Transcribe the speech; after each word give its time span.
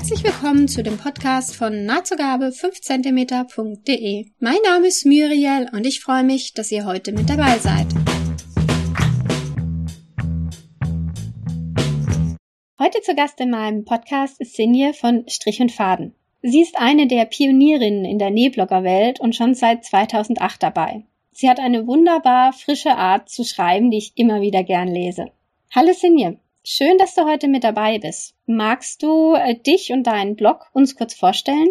Herzlich 0.00 0.24
willkommen 0.24 0.66
zu 0.66 0.82
dem 0.82 0.96
Podcast 0.96 1.54
von 1.54 1.84
nahtzugabe 1.84 2.46
5cm.de. 2.46 4.30
Mein 4.38 4.56
Name 4.64 4.86
ist 4.86 5.04
Muriel 5.04 5.68
und 5.74 5.86
ich 5.86 6.00
freue 6.00 6.24
mich, 6.24 6.54
dass 6.54 6.72
ihr 6.72 6.86
heute 6.86 7.12
mit 7.12 7.28
dabei 7.28 7.58
seid. 7.58 7.86
Heute 12.78 13.02
zu 13.02 13.14
Gast 13.14 13.40
in 13.40 13.50
meinem 13.50 13.84
Podcast 13.84 14.40
ist 14.40 14.56
Sinje 14.56 14.94
von 14.94 15.28
Strich 15.28 15.60
und 15.60 15.70
Faden. 15.70 16.14
Sie 16.40 16.62
ist 16.62 16.78
eine 16.78 17.06
der 17.06 17.26
Pionierinnen 17.26 18.06
in 18.06 18.18
der 18.18 18.30
Nähbloggerwelt 18.30 19.20
und 19.20 19.36
schon 19.36 19.54
seit 19.54 19.84
2008 19.84 20.62
dabei. 20.62 21.04
Sie 21.32 21.50
hat 21.50 21.60
eine 21.60 21.86
wunderbar 21.86 22.54
frische 22.54 22.96
Art 22.96 23.28
zu 23.28 23.44
schreiben, 23.44 23.90
die 23.90 23.98
ich 23.98 24.12
immer 24.14 24.40
wieder 24.40 24.64
gern 24.64 24.88
lese. 24.88 25.26
Hallo 25.74 25.92
Sinje, 25.92 26.38
schön, 26.64 26.98
dass 26.98 27.14
du 27.14 27.24
heute 27.24 27.48
mit 27.48 27.64
dabei 27.64 27.98
bist. 27.98 28.34
Magst 28.46 29.02
du 29.02 29.34
äh, 29.34 29.54
dich 29.54 29.92
und 29.92 30.06
deinen 30.06 30.36
Blog 30.36 30.66
uns 30.72 30.96
kurz 30.96 31.14
vorstellen? 31.14 31.68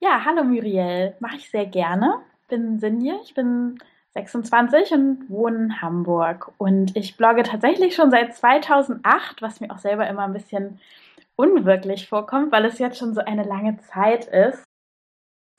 Ja, 0.00 0.24
hallo 0.24 0.44
Muriel, 0.44 1.14
mache 1.20 1.36
ich 1.36 1.50
sehr 1.50 1.66
gerne. 1.66 2.20
Bin 2.48 2.78
Sinje, 2.78 3.18
ich 3.24 3.34
bin 3.34 3.78
26 4.14 4.92
und 4.92 5.30
wohne 5.30 5.56
in 5.56 5.82
Hamburg. 5.82 6.52
Und 6.58 6.96
ich 6.96 7.16
blogge 7.16 7.42
tatsächlich 7.42 7.94
schon 7.94 8.10
seit 8.10 8.34
2008, 8.34 9.42
was 9.42 9.60
mir 9.60 9.70
auch 9.70 9.78
selber 9.78 10.08
immer 10.08 10.24
ein 10.24 10.32
bisschen 10.32 10.80
unwirklich 11.36 12.08
vorkommt, 12.08 12.50
weil 12.52 12.64
es 12.64 12.78
jetzt 12.78 12.98
schon 12.98 13.14
so 13.14 13.20
eine 13.20 13.44
lange 13.44 13.78
Zeit 13.78 14.26
ist. 14.26 14.64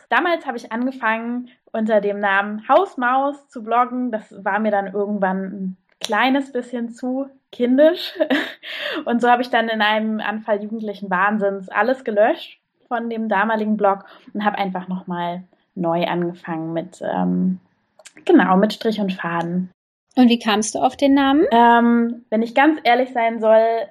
Damals 0.09 0.45
habe 0.45 0.57
ich 0.57 0.71
angefangen, 0.71 1.49
unter 1.71 2.01
dem 2.01 2.19
Namen 2.19 2.67
Hausmaus 2.67 3.47
zu 3.47 3.63
bloggen. 3.63 4.11
Das 4.11 4.43
war 4.43 4.59
mir 4.59 4.71
dann 4.71 4.87
irgendwann 4.93 5.43
ein 5.43 5.77
kleines 5.99 6.51
bisschen 6.51 6.89
zu 6.89 7.29
kindisch. 7.51 8.13
Und 9.05 9.21
so 9.21 9.29
habe 9.29 9.41
ich 9.41 9.49
dann 9.49 9.69
in 9.69 9.81
einem 9.81 10.19
Anfall 10.19 10.61
jugendlichen 10.63 11.09
Wahnsinns 11.09 11.69
alles 11.69 12.03
gelöscht 12.03 12.59
von 12.87 13.09
dem 13.09 13.29
damaligen 13.29 13.77
Blog 13.77 14.05
und 14.33 14.43
habe 14.43 14.57
einfach 14.57 14.87
nochmal 14.87 15.43
neu 15.75 16.05
angefangen 16.05 16.73
mit, 16.73 17.01
ähm, 17.01 17.59
genau, 18.25 18.57
mit 18.57 18.73
Strich 18.73 18.99
und 18.99 19.13
Faden. 19.13 19.69
Und 20.15 20.27
wie 20.27 20.39
kamst 20.39 20.73
du 20.73 20.79
auf 20.79 20.97
den 20.97 21.13
Namen? 21.13 21.45
Ähm, 21.51 22.25
wenn 22.29 22.41
ich 22.41 22.55
ganz 22.55 22.79
ehrlich 22.83 23.13
sein 23.13 23.39
soll, 23.39 23.87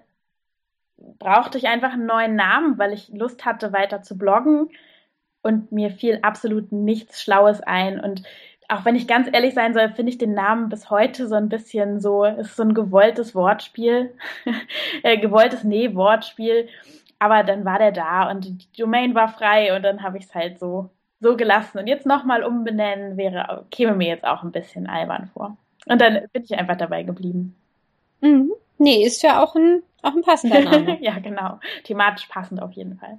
brauchte 1.18 1.58
ich 1.58 1.68
einfach 1.68 1.92
einen 1.92 2.06
neuen 2.06 2.34
Namen, 2.34 2.76
weil 2.76 2.92
ich 2.92 3.08
Lust 3.10 3.44
hatte, 3.44 3.72
weiter 3.72 4.02
zu 4.02 4.18
bloggen 4.18 4.68
und 5.42 5.72
mir 5.72 5.90
fiel 5.90 6.18
absolut 6.22 6.72
nichts 6.72 7.22
Schlaues 7.22 7.60
ein. 7.60 8.00
Und 8.00 8.22
auch 8.68 8.84
wenn 8.84 8.96
ich 8.96 9.08
ganz 9.08 9.28
ehrlich 9.32 9.54
sein 9.54 9.72
soll, 9.72 9.88
finde 9.88 10.10
ich 10.10 10.18
den 10.18 10.34
Namen 10.34 10.68
bis 10.68 10.90
heute 10.90 11.26
so 11.26 11.34
ein 11.34 11.48
bisschen 11.48 12.00
so, 12.00 12.24
ist 12.24 12.54
so 12.54 12.62
ein 12.62 12.74
gewolltes 12.74 13.34
Wortspiel, 13.34 14.14
äh, 15.02 15.18
gewolltes 15.18 15.64
Nee-Wortspiel. 15.64 16.68
Aber 17.18 17.42
dann 17.42 17.64
war 17.64 17.78
der 17.78 17.92
da 17.92 18.30
und 18.30 18.44
die 18.44 18.58
Domain 18.76 19.14
war 19.14 19.28
frei 19.28 19.74
und 19.74 19.82
dann 19.82 20.02
habe 20.02 20.18
ich 20.18 20.24
es 20.24 20.34
halt 20.34 20.58
so, 20.58 20.90
so 21.20 21.36
gelassen. 21.36 21.78
Und 21.78 21.86
jetzt 21.86 22.06
nochmal 22.06 22.44
umbenennen 22.44 23.16
wäre, 23.16 23.66
käme 23.70 23.94
mir 23.94 24.08
jetzt 24.08 24.24
auch 24.24 24.42
ein 24.42 24.52
bisschen 24.52 24.86
albern 24.86 25.30
vor. 25.32 25.56
Und 25.86 26.00
dann 26.00 26.28
bin 26.32 26.44
ich 26.44 26.56
einfach 26.56 26.76
dabei 26.76 27.02
geblieben. 27.02 27.56
Mhm. 28.20 28.52
Nee, 28.76 29.04
ist 29.04 29.22
ja 29.22 29.42
auch 29.42 29.56
ein, 29.56 29.82
auch 30.02 30.14
ein 30.14 30.22
passender 30.22 30.60
Name. 30.60 30.98
ja, 31.02 31.18
genau. 31.18 31.58
Thematisch 31.84 32.26
passend 32.26 32.62
auf 32.62 32.72
jeden 32.72 32.98
Fall. 32.98 33.18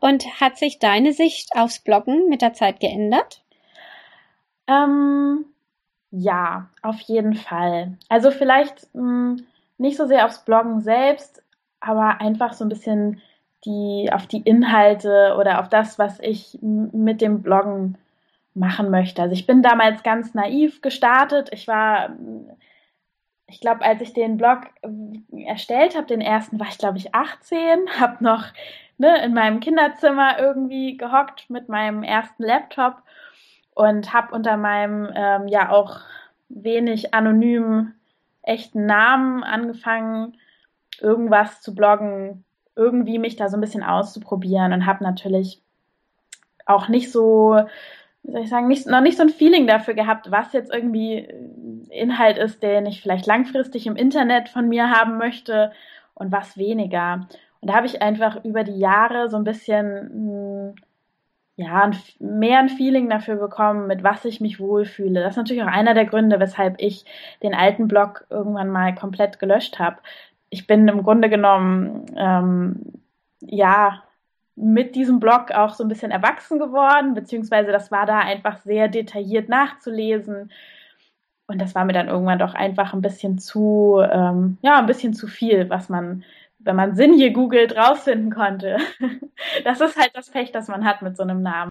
Und 0.00 0.24
hat 0.40 0.56
sich 0.56 0.78
deine 0.78 1.12
Sicht 1.12 1.50
aufs 1.54 1.80
Bloggen 1.80 2.28
mit 2.28 2.40
der 2.40 2.54
Zeit 2.54 2.80
geändert? 2.80 3.42
Ähm, 4.72 5.44
ja, 6.10 6.68
auf 6.82 7.00
jeden 7.00 7.34
Fall. 7.34 7.96
Also 8.08 8.30
vielleicht 8.30 8.94
mh, 8.94 9.02
hm, 9.02 9.46
nicht 9.78 9.96
so 9.96 10.06
sehr 10.06 10.26
aufs 10.26 10.44
Bloggen 10.44 10.80
selbst, 10.80 11.42
aber 11.80 12.20
einfach 12.20 12.52
so 12.52 12.64
ein 12.64 12.68
bisschen 12.68 13.20
die, 13.64 14.10
auf 14.12 14.26
die 14.26 14.42
Inhalte 14.42 15.36
oder 15.38 15.60
auf 15.60 15.68
das, 15.68 15.98
was 15.98 16.18
ich 16.20 16.58
mit 16.60 17.20
dem 17.20 17.42
Bloggen 17.42 17.98
machen 18.54 18.90
möchte. 18.90 19.22
Also 19.22 19.34
ich 19.34 19.46
bin 19.46 19.62
damals 19.62 20.02
ganz 20.02 20.34
naiv 20.34 20.82
gestartet. 20.82 21.48
Ich 21.52 21.68
war 21.68 22.10
ich 23.52 23.60
glaube, 23.60 23.82
als 23.82 24.00
ich 24.00 24.14
den 24.14 24.38
Blog 24.38 24.60
äh, 24.82 25.44
erstellt 25.44 25.94
habe, 25.94 26.06
den 26.06 26.22
ersten, 26.22 26.58
war 26.58 26.68
ich, 26.68 26.78
glaube 26.78 26.98
ich, 26.98 27.14
18, 27.14 27.60
habe 28.00 28.24
noch 28.24 28.46
ne, 28.98 29.22
in 29.22 29.34
meinem 29.34 29.60
Kinderzimmer 29.60 30.38
irgendwie 30.38 30.96
gehockt 30.96 31.50
mit 31.50 31.68
meinem 31.68 32.02
ersten 32.02 32.42
Laptop 32.42 33.02
und 33.74 34.12
habe 34.12 34.34
unter 34.34 34.56
meinem 34.56 35.08
ähm, 35.14 35.48
ja 35.48 35.70
auch 35.70 36.00
wenig 36.48 37.14
anonymen 37.14 37.94
echten 38.42 38.86
Namen 38.86 39.42
angefangen, 39.42 40.36
irgendwas 41.00 41.60
zu 41.60 41.74
bloggen, 41.74 42.44
irgendwie 42.76 43.18
mich 43.18 43.36
da 43.36 43.48
so 43.48 43.56
ein 43.56 43.60
bisschen 43.60 43.82
auszuprobieren 43.82 44.72
und 44.72 44.86
habe 44.86 45.04
natürlich 45.04 45.62
auch 46.66 46.88
nicht 46.88 47.10
so 47.10 47.62
wie 48.22 48.32
soll 48.32 48.42
ich 48.42 48.50
sagen, 48.50 48.68
nicht, 48.68 48.86
noch 48.86 49.00
nicht 49.00 49.16
so 49.16 49.24
ein 49.24 49.30
Feeling 49.30 49.66
dafür 49.66 49.94
gehabt, 49.94 50.30
was 50.30 50.52
jetzt 50.52 50.72
irgendwie 50.72 51.16
äh, 51.16 51.48
Inhalt 51.90 52.38
ist, 52.38 52.62
den 52.62 52.86
ich 52.86 53.02
vielleicht 53.02 53.26
langfristig 53.26 53.86
im 53.86 53.96
Internet 53.96 54.48
von 54.48 54.68
mir 54.68 54.90
haben 54.90 55.18
möchte 55.18 55.72
und 56.14 56.30
was 56.30 56.56
weniger. 56.56 57.26
Und 57.60 57.68
da 57.68 57.74
habe 57.74 57.86
ich 57.86 58.00
einfach 58.00 58.44
über 58.44 58.64
die 58.64 58.78
Jahre 58.78 59.28
so 59.28 59.36
ein 59.36 59.44
bisschen 59.44 60.74
hm, 60.74 60.74
ja, 61.56 61.90
mehr 62.18 62.58
ein 62.60 62.68
Feeling 62.70 63.10
dafür 63.10 63.36
bekommen, 63.36 63.86
mit 63.86 64.02
was 64.02 64.24
ich 64.24 64.40
mich 64.40 64.58
wohlfühle. 64.58 65.20
Das 65.22 65.32
ist 65.32 65.36
natürlich 65.36 65.62
auch 65.62 65.68
einer 65.68 65.94
der 65.94 66.06
Gründe, 66.06 66.40
weshalb 66.40 66.80
ich 66.80 67.04
den 67.42 67.54
alten 67.54 67.88
Blog 67.88 68.26
irgendwann 68.30 68.70
mal 68.70 68.94
komplett 68.94 69.38
gelöscht 69.38 69.78
habe. 69.78 69.98
Ich 70.50 70.66
bin 70.66 70.88
im 70.88 71.02
Grunde 71.02 71.28
genommen, 71.28 72.06
ähm, 72.16 72.80
ja, 73.40 74.02
mit 74.54 74.94
diesem 74.94 75.20
Blog 75.20 75.50
auch 75.52 75.74
so 75.74 75.84
ein 75.84 75.88
bisschen 75.88 76.10
erwachsen 76.10 76.58
geworden, 76.58 77.14
beziehungsweise 77.14 77.72
das 77.72 77.90
war 77.90 78.06
da 78.06 78.18
einfach 78.18 78.58
sehr 78.58 78.88
detailliert 78.88 79.48
nachzulesen. 79.48 80.50
Und 81.46 81.60
das 81.60 81.74
war 81.74 81.84
mir 81.84 81.92
dann 81.92 82.08
irgendwann 82.08 82.38
doch 82.38 82.54
einfach 82.54 82.94
ein 82.94 83.02
bisschen 83.02 83.38
zu, 83.38 84.00
ähm, 84.10 84.58
ja, 84.62 84.78
ein 84.78 84.86
bisschen 84.86 85.14
zu 85.14 85.26
viel, 85.26 85.68
was 85.70 85.88
man, 85.88 86.24
wenn 86.64 86.76
man 86.76 86.94
Sinn 86.96 87.14
hier 87.14 87.30
googelt, 87.30 87.76
rausfinden 87.76 88.32
konnte. 88.32 88.78
Das 89.64 89.80
ist 89.80 89.96
halt 89.96 90.12
das 90.14 90.30
Pech, 90.30 90.52
das 90.52 90.68
man 90.68 90.84
hat 90.84 91.02
mit 91.02 91.16
so 91.16 91.24
einem 91.24 91.42
Namen. 91.42 91.68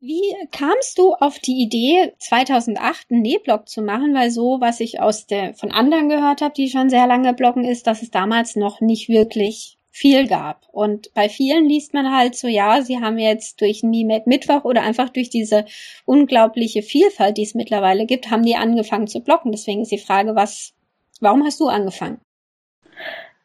Wie 0.00 0.34
kamst 0.50 0.98
du 0.98 1.14
auf 1.14 1.38
die 1.38 1.62
Idee, 1.62 2.12
2008 2.18 3.10
einen 3.10 3.22
Nähblog 3.22 3.68
zu 3.68 3.82
machen? 3.82 4.14
Weil 4.14 4.30
so, 4.30 4.60
was 4.60 4.80
ich 4.80 5.00
aus 5.00 5.26
der, 5.26 5.54
von 5.54 5.70
anderen 5.70 6.08
gehört 6.08 6.42
habe, 6.42 6.54
die 6.54 6.68
schon 6.68 6.90
sehr 6.90 7.06
lange 7.06 7.34
bloggen, 7.34 7.64
ist, 7.64 7.86
dass 7.86 8.02
es 8.02 8.10
damals 8.10 8.56
noch 8.56 8.80
nicht 8.80 9.08
wirklich 9.08 9.78
viel 9.92 10.26
gab. 10.26 10.66
Und 10.72 11.12
bei 11.14 11.28
vielen 11.28 11.68
liest 11.68 11.94
man 11.94 12.16
halt 12.16 12.34
so, 12.34 12.48
ja, 12.48 12.82
sie 12.82 12.98
haben 12.98 13.18
jetzt 13.18 13.60
durch 13.60 13.82
Mimet 13.82 14.26
Mittwoch 14.26 14.64
oder 14.64 14.82
einfach 14.82 15.10
durch 15.10 15.30
diese 15.30 15.66
unglaubliche 16.04 16.82
Vielfalt, 16.82 17.36
die 17.36 17.44
es 17.44 17.54
mittlerweile 17.54 18.06
gibt, 18.06 18.30
haben 18.30 18.42
die 18.42 18.56
angefangen 18.56 19.06
zu 19.06 19.20
blocken. 19.20 19.52
Deswegen 19.52 19.82
ist 19.82 19.92
die 19.92 19.98
Frage, 19.98 20.34
was, 20.34 20.72
warum 21.20 21.44
hast 21.44 21.60
du 21.60 21.68
angefangen? 21.68 22.20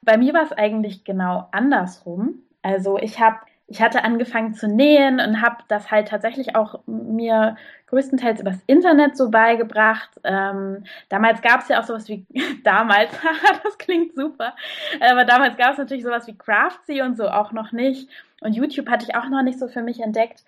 Bei 0.07 0.17
mir 0.17 0.33
war 0.33 0.43
es 0.43 0.53
eigentlich 0.53 1.03
genau 1.03 1.49
andersrum. 1.51 2.35
Also 2.61 2.97
ich 2.97 3.19
habe 3.19 3.39
ich 3.69 3.81
hatte 3.81 4.05
angefangen 4.05 4.53
zu 4.53 4.69
nähen 4.69 5.19
und 5.19 5.41
habe 5.41 5.57
das 5.67 5.91
halt 5.91 6.07
tatsächlich 6.07 6.55
auch 6.55 6.79
mir 6.85 7.57
größtenteils 7.87 8.39
übers 8.39 8.59
Internet 8.67 9.17
so 9.17 9.29
beigebracht. 9.29 10.09
Ähm, 10.23 10.85
damals 11.09 11.41
gab 11.41 11.59
es 11.59 11.67
ja 11.67 11.81
auch 11.81 11.83
sowas 11.83 12.07
wie, 12.07 12.25
damals, 12.63 13.11
das 13.65 13.77
klingt 13.77 14.15
super, 14.15 14.55
aber 15.01 15.25
damals 15.25 15.57
gab 15.57 15.73
es 15.73 15.77
natürlich 15.77 16.05
sowas 16.05 16.25
wie 16.25 16.37
Craftsy 16.37 17.01
und 17.01 17.17
so 17.17 17.27
auch 17.27 17.51
noch 17.51 17.73
nicht. 17.73 18.09
Und 18.39 18.55
YouTube 18.55 18.87
hatte 18.87 19.05
ich 19.09 19.13
auch 19.17 19.27
noch 19.27 19.43
nicht 19.43 19.59
so 19.59 19.67
für 19.67 19.81
mich 19.81 19.99
entdeckt. 19.99 20.45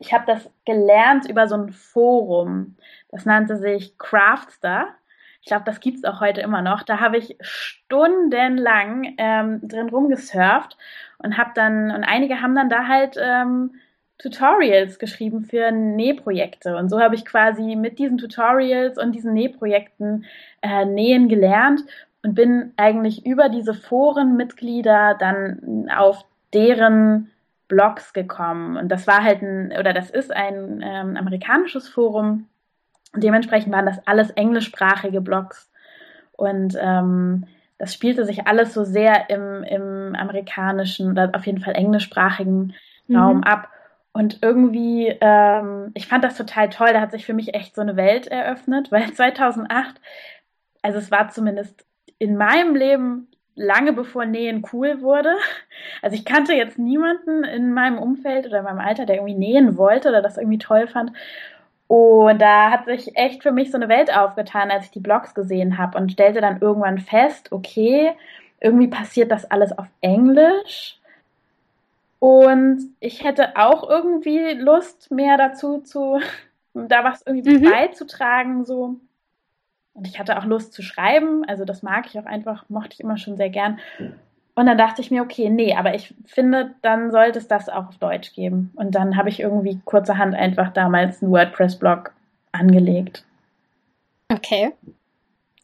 Ich 0.00 0.12
habe 0.12 0.24
das 0.26 0.50
gelernt 0.66 1.30
über 1.30 1.46
so 1.46 1.54
ein 1.54 1.68
Forum. 1.68 2.74
Das 3.10 3.24
nannte 3.24 3.56
sich 3.56 3.96
Craftstar. 3.98 4.88
Ich 5.44 5.48
glaube, 5.48 5.64
das 5.66 5.80
gibt's 5.80 6.04
auch 6.04 6.20
heute 6.20 6.40
immer 6.40 6.62
noch. 6.62 6.84
Da 6.84 7.00
habe 7.00 7.18
ich 7.18 7.36
stundenlang 7.42 9.14
ähm, 9.18 9.60
drin 9.62 9.90
rumgesurft 9.90 10.78
und 11.18 11.36
habe 11.36 11.50
dann, 11.54 11.90
und 11.90 12.02
einige 12.02 12.40
haben 12.40 12.54
dann 12.54 12.70
da 12.70 12.88
halt 12.88 13.18
ähm, 13.20 13.74
Tutorials 14.16 14.98
geschrieben 14.98 15.44
für 15.44 15.70
Nähprojekte. 15.70 16.78
Und 16.78 16.88
so 16.88 16.98
habe 16.98 17.14
ich 17.14 17.26
quasi 17.26 17.76
mit 17.76 17.98
diesen 17.98 18.16
Tutorials 18.16 18.96
und 18.96 19.12
diesen 19.12 19.34
Nähprojekten 19.34 20.24
äh, 20.62 20.86
nähen 20.86 21.28
gelernt 21.28 21.82
und 22.22 22.34
bin 22.34 22.72
eigentlich 22.78 23.26
über 23.26 23.50
diese 23.50 23.74
Forenmitglieder 23.74 25.14
dann 25.20 25.90
auf 25.94 26.24
deren 26.54 27.30
Blogs 27.68 28.14
gekommen. 28.14 28.78
Und 28.78 28.88
das 28.88 29.06
war 29.06 29.22
halt 29.22 29.42
ein, 29.42 29.74
oder 29.78 29.92
das 29.92 30.08
ist 30.08 30.32
ein 30.32 30.80
ähm, 30.82 31.18
amerikanisches 31.18 31.86
Forum, 31.86 32.46
dementsprechend 33.16 33.72
waren 33.72 33.86
das 33.86 34.06
alles 34.06 34.30
englischsprachige 34.30 35.20
Blogs. 35.20 35.70
Und 36.32 36.76
ähm, 36.80 37.46
das 37.78 37.94
spielte 37.94 38.24
sich 38.24 38.46
alles 38.46 38.74
so 38.74 38.84
sehr 38.84 39.30
im, 39.30 39.62
im 39.64 40.14
amerikanischen 40.16 41.10
oder 41.10 41.30
auf 41.34 41.46
jeden 41.46 41.60
Fall 41.60 41.74
englischsprachigen 41.74 42.74
mhm. 43.06 43.16
Raum 43.16 43.44
ab. 43.44 43.68
Und 44.12 44.38
irgendwie, 44.42 45.08
ähm, 45.20 45.90
ich 45.94 46.06
fand 46.06 46.22
das 46.22 46.36
total 46.36 46.70
toll. 46.70 46.92
Da 46.92 47.00
hat 47.00 47.10
sich 47.10 47.26
für 47.26 47.34
mich 47.34 47.54
echt 47.54 47.74
so 47.74 47.82
eine 47.82 47.96
Welt 47.96 48.28
eröffnet, 48.28 48.92
weil 48.92 49.12
2008, 49.14 50.00
also 50.82 50.98
es 50.98 51.10
war 51.10 51.28
zumindest 51.30 51.84
in 52.18 52.36
meinem 52.36 52.76
Leben 52.76 53.28
lange 53.56 53.92
bevor 53.92 54.24
Nähen 54.24 54.64
cool 54.72 55.00
wurde. 55.00 55.34
Also 56.02 56.16
ich 56.16 56.24
kannte 56.24 56.54
jetzt 56.54 56.78
niemanden 56.78 57.44
in 57.44 57.72
meinem 57.72 57.98
Umfeld 57.98 58.46
oder 58.46 58.58
in 58.58 58.64
meinem 58.64 58.80
Alter, 58.80 59.06
der 59.06 59.16
irgendwie 59.16 59.34
nähen 59.34 59.76
wollte 59.76 60.08
oder 60.08 60.22
das 60.22 60.38
irgendwie 60.38 60.58
toll 60.58 60.86
fand. 60.86 61.12
Und 61.94 62.42
da 62.42 62.72
hat 62.72 62.86
sich 62.86 63.16
echt 63.16 63.44
für 63.44 63.52
mich 63.52 63.70
so 63.70 63.76
eine 63.76 63.88
Welt 63.88 64.12
aufgetan, 64.12 64.72
als 64.72 64.86
ich 64.86 64.90
die 64.90 64.98
Blogs 64.98 65.32
gesehen 65.32 65.78
habe 65.78 65.96
und 65.96 66.10
stellte 66.10 66.40
dann 66.40 66.60
irgendwann 66.60 66.98
fest, 66.98 67.52
okay, 67.52 68.10
irgendwie 68.60 68.88
passiert 68.88 69.30
das 69.30 69.48
alles 69.48 69.78
auf 69.78 69.86
Englisch. 70.00 70.98
Und 72.18 72.80
ich 72.98 73.22
hätte 73.22 73.54
auch 73.54 73.88
irgendwie 73.88 74.54
Lust, 74.54 75.12
mehr 75.12 75.36
dazu 75.36 75.82
zu, 75.82 76.20
da 76.74 77.04
was 77.04 77.22
irgendwie 77.24 77.58
mhm. 77.58 77.70
beizutragen, 77.70 78.64
so. 78.64 78.96
Und 79.92 80.08
ich 80.08 80.18
hatte 80.18 80.36
auch 80.36 80.46
Lust 80.46 80.72
zu 80.72 80.82
schreiben, 80.82 81.44
also 81.44 81.64
das 81.64 81.84
mag 81.84 82.06
ich 82.06 82.18
auch 82.18 82.26
einfach, 82.26 82.68
mochte 82.68 82.94
ich 82.94 83.00
immer 83.00 83.18
schon 83.18 83.36
sehr 83.36 83.50
gern. 83.50 83.78
Und 84.56 84.66
dann 84.66 84.78
dachte 84.78 85.00
ich 85.00 85.10
mir, 85.10 85.22
okay, 85.22 85.50
nee, 85.50 85.74
aber 85.74 85.94
ich 85.94 86.14
finde, 86.26 86.74
dann 86.82 87.10
sollte 87.10 87.38
es 87.38 87.48
das 87.48 87.68
auch 87.68 87.88
auf 87.88 87.98
Deutsch 87.98 88.34
geben. 88.34 88.72
Und 88.76 88.94
dann 88.94 89.16
habe 89.16 89.28
ich 89.28 89.40
irgendwie 89.40 89.80
kurzerhand 89.84 90.34
einfach 90.34 90.72
damals 90.72 91.22
einen 91.22 91.32
WordPress-Blog 91.32 92.12
angelegt. 92.52 93.24
Okay. 94.32 94.72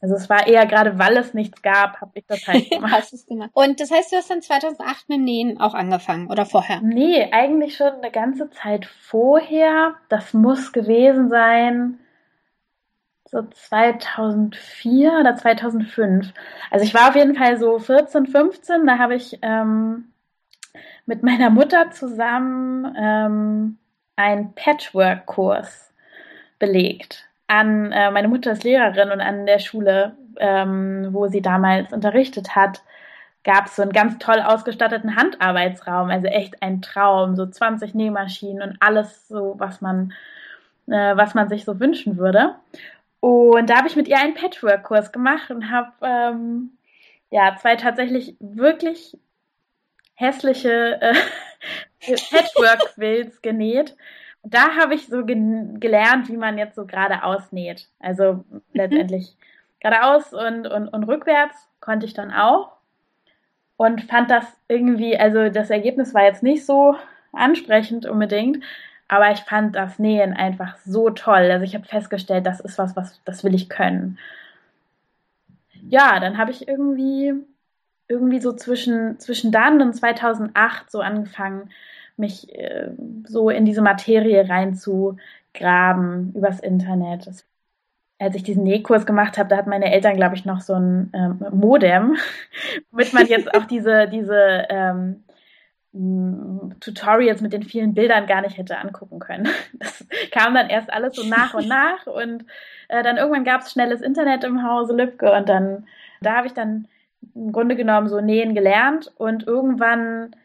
Also 0.01 0.15
es 0.15 0.29
war 0.29 0.47
eher 0.47 0.65
gerade, 0.65 0.97
weil 0.97 1.15
es 1.15 1.33
nichts 1.33 1.61
gab, 1.61 2.01
habe 2.01 2.11
ich 2.15 2.25
das 2.27 2.45
halt 2.47 2.69
gemacht. 2.71 2.91
Hast 2.91 3.13
es 3.13 3.25
gemacht. 3.25 3.51
Und 3.53 3.79
das 3.79 3.91
heißt, 3.91 4.11
du 4.11 4.17
hast 4.17 4.29
dann 4.29 4.41
2008 4.41 5.07
mit 5.07 5.21
Nähen 5.21 5.61
auch 5.61 5.73
angefangen 5.73 6.29
oder 6.29 6.45
vorher? 6.45 6.81
Nee, 6.81 7.29
eigentlich 7.31 7.77
schon 7.77 7.93
eine 7.93 8.11
ganze 8.11 8.49
Zeit 8.49 8.85
vorher. 8.85 9.93
Das 10.09 10.33
muss 10.33 10.73
gewesen 10.73 11.29
sein 11.29 11.99
so 13.31 13.43
2004 13.43 15.19
oder 15.19 15.35
2005. 15.35 16.33
Also 16.69 16.85
ich 16.85 16.93
war 16.93 17.09
auf 17.09 17.15
jeden 17.15 17.35
Fall 17.35 17.57
so 17.57 17.79
14, 17.79 18.27
15. 18.27 18.85
Da 18.85 18.97
habe 18.97 19.15
ich 19.15 19.39
ähm, 19.41 20.11
mit 21.05 21.23
meiner 21.23 21.49
Mutter 21.49 21.91
zusammen 21.91 22.93
ähm, 22.97 23.77
einen 24.17 24.53
Patchwork-Kurs 24.53 25.93
belegt. 26.59 27.25
An 27.47 27.91
äh, 27.91 28.11
meine 28.11 28.27
Mutter 28.27 28.51
ist 28.51 28.63
Lehrerin 28.63 29.11
und 29.11 29.21
an 29.21 29.45
der 29.45 29.59
Schule, 29.59 30.15
ähm, 30.37 31.09
wo 31.11 31.27
sie 31.27 31.41
damals 31.41 31.91
unterrichtet 31.93 32.55
hat, 32.55 32.83
gab 33.43 33.65
es 33.65 33.75
so 33.75 33.81
einen 33.81 33.91
ganz 33.91 34.19
toll 34.19 34.39
ausgestatteten 34.39 35.15
Handarbeitsraum. 35.15 36.09
Also 36.09 36.27
echt 36.27 36.61
ein 36.61 36.81
Traum, 36.81 37.35
so 37.35 37.45
20 37.45 37.95
Nähmaschinen 37.95 38.61
und 38.61 38.77
alles 38.81 39.27
so, 39.27 39.55
was 39.57 39.81
man, 39.81 40.13
äh, 40.87 41.15
was 41.15 41.33
man 41.33 41.49
sich 41.49 41.65
so 41.65 41.79
wünschen 41.79 42.17
würde. 42.17 42.55
Und 43.21 43.69
da 43.69 43.77
habe 43.77 43.87
ich 43.87 43.95
mit 43.95 44.07
ihr 44.07 44.17
einen 44.17 44.33
Patchwork-Kurs 44.33 45.11
gemacht 45.11 45.51
und 45.51 45.69
habe 45.69 45.91
ähm, 46.01 46.71
ja 47.29 47.55
zwei 47.61 47.75
tatsächlich 47.75 48.35
wirklich 48.39 49.17
hässliche 50.15 50.99
äh, 51.01 51.15
Patchwork-Quills 52.31 53.41
genäht. 53.41 53.95
Und 54.41 54.55
da 54.55 54.75
habe 54.75 54.95
ich 54.95 55.05
so 55.05 55.23
ge 55.23 55.37
gelernt, 55.79 56.29
wie 56.29 56.37
man 56.37 56.57
jetzt 56.57 56.75
so 56.75 56.85
geradeaus 56.85 57.51
näht. 57.51 57.89
Also 57.99 58.43
mhm. 58.49 58.61
letztendlich 58.73 59.37
geradeaus 59.79 60.33
und, 60.33 60.65
und, 60.67 60.87
und 60.87 61.03
rückwärts 61.03 61.69
konnte 61.79 62.07
ich 62.07 62.15
dann 62.15 62.31
auch. 62.31 62.71
Und 63.77 64.01
fand 64.03 64.31
das 64.31 64.45
irgendwie, 64.67 65.17
also 65.17 65.49
das 65.49 65.69
Ergebnis 65.69 66.13
war 66.15 66.23
jetzt 66.23 66.43
nicht 66.43 66.65
so 66.65 66.95
ansprechend 67.33 68.07
unbedingt, 68.07 68.63
aber 69.11 69.29
ich 69.31 69.41
fand 69.41 69.75
das 69.75 69.99
Nähen 69.99 70.31
einfach 70.31 70.77
so 70.85 71.09
toll. 71.09 71.51
Also 71.51 71.65
ich 71.65 71.75
habe 71.75 71.85
festgestellt, 71.85 72.45
das 72.45 72.61
ist 72.61 72.77
was, 72.77 72.95
was 72.95 73.19
das 73.25 73.43
will 73.43 73.53
ich 73.53 73.67
können. 73.67 74.17
Ja, 75.89 76.21
dann 76.21 76.37
habe 76.37 76.51
ich 76.51 76.69
irgendwie 76.69 77.33
irgendwie 78.07 78.39
so 78.39 78.53
zwischen 78.53 79.19
zwischen 79.19 79.51
dann 79.51 79.81
und 79.81 79.93
2008 79.93 80.89
so 80.89 81.01
angefangen, 81.01 81.71
mich 82.15 82.55
äh, 82.55 82.91
so 83.27 83.49
in 83.49 83.65
diese 83.65 83.81
Materie 83.81 84.47
reinzugraben 84.47 86.33
übers 86.33 86.61
Internet. 86.61 87.27
Das, 87.27 87.45
als 88.17 88.35
ich 88.35 88.43
diesen 88.43 88.63
Nähkurs 88.63 89.05
gemacht 89.05 89.37
habe, 89.37 89.49
da 89.49 89.57
hatten 89.57 89.69
meine 89.69 89.91
Eltern, 89.91 90.15
glaube 90.15 90.35
ich, 90.35 90.45
noch 90.45 90.61
so 90.61 90.75
ein 90.75 91.11
ähm, 91.13 91.45
Modem, 91.51 92.15
womit 92.91 93.11
man 93.11 93.27
jetzt 93.27 93.53
auch 93.53 93.65
diese 93.69 94.07
diese 94.07 94.67
ähm, 94.69 95.25
Tutorials 95.93 97.41
mit 97.41 97.51
den 97.51 97.63
vielen 97.63 97.93
Bildern 97.93 98.25
gar 98.25 98.41
nicht 98.41 98.57
hätte 98.57 98.77
angucken 98.77 99.19
können. 99.19 99.49
Das 99.79 100.05
kam 100.31 100.53
dann 100.53 100.69
erst 100.69 100.91
alles 100.91 101.15
so 101.15 101.23
nach 101.23 101.53
und 101.53 101.67
nach 101.67 102.07
und 102.07 102.45
äh, 102.87 103.03
dann 103.03 103.17
irgendwann 103.17 103.43
gab 103.43 103.61
es 103.61 103.71
schnelles 103.71 104.01
Internet 104.01 104.43
im 104.43 104.63
Hause 104.63 104.95
Lübcke 104.95 105.31
und 105.31 105.49
dann, 105.49 105.87
da 106.21 106.37
habe 106.37 106.47
ich 106.47 106.53
dann 106.53 106.87
im 107.35 107.51
Grunde 107.51 107.75
genommen 107.75 108.07
so 108.07 108.21
nähen 108.21 108.55
gelernt 108.55 109.11
und 109.17 109.45
irgendwann 109.45 110.35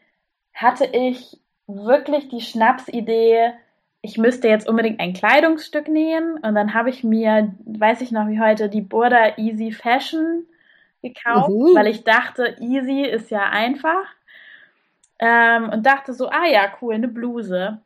hatte 0.52 0.86
ich 0.86 1.38
wirklich 1.66 2.28
die 2.28 2.40
Schnapsidee, 2.40 3.52
ich 4.00 4.18
müsste 4.18 4.48
jetzt 4.48 4.68
unbedingt 4.68 5.00
ein 5.00 5.12
Kleidungsstück 5.12 5.88
nähen 5.88 6.38
und 6.38 6.54
dann 6.54 6.74
habe 6.74 6.90
ich 6.90 7.04
mir, 7.04 7.54
weiß 7.64 8.00
ich 8.00 8.10
noch 8.10 8.28
wie 8.28 8.40
heute, 8.40 8.68
die 8.68 8.80
Burda 8.80 9.36
Easy 9.36 9.70
Fashion 9.70 10.46
gekauft, 11.02 11.50
Uhu. 11.50 11.74
weil 11.74 11.86
ich 11.86 12.04
dachte, 12.04 12.56
easy 12.60 13.02
ist 13.02 13.30
ja 13.30 13.48
einfach 13.48 14.06
ähm, 15.18 15.70
und 15.70 15.86
dachte 15.86 16.12
so, 16.12 16.28
ah 16.28 16.46
ja, 16.46 16.72
cool, 16.80 16.94
eine 16.94 17.08
Bluse. 17.08 17.80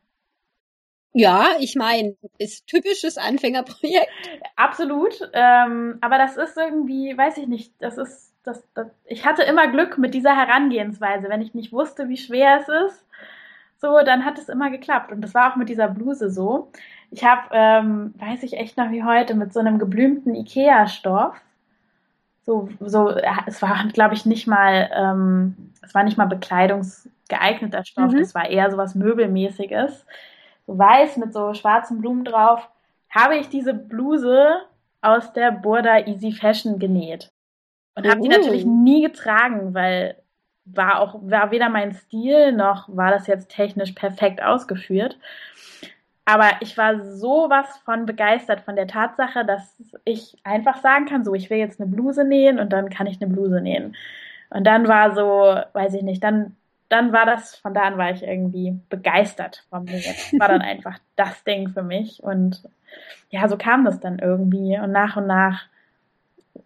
Ja, 1.12 1.48
ich 1.58 1.74
meine, 1.74 2.16
ist 2.38 2.66
typisches 2.68 3.18
Anfängerprojekt. 3.18 4.08
Absolut. 4.56 5.28
Ähm, 5.32 5.98
aber 6.00 6.18
das 6.18 6.36
ist 6.36 6.56
irgendwie, 6.56 7.16
weiß 7.16 7.38
ich 7.38 7.48
nicht, 7.48 7.74
das 7.80 7.98
ist, 7.98 8.32
das, 8.44 8.62
das, 8.74 8.86
ich 9.04 9.26
hatte 9.26 9.42
immer 9.42 9.68
Glück 9.68 9.98
mit 9.98 10.14
dieser 10.14 10.36
Herangehensweise. 10.36 11.28
Wenn 11.28 11.42
ich 11.42 11.52
nicht 11.52 11.72
wusste, 11.72 12.08
wie 12.08 12.16
schwer 12.16 12.60
es 12.60 12.68
ist, 12.68 13.06
so, 13.78 13.98
dann 14.04 14.24
hat 14.24 14.38
es 14.38 14.48
immer 14.48 14.70
geklappt. 14.70 15.10
Und 15.10 15.20
das 15.22 15.34
war 15.34 15.52
auch 15.52 15.56
mit 15.56 15.68
dieser 15.68 15.88
Bluse 15.88 16.30
so. 16.30 16.70
Ich 17.10 17.24
habe, 17.24 17.48
ähm, 17.52 18.14
weiß 18.18 18.44
ich 18.44 18.54
echt 18.54 18.76
noch 18.76 18.90
wie 18.90 19.02
heute, 19.02 19.34
mit 19.34 19.52
so 19.52 19.58
einem 19.58 19.78
geblümten 19.78 20.34
Ikea-Stoff 20.34 21.34
so, 22.50 22.68
so, 22.80 23.16
es 23.46 23.62
war, 23.62 23.86
glaube 23.92 24.14
ich, 24.14 24.26
nicht 24.26 24.48
mal, 24.48 24.90
ähm, 24.92 25.72
es 25.82 25.94
war 25.94 26.02
nicht 26.02 26.18
mal 26.18 26.26
bekleidungsgeeigneter 26.26 27.84
Stoff, 27.84 28.12
mhm. 28.12 28.18
das 28.18 28.34
war 28.34 28.50
eher 28.50 28.68
so 28.72 28.76
was 28.76 28.96
Möbelmäßiges. 28.96 30.04
So 30.66 30.76
weiß 30.78 31.16
mit 31.18 31.32
so 31.32 31.54
schwarzen 31.54 32.00
Blumen 32.00 32.24
drauf, 32.24 32.68
habe 33.08 33.36
ich 33.36 33.48
diese 33.48 33.72
Bluse 33.72 34.62
aus 35.00 35.32
der 35.32 35.52
Burda 35.52 36.06
Easy 36.06 36.32
Fashion 36.32 36.80
genäht. 36.80 37.30
Und 37.94 38.08
habe 38.08 38.20
die 38.20 38.28
oh. 38.28 38.32
natürlich 38.32 38.64
nie 38.64 39.02
getragen, 39.02 39.72
weil 39.72 40.16
war 40.64 41.00
auch, 41.00 41.20
war 41.22 41.50
weder 41.50 41.68
mein 41.68 41.92
Stil 41.92 42.52
noch 42.52 42.88
war 42.88 43.10
das 43.10 43.26
jetzt 43.26 43.48
technisch 43.48 43.92
perfekt 43.92 44.42
ausgeführt. 44.42 45.18
Aber 46.30 46.50
ich 46.60 46.78
war 46.78 47.00
sowas 47.16 47.66
von 47.84 48.06
begeistert 48.06 48.60
von 48.60 48.76
der 48.76 48.86
Tatsache, 48.86 49.44
dass 49.44 49.82
ich 50.04 50.36
einfach 50.44 50.80
sagen 50.80 51.06
kann, 51.06 51.24
so, 51.24 51.34
ich 51.34 51.50
will 51.50 51.58
jetzt 51.58 51.80
eine 51.80 51.90
Bluse 51.90 52.24
nähen 52.24 52.60
und 52.60 52.72
dann 52.72 52.88
kann 52.88 53.08
ich 53.08 53.20
eine 53.20 53.32
Bluse 53.32 53.60
nähen. 53.60 53.96
Und 54.48 54.64
dann 54.64 54.86
war 54.86 55.12
so, 55.16 55.60
weiß 55.72 55.94
ich 55.94 56.02
nicht, 56.02 56.22
dann, 56.22 56.54
dann 56.88 57.12
war 57.12 57.26
das, 57.26 57.56
von 57.56 57.74
da 57.74 57.80
an 57.80 57.98
war 57.98 58.12
ich 58.12 58.22
irgendwie 58.22 58.78
begeistert 58.88 59.64
von 59.70 59.82
mir. 59.86 59.96
Das 59.96 60.32
war 60.38 60.46
dann 60.46 60.60
einfach 60.62 61.00
das 61.16 61.42
Ding 61.42 61.70
für 61.70 61.82
mich. 61.82 62.22
Und 62.22 62.62
ja, 63.30 63.48
so 63.48 63.56
kam 63.56 63.84
das 63.84 63.98
dann 63.98 64.20
irgendwie. 64.20 64.78
Und 64.78 64.92
nach 64.92 65.16
und 65.16 65.26
nach 65.26 65.64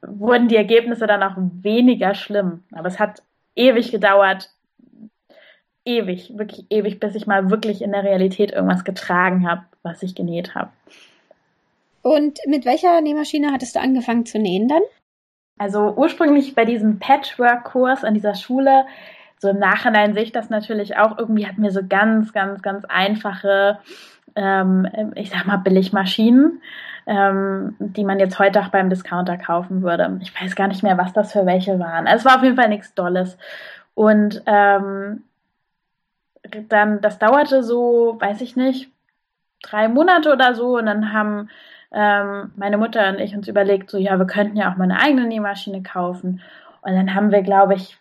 wurden 0.03 0.49
die 0.49 0.57
Ergebnisse 0.57 1.07
dann 1.07 1.23
auch 1.23 1.37
weniger 1.39 2.15
schlimm. 2.15 2.65
Aber 2.73 2.89
es 2.89 3.01
hat 3.01 3.23
ewig 3.57 3.93
gedauert, 3.93 4.51
ewig, 5.85 6.37
wirklich 6.37 6.67
ewig, 6.71 7.01
bis 7.01 7.15
ich 7.15 7.27
mal 7.27 7.51
wirklich 7.51 7.83
in 7.83 7.93
der 7.93 8.05
Realität 8.05 8.53
irgendwas 8.53 8.85
getragen 8.85 9.49
habe, 9.49 9.63
was 9.83 10.03
ich 10.03 10.15
genäht 10.15 10.55
habe. 10.55 10.71
Und 12.03 12.39
mit 12.47 12.65
welcher 12.67 13.01
Nähmaschine 13.01 13.53
hattest 13.53 13.77
du 13.77 13.81
angefangen 13.81 14.27
zu 14.27 14.39
nähen 14.39 14.69
dann? 14.69 14.83
Also 15.59 15.95
ursprünglich 15.97 16.55
bei 16.55 16.65
diesem 16.65 16.99
Patchwork-Kurs 16.99 18.05
an 18.05 18.15
dieser 18.15 18.35
Schule, 18.35 18.87
so 19.39 19.49
im 19.49 19.59
Nachhinein 19.59 20.15
sehe 20.15 20.25
ich 20.25 20.33
das 20.33 20.51
natürlich 20.51 20.97
auch, 20.97 21.19
irgendwie 21.19 21.47
hatten 21.47 21.63
wir 21.63 21.71
so 21.71 21.81
ganz, 21.87 22.33
ganz, 22.33 22.63
ganz 22.63 22.85
einfache, 22.87 23.79
ähm, 24.37 24.87
ich 25.15 25.31
sag 25.31 25.47
mal, 25.47 25.59
Billigmaschinen, 25.59 26.61
ähm, 27.07 27.77
die 27.79 28.05
man 28.05 28.19
jetzt 28.19 28.39
heute 28.39 28.61
auch 28.61 28.69
beim 28.69 28.91
Discounter 28.91 29.37
kaufen 29.37 29.83
würde. 29.83 30.19
Ich 30.23 30.33
weiß 30.41 30.57
gar 30.57 30.69
nicht 30.69 30.83
mehr, 30.83 30.99
was 30.99 31.13
das 31.13 31.33
für 31.33 31.47
welche 31.47 31.79
waren. 31.79 32.07
Also 32.07 32.21
es 32.21 32.25
war 32.25 32.39
auf 32.39 32.43
jeden 32.43 32.57
Fall 32.57 32.69
nichts 32.69 32.95
Dolles. 32.95 33.39
Und 33.95 34.43
ähm, 34.47 35.23
dann, 36.69 37.01
das 37.01 37.19
dauerte 37.19 37.63
so, 37.63 38.17
weiß 38.21 38.41
ich 38.41 38.57
nicht, 38.57 38.91
drei 39.63 39.89
Monate 39.89 40.33
oder 40.33 40.55
so 40.55 40.77
und 40.77 40.87
dann 40.87 41.13
haben 41.13 41.49
ähm, 41.93 42.53
meine 42.57 42.77
Mutter 42.77 43.09
und 43.09 43.21
ich 43.21 43.35
uns 43.35 43.49
überlegt, 43.49 43.91
so 43.91 43.99
ja, 43.99 44.19
wir 44.19 44.27
könnten 44.27 44.57
ja 44.57 44.71
auch 44.71 44.77
mal 44.77 44.85
eine 44.85 45.01
eigene 45.01 45.27
Nähmaschine 45.27 45.83
kaufen. 45.83 46.43
Und 46.83 46.95
dann 46.95 47.15
haben 47.15 47.31
wir, 47.31 47.43
glaube 47.43 47.75
ich, 47.75 47.97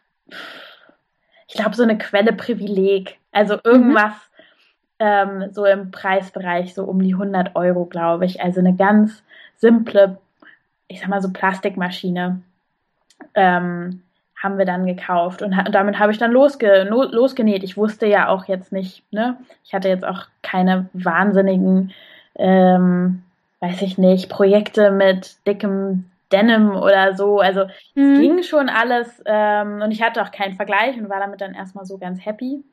ich 1.48 1.54
glaube, 1.54 1.76
so 1.76 1.84
eine 1.84 1.98
Quelle 1.98 2.34
Privileg. 2.34 3.20
Also 3.32 3.60
irgendwas 3.64 4.14
mhm. 5.00 5.44
ähm, 5.44 5.54
so 5.54 5.66
im 5.66 5.92
Preisbereich, 5.92 6.74
so 6.74 6.86
um 6.86 7.02
die 7.02 7.14
100 7.14 7.56
Euro, 7.56 7.86
glaube 7.86 8.26
ich. 8.26 8.42
Also 8.42 8.60
eine 8.60 8.76
ganz 8.76 9.24
simple, 9.58 10.18
ich 10.88 11.00
sag 11.00 11.10
mal 11.10 11.22
so 11.22 11.32
Plastikmaschine. 11.32 12.42
Ähm, 13.36 14.02
haben 14.44 14.58
wir 14.58 14.66
dann 14.66 14.86
gekauft 14.86 15.42
und, 15.42 15.58
und 15.58 15.74
damit 15.74 15.98
habe 15.98 16.12
ich 16.12 16.18
dann 16.18 16.32
losge 16.32 16.84
losgenäht. 16.84 17.64
Ich 17.64 17.78
wusste 17.78 18.06
ja 18.06 18.28
auch 18.28 18.46
jetzt 18.46 18.74
nicht, 18.74 19.04
ne? 19.12 19.38
Ich 19.64 19.74
hatte 19.74 19.88
jetzt 19.88 20.06
auch 20.06 20.26
keine 20.42 20.90
wahnsinnigen, 20.92 21.94
ähm, 22.36 23.24
weiß 23.62 23.82
ich 23.82 23.98
nicht, 23.98 24.30
Projekte 24.30 24.92
mit 24.92 25.38
dickem 25.48 26.06
Denim 26.34 26.76
oder 26.76 27.16
so. 27.16 27.40
Also 27.40 27.66
mhm. 27.96 28.14
es 28.14 28.20
ging 28.20 28.44
schon 28.44 28.68
alles 28.68 29.24
ähm, 29.26 29.82
und 29.82 29.92
ich 29.92 30.04
hatte 30.04 30.22
auch 30.22 30.32
keinen 30.32 30.56
Vergleich 30.56 30.98
und 30.98 31.10
war 31.10 31.22
damit 31.22 31.40
dann 31.40 31.54
erstmal 31.54 31.86
so 31.86 31.98
ganz 31.98 32.26
happy. 32.26 32.64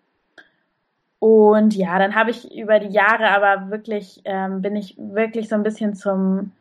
Und 1.21 1.77
ja, 1.77 1.99
dann 1.99 2.15
habe 2.15 2.31
ich 2.31 2.53
über 2.57 2.81
die 2.81 2.89
Jahre 2.89 3.29
aber 3.29 3.71
wirklich, 3.71 4.23
ähm, 4.25 4.63
bin 4.63 4.75
ich 4.75 4.97
wirklich 4.99 5.49
so 5.49 5.55
ein 5.55 5.63
bisschen 5.63 5.95
zum, 5.95 6.53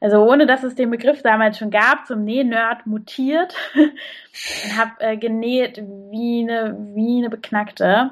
also 0.00 0.22
ohne 0.22 0.46
dass 0.46 0.62
es 0.62 0.74
den 0.74 0.90
Begriff 0.90 1.22
damals 1.22 1.58
schon 1.58 1.70
gab, 1.70 2.06
zum 2.06 2.24
Nähnerd 2.24 2.86
mutiert 2.86 3.54
und 3.74 4.78
habe 4.78 4.92
äh, 5.00 5.16
genäht 5.16 5.82
wie 6.10 6.42
eine, 6.42 6.76
wie 6.94 7.18
eine 7.18 7.30
Beknackte. 7.30 8.10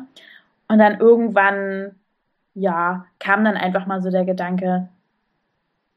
Und 0.69 0.78
dann 0.78 0.99
irgendwann, 0.99 1.95
ja, 2.55 3.07
kam 3.21 3.45
dann 3.45 3.57
einfach 3.57 3.87
mal 3.87 4.02
so 4.02 4.11
der 4.11 4.25
Gedanke, 4.25 4.88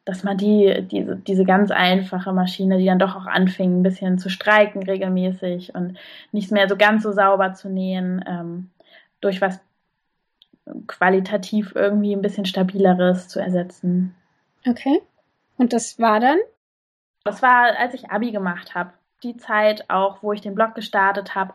dass 0.05 0.24
man 0.24 0.38
die, 0.38 0.88
diese, 0.89 1.15
diese 1.15 1.43
ganz 1.43 1.72
einfache 1.72 2.34
Maschine, 2.34 2.77
die 2.77 2.86
dann 2.86 3.00
doch 3.00 3.15
auch 3.15 3.25
anfing, 3.25 3.79
ein 3.79 3.84
bisschen 3.84 4.19
zu 4.19 4.29
streiken 4.29 4.84
regelmäßig 4.84 5.74
und 5.75 5.98
nicht 6.31 6.51
mehr 6.51 6.69
so 6.69 6.77
ganz 6.77 7.03
so 7.03 7.12
sauber 7.12 7.53
zu 7.53 7.69
nähen, 7.69 8.24
ähm, 8.27 8.69
durch 9.22 9.41
was 9.41 9.60
qualitativ 10.88 11.74
irgendwie 11.75 12.15
ein 12.15 12.22
bisschen 12.22 12.46
stabileres 12.46 13.27
zu 13.27 13.39
ersetzen. 13.39 14.15
Okay. 14.67 15.01
Und 15.60 15.74
das 15.74 16.00
war 16.00 16.20
dann? 16.20 16.39
Das 17.24 17.44
war, 17.44 17.78
als 17.78 17.94
ich 17.94 18.10
Abi 18.10 18.32
gemacht 18.32 18.74
habe. 18.74 18.94
Die 19.22 19.38
Zeit 19.38 19.89
auch, 19.89 20.24
wo 20.24 20.34
ich 20.34 20.42
den 20.42 20.56
Blog 20.56 20.74
gestartet 20.74 21.36
habe. 21.36 21.54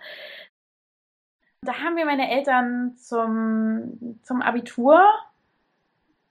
Da 1.62 1.72
haben 1.82 1.94
mir 1.94 2.04
meine 2.04 2.30
Eltern 2.30 2.94
zum, 2.96 4.20
zum 4.22 4.42
Abitur 4.42 5.02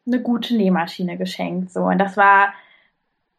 eine 0.06 0.22
gute 0.22 0.56
Nähmaschine 0.56 1.18
geschenkt. 1.18 1.72
So. 1.72 1.82
Und 1.82 1.98
das 1.98 2.15
war, 2.15 2.53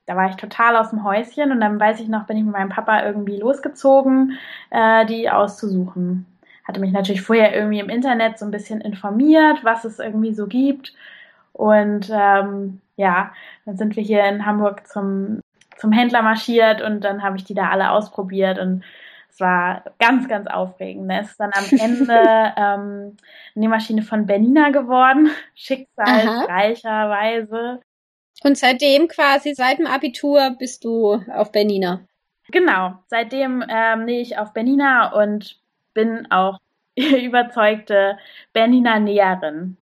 da 0.06 0.16
war 0.16 0.28
ich 0.28 0.36
total 0.36 0.76
aus 0.76 0.90
dem 0.90 1.04
Häuschen 1.04 1.52
und 1.52 1.60
dann 1.60 1.80
weiß 1.80 2.00
ich 2.00 2.08
noch, 2.08 2.26
bin 2.26 2.36
ich 2.36 2.44
mit 2.44 2.52
meinem 2.52 2.70
Papa 2.70 3.04
irgendwie 3.04 3.36
losgezogen, 3.36 4.36
äh, 4.70 5.06
die 5.06 5.30
auszusuchen 5.30 6.26
hatte 6.64 6.80
mich 6.80 6.92
natürlich 6.92 7.22
vorher 7.22 7.54
irgendwie 7.54 7.78
im 7.78 7.90
Internet 7.90 8.38
so 8.38 8.46
ein 8.46 8.50
bisschen 8.50 8.80
informiert, 8.80 9.62
was 9.62 9.84
es 9.84 9.98
irgendwie 9.98 10.32
so 10.32 10.46
gibt. 10.46 10.94
Und 11.52 12.10
ähm, 12.10 12.80
ja, 12.96 13.32
dann 13.64 13.76
sind 13.76 13.96
wir 13.96 14.02
hier 14.02 14.24
in 14.24 14.46
Hamburg 14.46 14.86
zum, 14.86 15.40
zum 15.76 15.92
Händler 15.92 16.22
marschiert 16.22 16.82
und 16.82 17.02
dann 17.02 17.22
habe 17.22 17.36
ich 17.36 17.44
die 17.44 17.54
da 17.54 17.70
alle 17.70 17.90
ausprobiert 17.90 18.58
und 18.58 18.84
es 19.34 19.40
war 19.40 19.84
ganz, 19.98 20.28
ganz 20.28 20.46
aufregend. 20.46 21.10
Es 21.10 21.32
ist 21.32 21.40
dann 21.40 21.50
am 21.54 21.64
Ende 21.78 22.54
ähm, 22.56 23.16
eine 23.56 23.68
Maschine 23.68 24.02
von 24.02 24.26
Bernina 24.26 24.68
geworden, 24.70 25.32
schicksalsreicherweise. 25.54 27.80
Und 28.44 28.58
seitdem 28.58 29.08
quasi, 29.08 29.54
seit 29.54 29.78
dem 29.78 29.86
Abitur 29.86 30.54
bist 30.58 30.84
du 30.84 31.22
auf 31.32 31.50
Bernina. 31.50 32.02
Genau, 32.48 32.98
seitdem 33.08 33.64
ähm, 33.68 34.04
nähe 34.04 34.20
ich 34.20 34.36
auf 34.38 34.52
Bernina 34.52 35.12
und 35.12 35.58
bin 35.94 36.30
auch 36.30 36.60
überzeugte 36.96 38.18
Bernina 38.52 39.00
Näherin. 39.00 39.78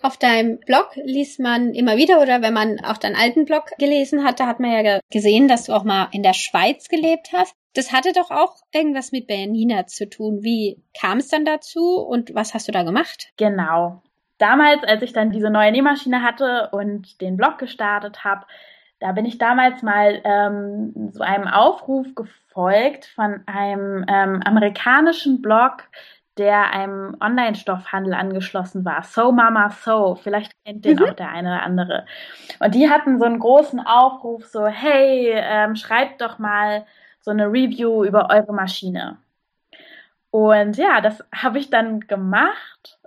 Auf 0.00 0.16
deinem 0.16 0.60
Blog 0.60 0.90
liest 0.94 1.40
man 1.40 1.74
immer 1.74 1.96
wieder 1.96 2.22
oder 2.22 2.40
wenn 2.40 2.54
man 2.54 2.78
auch 2.84 2.98
deinen 2.98 3.16
alten 3.16 3.44
Blog 3.44 3.70
gelesen 3.78 4.24
hat, 4.24 4.38
da 4.38 4.46
hat 4.46 4.60
man 4.60 4.70
ja 4.70 5.00
gesehen, 5.10 5.48
dass 5.48 5.64
du 5.64 5.72
auch 5.72 5.82
mal 5.82 6.08
in 6.12 6.22
der 6.22 6.34
Schweiz 6.34 6.88
gelebt 6.88 7.30
hast. 7.32 7.54
Das 7.74 7.92
hatte 7.92 8.12
doch 8.12 8.30
auch 8.30 8.56
irgendwas 8.72 9.10
mit 9.10 9.26
Bernina 9.26 9.86
zu 9.86 10.08
tun. 10.08 10.42
Wie 10.42 10.82
kam 10.98 11.18
es 11.18 11.28
dann 11.28 11.44
dazu 11.44 11.98
und 11.98 12.34
was 12.34 12.54
hast 12.54 12.68
du 12.68 12.72
da 12.72 12.84
gemacht? 12.84 13.32
Genau. 13.36 14.02
Damals, 14.38 14.84
als 14.84 15.02
ich 15.02 15.12
dann 15.12 15.32
diese 15.32 15.50
neue 15.50 15.72
Nähmaschine 15.72 16.22
hatte 16.22 16.68
und 16.70 17.20
den 17.20 17.36
Blog 17.36 17.58
gestartet 17.58 18.22
habe, 18.22 18.46
da 19.00 19.12
bin 19.12 19.24
ich 19.26 19.38
damals 19.38 19.82
mal 19.82 20.20
ähm, 20.24 21.10
so 21.12 21.22
einem 21.22 21.46
Aufruf 21.46 22.14
gefolgt 22.14 23.06
von 23.06 23.42
einem 23.46 24.04
ähm, 24.08 24.42
amerikanischen 24.44 25.40
Blog, 25.40 25.84
der 26.38 26.72
einem 26.72 27.16
Online-Stoffhandel 27.20 28.14
angeschlossen 28.14 28.84
war. 28.84 29.02
So 29.02 29.32
Mama 29.32 29.70
So. 29.70 30.14
Vielleicht 30.14 30.52
kennt 30.64 30.84
den 30.84 30.96
mhm. 30.96 31.04
auch 31.04 31.14
der 31.14 31.30
eine 31.30 31.48
oder 31.48 31.62
andere. 31.62 32.06
Und 32.60 32.74
die 32.74 32.88
hatten 32.88 33.18
so 33.18 33.24
einen 33.24 33.38
großen 33.38 33.80
Aufruf, 33.80 34.46
so, 34.46 34.66
hey, 34.66 35.32
ähm, 35.34 35.76
schreibt 35.76 36.20
doch 36.20 36.38
mal 36.38 36.86
so 37.20 37.30
eine 37.30 37.46
Review 37.46 38.04
über 38.04 38.30
eure 38.30 38.52
Maschine. 38.52 39.18
Und 40.30 40.76
ja, 40.76 41.00
das 41.00 41.24
habe 41.34 41.58
ich 41.58 41.70
dann 41.70 42.00
gemacht 42.00 42.98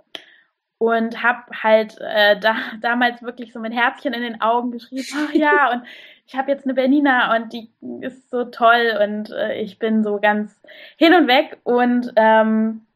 und 0.78 1.22
habe 1.22 1.44
halt 1.62 1.96
äh, 2.00 2.38
da, 2.40 2.56
damals 2.80 3.22
wirklich 3.22 3.52
so 3.52 3.60
mit 3.60 3.72
Herzchen 3.72 4.14
in 4.14 4.22
den 4.22 4.40
Augen 4.40 4.72
geschrieben, 4.72 5.06
ach 5.14 5.32
ja, 5.32 5.70
und 5.72 5.84
ich 6.26 6.34
habe 6.34 6.50
jetzt 6.50 6.64
eine 6.64 6.74
Bernina 6.74 7.36
und 7.36 7.52
die 7.52 7.70
ist 8.00 8.30
so 8.30 8.44
toll 8.44 8.98
und 9.02 9.30
äh, 9.30 9.60
ich 9.60 9.78
bin 9.78 10.02
so 10.02 10.18
ganz 10.18 10.60
hin 10.96 11.14
und 11.14 11.28
weg 11.28 11.58
und 11.62 12.12
ähm, 12.16 12.86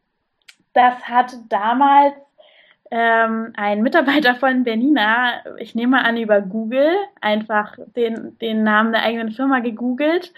das 0.76 1.08
hat 1.08 1.34
damals 1.48 2.14
ähm, 2.90 3.52
ein 3.56 3.82
Mitarbeiter 3.82 4.34
von 4.34 4.62
Bernina, 4.62 5.42
ich 5.58 5.74
nehme 5.74 6.04
an 6.04 6.16
über 6.16 6.40
Google, 6.40 6.94
einfach 7.20 7.76
den, 7.96 8.38
den 8.38 8.62
Namen 8.62 8.92
der 8.92 9.02
eigenen 9.02 9.32
Firma 9.32 9.60
gegoogelt, 9.60 10.32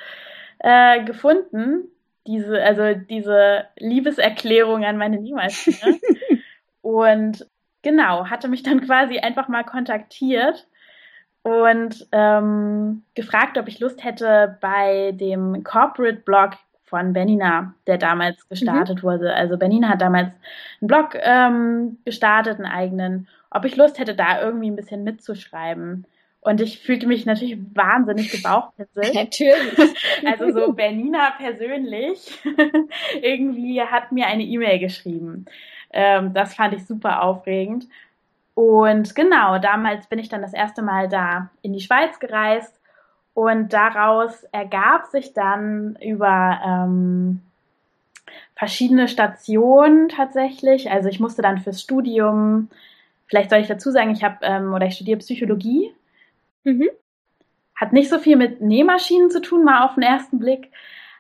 äh, 0.61 1.05
gefunden. 1.05 1.89
Diese, 2.27 2.63
also 2.63 2.95
diese 2.95 3.65
Liebeserklärung 3.79 4.85
an 4.85 4.99
meine 4.99 5.19
Nähmaschine. 5.19 5.99
und 6.83 7.47
genau, 7.83 8.27
hatte 8.27 8.49
mich 8.49 8.63
dann 8.63 8.83
quasi 8.83 9.19
einfach 9.19 9.49
mal 9.49 9.65
kontaktiert 9.65 10.69
und 11.43 12.07
ähm, 12.13 13.03
gefragt, 13.15 13.57
ob 13.59 13.67
ich 13.69 13.81
Lust 13.81 14.05
hätte, 14.05 14.59
bei 14.61 15.13
dem 15.13 15.65
Corporate 15.65 16.19
Blog 16.19 16.53
von 16.89 17.13
Benina, 17.13 17.75
der 17.87 17.99
damals 17.99 18.37
mhm. 18.39 18.49
gestartet 18.51 18.99
mhm. 18.99 19.03
wurde. 19.03 19.35
Also 19.35 19.57
Benina 19.57 19.89
hat 19.89 20.01
damals 20.01 20.31
einen 20.81 20.89
Blog 20.89 21.17
ähm, 21.21 21.99
gestartet, 22.05 22.57
einen 22.57 22.71
eigenen, 22.71 23.29
ob 23.51 23.65
ich 23.65 23.77
Lust 23.77 23.99
hätte, 23.99 24.15
da 24.15 24.41
irgendwie 24.41 24.71
ein 24.71 24.77
bisschen 24.77 25.05
mitzuschreiben. 25.05 26.07
Und 26.41 26.61
ich 26.61 26.81
fühlte 26.81 27.07
mich 27.07 27.27
natürlich 27.27 27.59
wahnsinnig 27.75 28.31
gebauchpinselt. 28.43 29.15
Natürlich. 29.15 29.79
Also 30.25 30.51
so 30.51 30.73
Bernina 30.73 31.33
persönlich 31.39 32.41
irgendwie 33.23 33.81
hat 33.83 34.11
mir 34.13 34.27
eine 34.27 34.43
E-Mail 34.43 34.79
geschrieben. 34.79 35.47
Ähm, 35.93 36.35
das 36.35 36.55
fand 36.55 36.75
ich 36.75 36.87
super 36.87 37.23
aufregend. 37.23 37.87
Und 38.55 39.15
genau, 39.15 39.59
damals 39.59 40.09
bin 40.09 40.19
ich 40.19 40.29
dann 40.29 40.43
das 40.43 40.53
erste 40.53 40.83
Mal 40.83 41.09
da 41.09 41.51
in 41.63 41.73
die 41.73 41.81
Schweiz 41.81 42.19
gereist 42.19 42.78
und 43.39 43.73
daraus 43.73 44.43
ergab 44.51 45.07
sich 45.07 45.33
dann 45.33 45.97
über 46.03 46.59
ähm, 46.67 47.41
verschiedene 48.57 49.07
Stationen 49.07 50.09
tatsächlich. 50.09 50.91
Also 50.91 51.09
ich 51.09 51.21
musste 51.21 51.41
dann 51.41 51.59
fürs 51.59 51.81
Studium, 51.81 52.69
vielleicht 53.27 53.51
soll 53.51 53.61
ich 53.61 53.69
dazu 53.69 53.93
sagen, 53.93 54.11
ich 54.11 54.25
habe 54.25 54.39
ähm, 54.43 54.75
oder 54.75 54.87
ich 54.87 54.97
studiere 54.97 55.21
Psychologie. 55.21 55.95
Mhm. 56.65 56.89
Hat 57.77 57.93
nicht 57.93 58.11
so 58.11 58.19
viel 58.19 58.35
mit 58.35 58.61
Nähmaschinen 58.61 59.31
zu 59.31 59.41
tun, 59.41 59.63
mal 59.63 59.85
auf 59.85 59.95
den 59.95 60.03
ersten 60.03 60.41
Blick. 60.41 60.73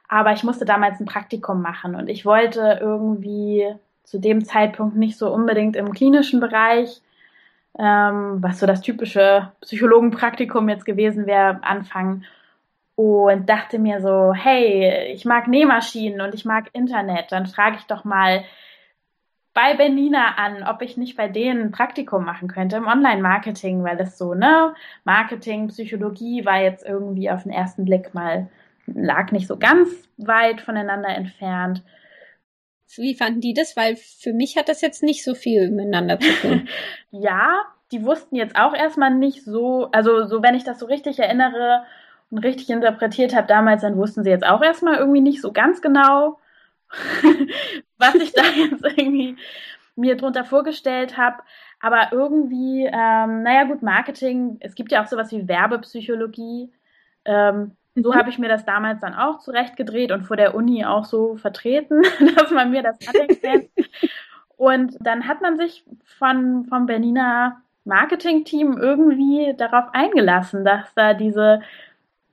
Aber 0.09 0.33
ich 0.33 0.43
musste 0.43 0.65
damals 0.65 0.99
ein 0.99 1.07
Praktikum 1.07 1.63
machen 1.63 1.95
und 1.95 2.09
ich 2.09 2.27
wollte 2.27 2.79
irgendwie 2.81 3.65
zu 4.03 4.19
dem 4.19 4.45
Zeitpunkt 4.45 4.97
nicht 4.97 5.17
so 5.17 5.33
unbedingt 5.33 5.77
im 5.77 5.93
klinischen 5.93 6.41
Bereich, 6.41 7.01
ähm, 7.79 8.43
was 8.43 8.61
so 8.61 8.67
das 8.67 8.81
typische 8.81 9.53
Psychologenpraktikum 9.61 10.69
jetzt 10.69 10.85
gewesen 10.85 11.27
wäre, 11.27 11.63
anfangen 11.63 12.25
und 12.95 13.49
dachte 13.49 13.79
mir 13.79 14.01
so, 14.01 14.35
hey, 14.35 15.13
ich 15.13 15.25
mag 15.25 15.47
Nähmaschinen 15.47 16.21
und 16.21 16.35
ich 16.35 16.45
mag 16.45 16.71
Internet, 16.73 17.31
dann 17.31 17.47
frage 17.47 17.77
ich 17.79 17.85
doch 17.85 18.05
mal 18.05 18.45
bei 19.55 19.75
Benina 19.75 20.35
an, 20.37 20.63
ob 20.63 20.83
ich 20.83 20.97
nicht 20.97 21.17
bei 21.17 21.27
denen 21.27 21.63
ein 21.63 21.71
Praktikum 21.73 22.25
machen 22.25 22.49
könnte 22.49 22.77
im 22.77 22.87
Online-Marketing, 22.87 23.83
weil 23.83 23.97
das 23.97 24.17
so, 24.17 24.35
ne, 24.35 24.75
Marketing, 25.05 25.67
Psychologie 25.69 26.45
war 26.45 26.61
jetzt 26.61 26.87
irgendwie 26.87 27.29
auf 27.29 27.43
den 27.43 27.51
ersten 27.51 27.85
Blick 27.85 28.15
mal, 28.15 28.49
lag 28.87 29.33
nicht 29.33 29.49
so 29.49 29.57
ganz 29.57 29.89
weit 30.17 30.61
voneinander 30.61 31.09
entfernt. 31.09 31.83
Wie 32.97 33.15
fanden 33.15 33.41
die 33.41 33.55
das? 33.55 33.77
Weil 33.77 33.97
für 33.97 34.33
mich 34.33 34.57
hat 34.57 34.69
das 34.69 34.81
jetzt 34.81 35.03
nicht 35.03 35.25
so 35.25 35.35
viel 35.35 35.71
miteinander 35.71 36.19
zu 36.19 36.31
tun. 36.41 36.69
ja, 37.11 37.65
die 37.93 38.05
wussten 38.05 38.37
jetzt 38.37 38.57
auch 38.57 38.75
erstmal 38.75 39.15
nicht 39.15 39.45
so, 39.45 39.89
also 39.93 40.27
so 40.27 40.43
wenn 40.43 40.55
ich 40.55 40.65
das 40.65 40.79
so 40.79 40.87
richtig 40.87 41.19
erinnere 41.19 41.85
und 42.31 42.39
richtig 42.39 42.71
interpretiert 42.71 43.35
habe 43.35 43.47
damals, 43.47 43.83
dann 43.83 43.97
wussten 43.97 44.25
sie 44.25 44.31
jetzt 44.31 44.47
auch 44.47 44.63
erstmal 44.63 44.97
irgendwie 44.97 45.21
nicht 45.21 45.41
so 45.41 45.53
ganz 45.53 45.81
genau, 45.81 46.39
was 47.99 48.15
ich 48.17 48.33
da 48.33 48.43
jetzt 48.57 48.85
irgendwie 48.85 49.37
mir 49.97 50.17
drunter 50.17 50.45
vorgestellt 50.45 51.17
habe. 51.17 51.39
Aber 51.81 52.09
irgendwie, 52.13 52.85
ähm, 52.87 53.43
naja 53.43 53.65
gut, 53.65 53.83
Marketing, 53.83 54.57
es 54.61 54.75
gibt 54.75 54.93
ja 54.93 55.03
auch 55.03 55.07
sowas 55.07 55.31
wie 55.33 55.47
Werbepsychologie. 55.47 56.73
Ähm, 57.25 57.77
So 58.03 58.15
habe 58.15 58.31
ich 58.31 58.39
mir 58.39 58.49
das 58.49 58.65
damals 58.65 59.01
dann 59.01 59.15
auch 59.15 59.41
zurechtgedreht 59.41 60.13
und 60.13 60.25
vor 60.25 60.37
der 60.37 60.55
Uni 60.55 60.85
auch 60.85 61.05
so 61.05 61.37
vertreten, 61.37 62.03
dass 62.37 62.51
man 62.51 62.71
mir 62.71 62.83
das 62.83 62.97
anerkennt. 63.07 63.71
und 64.57 64.97
dann 65.01 65.27
hat 65.27 65.41
man 65.41 65.57
sich 65.57 65.85
von, 66.19 66.67
vom 66.67 66.87
Berliner 66.87 67.61
Marketing-Team 67.85 68.77
irgendwie 68.79 69.55
darauf 69.57 69.87
eingelassen, 69.93 70.65
dass 70.65 70.93
da 70.95 71.15
diese 71.15 71.63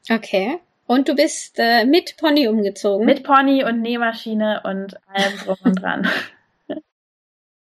Okay. 0.10 0.60
Und 0.88 1.08
du 1.08 1.16
bist 1.16 1.58
äh, 1.58 1.86
mit 1.86 2.18
Pony 2.18 2.48
umgezogen? 2.48 3.06
Mit 3.06 3.24
Pony 3.24 3.64
und 3.64 3.82
Nähmaschine 3.82 4.62
und 4.64 5.00
allem 5.08 5.38
drum 5.44 5.58
und 5.64 5.82
dran. 5.82 6.08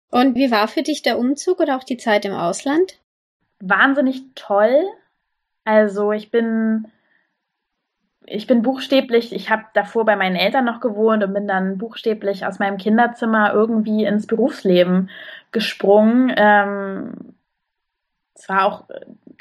Und 0.09 0.35
wie 0.35 0.51
war 0.51 0.67
für 0.67 0.83
dich 0.83 1.01
der 1.01 1.17
Umzug 1.17 1.59
oder 1.59 1.75
auch 1.75 1.83
die 1.83 1.97
Zeit 1.97 2.23
im 2.25 2.33
Ausland? 2.33 2.99
Wahnsinnig 3.59 4.21
toll. 4.35 4.83
Also 5.65 6.11
ich 6.13 6.31
bin 6.31 6.87
ich 8.25 8.47
bin 8.47 8.61
buchstäblich, 8.61 9.33
ich 9.33 9.49
habe 9.49 9.63
davor 9.73 10.05
bei 10.05 10.15
meinen 10.15 10.35
Eltern 10.37 10.65
noch 10.65 10.79
gewohnt 10.79 11.23
und 11.23 11.33
bin 11.33 11.47
dann 11.47 11.77
buchstäblich 11.77 12.45
aus 12.45 12.59
meinem 12.59 12.77
Kinderzimmer 12.77 13.53
irgendwie 13.53 14.05
ins 14.05 14.27
Berufsleben 14.27 15.09
gesprungen. 15.51 16.33
Ähm, 16.37 17.13
es 18.35 18.49
war 18.49 18.65
auch, 18.65 18.85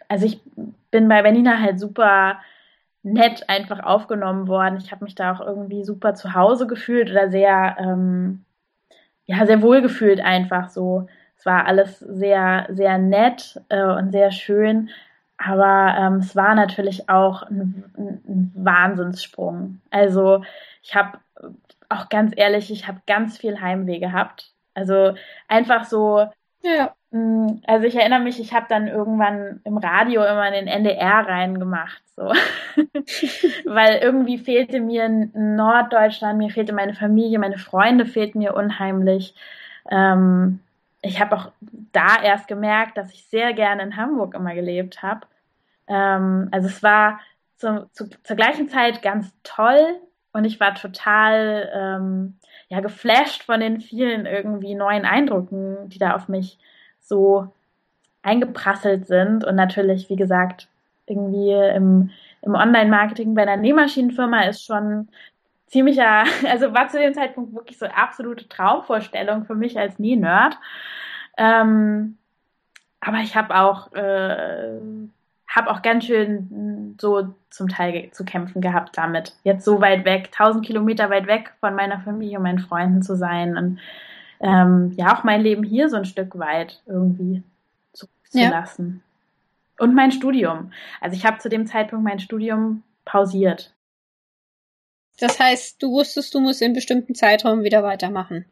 also 0.09 0.27
ich 0.27 0.41
bin 0.91 1.09
bei 1.09 1.23
Benina 1.23 1.59
halt 1.61 1.81
super 1.81 2.39
nett 3.03 3.49
einfach 3.49 3.81
aufgenommen 3.83 4.49
worden. 4.49 4.79
Ich 4.79 4.93
habe 4.93 5.05
mich 5.05 5.15
da 5.15 5.33
auch 5.35 5.41
irgendwie 5.41 5.85
super 5.85 6.15
zu 6.15 6.35
Hause 6.35 6.67
gefühlt 6.67 7.11
oder 7.11 7.31
sehr, 7.31 7.77
ähm, 7.79 8.45
ja, 9.27 9.47
sehr 9.47 9.63
wohl 9.63 9.83
gefühlt 9.83 10.21
einfach 10.21 10.71
so. 10.71 11.09
Es 11.39 11.47
war 11.47 11.67
alles 11.67 12.01
sehr, 12.01 12.69
sehr 12.71 12.99
nett 12.99 13.61
äh, 13.71 13.85
und 13.85 14.13
sehr 14.13 14.33
schön. 14.33 14.91
Aber 15.45 15.97
ähm, 15.99 16.15
es 16.17 16.37
war 16.37 16.55
natürlich 16.55 17.09
auch 17.09 17.43
ein, 17.43 17.85
ein 17.97 18.53
Wahnsinnssprung. 18.55 19.81
Also 19.91 20.45
ich 20.83 20.95
habe 20.95 21.19
auch 21.89 22.09
ganz 22.09 22.33
ehrlich, 22.37 22.71
ich 22.71 22.87
habe 22.87 23.01
ganz 23.07 23.39
viel 23.39 23.61
Heimweh 23.61 23.99
gehabt. 23.99 24.53
Also 24.75 25.15
einfach 25.49 25.85
so 25.85 26.29
ja. 26.63 26.95
Mm, 27.11 27.61
also 27.67 27.87
ich 27.87 27.97
erinnere 27.97 28.21
mich, 28.21 28.41
ich 28.41 28.55
habe 28.55 28.67
dann 28.69 28.87
irgendwann 28.87 29.61
im 29.65 29.77
Radio 29.77 30.23
immer 30.25 30.47
in 30.49 30.55
den 30.55 30.67
NDR 30.69 31.27
reingemacht, 31.27 32.03
so. 32.17 32.23
Weil 33.65 33.99
irgendwie 33.99 34.39
fehlte 34.39 34.81
mir 34.81 35.09
Norddeutschland, 35.35 36.39
mir 36.39 36.51
fehlte 36.51 36.73
meine 36.73 36.95
Familie, 36.95 37.39
meine 37.39 37.59
Freunde 37.59 38.07
fehlten 38.07 38.39
mir 38.39 38.55
unheimlich. 38.55 39.35
Ähm, 39.91 40.61
ich 41.03 41.21
habe 41.21 41.37
auch 41.37 41.53
da 41.93 42.23
erst 42.23 42.47
gemerkt, 42.47 42.97
dass 42.97 43.13
ich 43.13 43.25
sehr 43.25 43.53
gerne 43.53 43.83
in 43.83 43.97
Hamburg 43.97 44.35
immer 44.35 44.55
gelebt 44.55 45.03
habe. 45.03 45.27
Ähm, 45.89 46.49
also 46.51 46.69
es 46.69 46.83
war 46.83 47.21
zu, 47.57 47.89
zu, 47.93 48.09
zur 48.23 48.37
gleichen 48.37 48.69
Zeit 48.69 49.03
ganz 49.03 49.33
toll 49.43 50.01
und 50.33 50.45
ich 50.45 50.61
war 50.61 50.75
total 50.75 51.71
ähm, 51.75 52.39
ja, 52.69 52.81
geflasht 52.81 53.43
von 53.45 53.61
den 53.61 53.81
vielen 53.81 54.27
irgendwie 54.27 54.75
neuen 54.75 55.05
Eindrücken, 55.05 55.89
die 55.89 55.99
da 55.99 56.15
auf 56.15 56.29
mich 56.29 56.59
so 57.01 57.53
eingeprasselt 58.23 59.07
sind. 59.07 59.45
Und 59.45 59.57
natürlich, 59.57 60.09
wie 60.09 60.17
gesagt, 60.17 60.69
irgendwie 61.07 61.53
im, 61.53 62.11
im 62.43 62.55
Online-Marketing 62.55 63.35
bei 63.35 63.43
einer 63.43 63.57
Nähmaschinenfirma 63.57 64.43
ist 64.45 64.65
schon 64.65 65.09
ziemlicher, 65.67 66.25
also 66.49 66.73
war 66.73 66.89
zu 66.89 66.99
dem 66.99 67.15
Zeitpunkt 67.15 67.55
wirklich 67.55 67.79
so 67.79 67.87
absolute 67.87 68.49
Traumvorstellung 68.49 69.45
für 69.45 69.55
mich 69.55 69.79
als 69.79 69.99
Näh-Nerd. 69.99 70.57
Ähm, 71.37 72.17
aber 73.01 73.19
ich 73.19 73.37
habe 73.37 73.55
auch 73.57 73.93
äh, 73.93 74.79
habe 75.55 75.71
auch 75.71 75.83
ganz 75.83 76.07
schön 76.07 76.97
so 76.99 77.35
zum 77.51 77.69
Teil 77.69 78.11
zu 78.13 78.25
kämpfen 78.25 78.63
gehabt 78.63 78.97
damit, 78.97 79.35
jetzt 79.45 79.65
so 79.65 79.81
weit 79.81 80.05
weg, 80.05 80.33
tausend 80.33 80.65
Kilometer 80.65 81.11
weit 81.11 81.27
weg 81.27 81.53
von 81.61 81.75
meiner 81.75 82.01
Familie 82.01 82.39
und 82.39 82.45
meinen 82.45 82.59
Freunden 82.59 83.03
zu 83.03 83.17
sein 83.17 83.57
und 83.57 83.79
ähm, 84.41 84.93
ja 84.97 85.15
auch 85.15 85.25
mein 85.25 85.43
Leben 85.43 85.63
hier 85.63 85.89
so 85.89 85.97
ein 85.97 86.07
Stück 86.07 86.39
weit 86.39 86.83
irgendwie 86.87 87.43
zurückzulassen. 87.93 89.03
Ja. 89.05 89.85
Und 89.85 89.95
mein 89.95 90.11
Studium. 90.11 90.73
Also 91.01 91.17
ich 91.17 91.27
habe 91.27 91.39
zu 91.39 91.49
dem 91.49 91.67
Zeitpunkt 91.67 92.05
mein 92.05 92.19
Studium 92.19 92.83
pausiert. 93.05 93.75
Das 95.19 95.39
heißt, 95.39 95.83
du 95.83 95.93
wusstest, 95.93 96.35
du 96.35 96.41
musst 96.41 96.63
in 96.63 96.73
bestimmten 96.73 97.15
Zeitraum 97.15 97.63
wieder 97.63 97.83
weitermachen. 97.83 98.47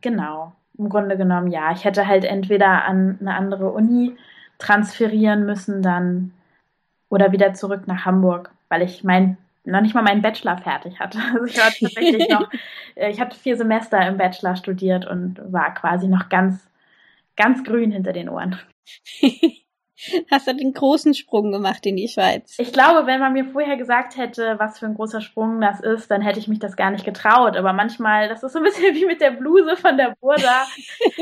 Genau. 0.00 0.52
Im 0.76 0.88
Grunde 0.88 1.16
genommen 1.16 1.50
ja. 1.50 1.72
Ich 1.72 1.84
hätte 1.84 2.06
halt 2.06 2.24
entweder 2.24 2.84
an 2.84 3.18
eine 3.20 3.34
andere 3.34 3.70
Uni 3.70 4.16
transferieren 4.58 5.46
müssen 5.46 5.82
dann 5.82 6.32
oder 7.08 7.32
wieder 7.32 7.54
zurück 7.54 7.86
nach 7.86 8.04
Hamburg, 8.04 8.50
weil 8.68 8.82
ich 8.82 9.04
mein 9.04 9.38
noch 9.66 9.80
nicht 9.80 9.94
mal 9.94 10.02
meinen 10.02 10.22
Bachelor 10.22 10.58
fertig 10.58 10.98
hatte. 11.00 11.18
Also 11.32 11.44
ich 11.44 11.58
war 11.58 11.70
tatsächlich 11.70 12.28
noch, 12.28 12.50
äh, 12.94 13.10
ich 13.10 13.20
hatte 13.20 13.36
vier 13.36 13.56
Semester 13.56 14.00
im 14.06 14.16
Bachelor 14.16 14.56
studiert 14.56 15.06
und 15.06 15.40
war 15.52 15.74
quasi 15.74 16.08
noch 16.08 16.28
ganz, 16.28 16.68
ganz 17.36 17.64
grün 17.64 17.90
hinter 17.90 18.12
den 18.12 18.28
Ohren. 18.28 18.58
Hast 20.30 20.46
du 20.46 20.54
den 20.54 20.74
großen 20.74 21.14
Sprung 21.14 21.52
gemacht 21.52 21.86
in 21.86 21.96
die 21.96 22.08
Schweiz? 22.08 22.56
Ich 22.58 22.72
glaube, 22.72 23.06
wenn 23.06 23.18
man 23.18 23.32
mir 23.32 23.46
vorher 23.46 23.78
gesagt 23.78 24.18
hätte, 24.18 24.56
was 24.58 24.78
für 24.78 24.84
ein 24.84 24.94
großer 24.94 25.22
Sprung 25.22 25.60
das 25.60 25.80
ist, 25.80 26.10
dann 26.10 26.20
hätte 26.20 26.38
ich 26.38 26.48
mich 26.48 26.58
das 26.58 26.76
gar 26.76 26.90
nicht 26.90 27.06
getraut. 27.06 27.56
Aber 27.56 27.72
manchmal, 27.72 28.28
das 28.28 28.42
ist 28.42 28.52
so 28.52 28.58
ein 28.58 28.64
bisschen 28.64 28.94
wie 28.94 29.06
mit 29.06 29.22
der 29.22 29.30
Bluse 29.30 29.74
von 29.76 29.96
der 29.96 30.14
Burda. 30.20 30.66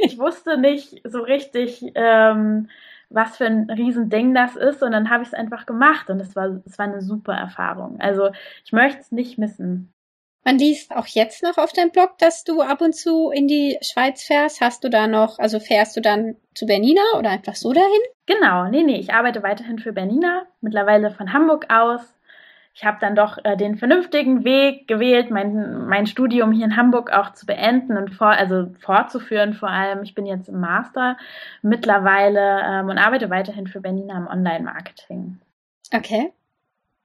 ich 0.03 0.19
wusste 0.19 0.59
nicht 0.59 1.01
so 1.05 1.21
richtig, 1.21 1.85
ähm, 1.95 2.69
was 3.15 3.37
für 3.37 3.47
ein 3.47 3.71
Riesending 3.71 4.35
das 4.35 4.57
ist. 4.57 4.83
Und 4.83 4.93
dann 4.93 5.11
habe 5.11 5.23
ich 5.23 5.29
es 5.29 5.35
einfach 5.35 5.67
gemacht 5.67 6.11
und 6.11 6.21
es 6.21 6.35
war, 6.37 6.61
es 6.67 6.79
war 6.79 6.87
eine 6.87 7.03
super 7.03 7.35
Erfahrung. 7.35 8.01
Also 8.01 8.31
ich 8.65 8.73
möchte 8.73 9.01
es 9.01 9.13
nicht 9.13 9.39
missen. 9.39 9.93
Man 10.47 10.59
liest 10.59 10.95
auch 10.95 11.07
jetzt 11.07 11.43
noch 11.43 11.57
auf 11.57 11.73
deinem 11.73 11.91
Blog, 11.91 12.19
dass 12.19 12.45
du 12.45 12.61
ab 12.61 12.83
und 12.83 12.95
zu 12.95 13.31
in 13.31 13.49
die 13.49 13.79
Schweiz 13.81 14.23
fährst. 14.23 14.61
Hast 14.61 14.85
du 14.85 14.91
da 14.91 15.07
noch, 15.07 15.39
also 15.39 15.59
fährst 15.59 15.97
du 15.97 16.03
dann 16.03 16.37
zu 16.55 16.67
Bernina 16.67 17.01
oder 17.19 17.31
einfach 17.31 17.55
so 17.55 17.73
dahin? 17.73 17.89
Genau, 18.27 18.69
nee, 18.69 18.83
nee, 18.83 18.99
ich 18.99 19.15
arbeite 19.15 19.43
weiterhin 19.43 19.79
für 19.79 19.95
Bernina, 19.95 20.47
mittlerweile 20.61 21.11
von 21.11 21.33
Hamburg 21.33 21.73
aus. 21.73 22.03
Ich 22.77 22.85
habe 22.85 22.99
dann 23.01 23.15
doch 23.15 23.39
äh, 23.45 23.57
den 23.57 23.77
vernünftigen 23.77 24.43
Weg 24.43 24.89
gewählt, 24.89 25.31
mein, 25.31 25.87
mein 25.87 26.09
Studium 26.09 26.51
hier 26.51 26.65
in 26.65 26.77
Hamburg 26.77 27.13
auch 27.13 27.33
zu 27.33 27.47
beenden 27.47 27.97
und 27.97 28.13
vor, 28.13 28.31
also 28.31 28.67
fortzuführen 28.81 29.55
vor 29.55 29.69
allem. 29.69 30.03
Ich 30.03 30.17
bin 30.17 30.27
jetzt 30.27 30.49
im 30.49 30.59
Master 30.59 31.17
mittlerweile 31.63 32.63
ähm, 32.65 32.89
und 32.89 32.99
arbeite 32.99 33.31
weiterhin 33.31 33.69
für 33.69 33.81
Bernina 33.81 34.17
im 34.17 34.27
Online-Marketing. 34.27 35.39
Okay. 35.95 36.33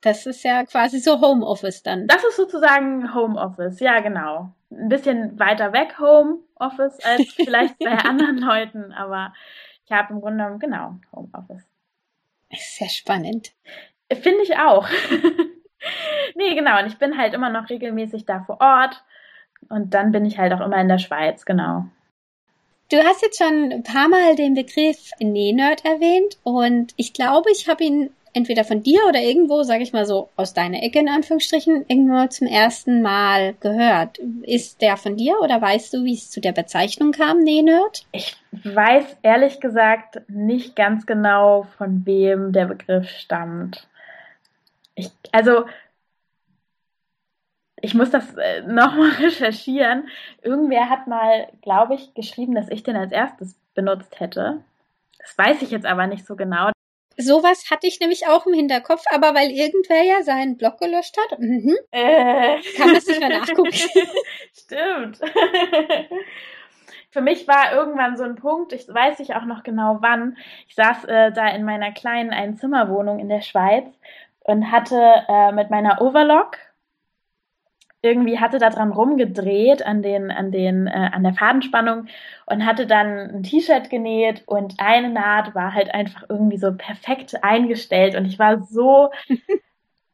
Das 0.02 0.26
ist 0.26 0.44
ja 0.44 0.64
quasi 0.66 1.00
so 1.00 1.22
Homeoffice 1.22 1.84
dann. 1.84 2.08
Das 2.08 2.24
ist 2.24 2.38
sozusagen 2.38 3.14
Homeoffice, 3.14 3.80
ja 3.80 4.00
genau. 4.00 4.52
Ein 4.72 4.90
bisschen 4.90 5.38
weiter 5.38 5.72
weg 5.72 6.00
Homeoffice 6.00 7.00
als 7.04 7.32
vielleicht 7.36 7.78
bei 7.78 7.96
anderen 7.96 8.40
Leuten, 8.40 8.92
aber 8.92 9.34
ich 9.86 9.92
habe 9.92 10.14
im 10.14 10.22
Grunde 10.22 10.38
genommen 10.44 10.60
genau 10.60 10.96
Homeoffice. 11.16 11.68
Sehr 12.56 12.90
spannend. 12.90 13.52
Finde 14.12 14.42
ich 14.42 14.58
auch. 14.58 14.88
nee, 16.36 16.56
genau. 16.56 16.80
Und 16.80 16.88
ich 16.88 16.98
bin 16.98 17.18
halt 17.18 17.34
immer 17.34 17.50
noch 17.50 17.70
regelmäßig 17.70 18.26
da 18.26 18.42
vor 18.42 18.60
Ort. 18.62 19.04
Und 19.68 19.94
dann 19.94 20.12
bin 20.12 20.26
ich 20.26 20.38
halt 20.38 20.54
auch 20.54 20.62
immer 20.62 20.80
in 20.80 20.88
der 20.88 21.00
Schweiz, 21.00 21.46
genau. 21.46 21.86
Du 22.92 22.98
hast 22.98 23.22
jetzt 23.22 23.38
schon 23.38 23.72
ein 23.72 23.84
paar 23.84 24.08
Mal 24.08 24.36
den 24.36 24.56
Begriff 24.56 25.12
Nähnerd 25.20 25.86
erwähnt 25.86 26.40
und 26.44 26.94
ich 26.96 27.14
glaube, 27.14 27.52
ich 27.52 27.68
habe 27.68 27.84
ihn 27.84 28.10
entweder 28.34 28.64
von 28.64 28.82
dir 28.82 29.02
oder 29.08 29.20
irgendwo, 29.20 29.64
sage 29.64 29.84
ich 29.84 29.94
mal 29.94 30.06
so, 30.06 30.30
aus 30.36 30.54
deiner 30.54 30.82
Ecke 30.82 31.00
in 31.00 31.10
Anführungsstrichen, 31.10 31.86
irgendwo 31.88 32.26
zum 32.28 32.48
ersten 32.48 33.02
Mal 33.02 33.54
gehört. 33.60 34.20
Ist 34.44 34.82
der 34.82 34.98
von 34.98 35.18
dir 35.18 35.40
oder 35.42 35.62
weißt 35.62 35.94
du, 35.94 36.04
wie 36.04 36.14
es 36.14 36.32
zu 36.32 36.42
der 36.42 36.52
Bezeichnung 36.52 37.12
kam, 37.12 37.40
Nähnerd? 37.40 38.06
Ich 38.12 38.36
weiß 38.64 39.18
ehrlich 39.22 39.60
gesagt 39.60 40.22
nicht 40.28 40.76
ganz 40.76 41.06
genau, 41.06 41.68
von 41.78 42.06
wem 42.06 42.52
der 42.52 42.66
Begriff 42.66 43.10
stammt. 43.10 43.88
Ich, 44.96 45.12
also, 45.32 45.66
ich 47.82 47.94
muss 47.94 48.10
das 48.10 48.36
äh, 48.36 48.62
nochmal 48.68 49.12
recherchieren. 49.12 50.10
Irgendwer 50.42 50.90
hat 50.90 51.08
mal, 51.08 51.48
glaube 51.62 51.96
ich, 51.96 52.14
geschrieben, 52.14 52.56
dass 52.56 52.70
ich 52.70 52.84
den 52.84 52.96
als 52.96 53.12
erstes 53.12 53.56
benutzt 53.74 54.20
hätte. 54.20 54.64
Das 55.20 55.38
weiß 55.38 55.62
ich 55.62 55.72
jetzt 55.72 55.86
aber 55.86 56.08
nicht 56.08 56.26
so 56.26 56.36
genau. 56.36 56.72
Sowas 57.18 57.70
hatte 57.70 57.86
ich 57.86 58.00
nämlich 58.00 58.28
auch 58.28 58.46
im 58.46 58.54
Hinterkopf, 58.54 59.04
aber 59.12 59.36
weil 59.36 59.52
irgendwer 59.52 60.04
ja 60.04 60.24
seinen 60.24 60.56
Blog 60.56 60.80
gelöscht 60.80 61.18
hat, 61.18 61.38
mhm, 61.38 61.76
äh. 61.92 62.62
kann 62.78 62.94
das 62.94 63.08
nicht 63.08 63.20
mehr 63.20 63.40
nachgucken. 63.40 63.74
Stimmt. 64.54 65.20
Für 67.12 67.22
mich 67.22 67.46
war 67.46 67.74
irgendwann 67.74 68.16
so 68.16 68.24
ein 68.24 68.36
Punkt, 68.36 68.72
ich 68.72 68.88
weiß 68.88 69.20
ich 69.20 69.36
auch 69.36 69.44
noch 69.44 69.64
genau 69.64 69.98
wann. 70.00 70.38
Ich 70.68 70.76
saß 70.76 71.06
äh, 71.06 71.32
da 71.34 71.50
in 71.50 71.66
meiner 71.66 71.92
kleinen 71.92 72.30
Einzimmerwohnung 72.30 73.20
in 73.20 73.28
der 73.28 73.42
Schweiz 73.42 73.88
und 74.42 74.72
hatte 74.72 75.26
äh, 75.28 75.52
mit 75.52 75.72
meiner 75.72 76.02
Overlock 76.02 76.58
irgendwie 78.02 78.40
hatte 78.40 78.60
da 78.60 78.70
dran 78.70 78.92
rumgedreht 78.92 79.86
an 79.86 80.02
den 80.02 80.32
an 80.32 80.52
den 80.52 80.88
äh, 80.88 81.10
an 81.12 81.24
der 81.24 81.34
Fadenspannung 81.34 82.08
und 82.46 82.66
hatte 82.66 82.88
dann 82.88 83.08
ein 83.08 83.44
T-Shirt 83.44 83.90
genäht 83.90 84.44
und 84.46 84.76
eine 84.80 85.10
Naht 85.10 85.54
war 85.54 85.74
halt 85.74 85.94
einfach 85.94 86.24
irgendwie 86.30 86.58
so 86.58 86.74
perfekt 86.74 87.44
eingestellt 87.44 88.16
und 88.16 88.26
ich 88.26 88.40
war 88.40 88.64
so 88.64 89.12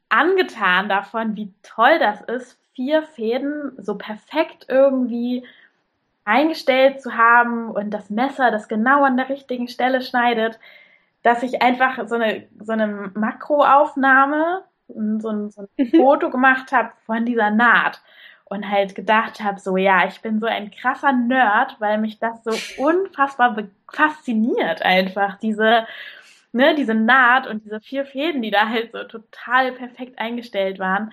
angetan 0.10 0.90
davon, 0.90 1.36
wie 1.36 1.54
toll 1.62 2.00
das 2.00 2.22
ist, 2.22 2.60
vier 2.74 3.04
Fäden 3.04 3.74
so 3.78 3.96
perfekt 3.98 4.66
irgendwie 4.68 5.46
eingestellt 6.26 7.02
zu 7.02 7.16
haben 7.16 7.70
und 7.70 7.92
das 7.92 8.10
Messer, 8.10 8.50
das 8.52 8.68
genau 8.68 9.04
an 9.04 9.18
der 9.18 9.30
richtigen 9.30 9.68
Stelle 9.68 10.02
schneidet, 10.02 10.60
dass 11.24 11.44
ich 11.44 11.62
einfach 11.62 12.08
so 12.08 12.16
eine 12.16 12.48
so 12.60 12.72
eine 12.72 13.12
Makroaufnahme 13.14 14.64
so 14.88 15.30
ein, 15.30 15.52
so 15.52 15.62
ein. 15.62 15.90
Foto 15.92 16.30
gemacht 16.30 16.72
habe 16.72 16.92
von 17.06 17.26
dieser 17.26 17.52
Naht 17.52 18.02
und 18.46 18.70
halt 18.70 18.96
gedacht 18.96 19.42
habe, 19.42 19.60
so 19.60 19.76
ja, 19.78 20.08
ich 20.08 20.22
bin 20.22 20.40
so 20.40 20.46
ein 20.46 20.72
krasser 20.72 21.12
Nerd, 21.12 21.78
weil 21.80 21.98
mich 21.98 22.20
das 22.20 22.44
so 22.44 22.52
unfassbar 22.82 23.58
fasziniert 23.92 24.84
einfach, 24.84 25.38
diese, 25.40 25.88
ne, 26.52 26.76
diese 26.76 26.94
Naht 26.94 27.48
und 27.48 27.66
diese 27.66 27.80
vier 27.82 28.06
Fäden, 28.06 28.42
die 28.42 28.52
da 28.52 28.70
halt 28.70 28.92
so 28.92 29.04
total 29.04 29.72
perfekt 29.72 30.20
eingestellt 30.20 30.80
waren. 30.80 31.12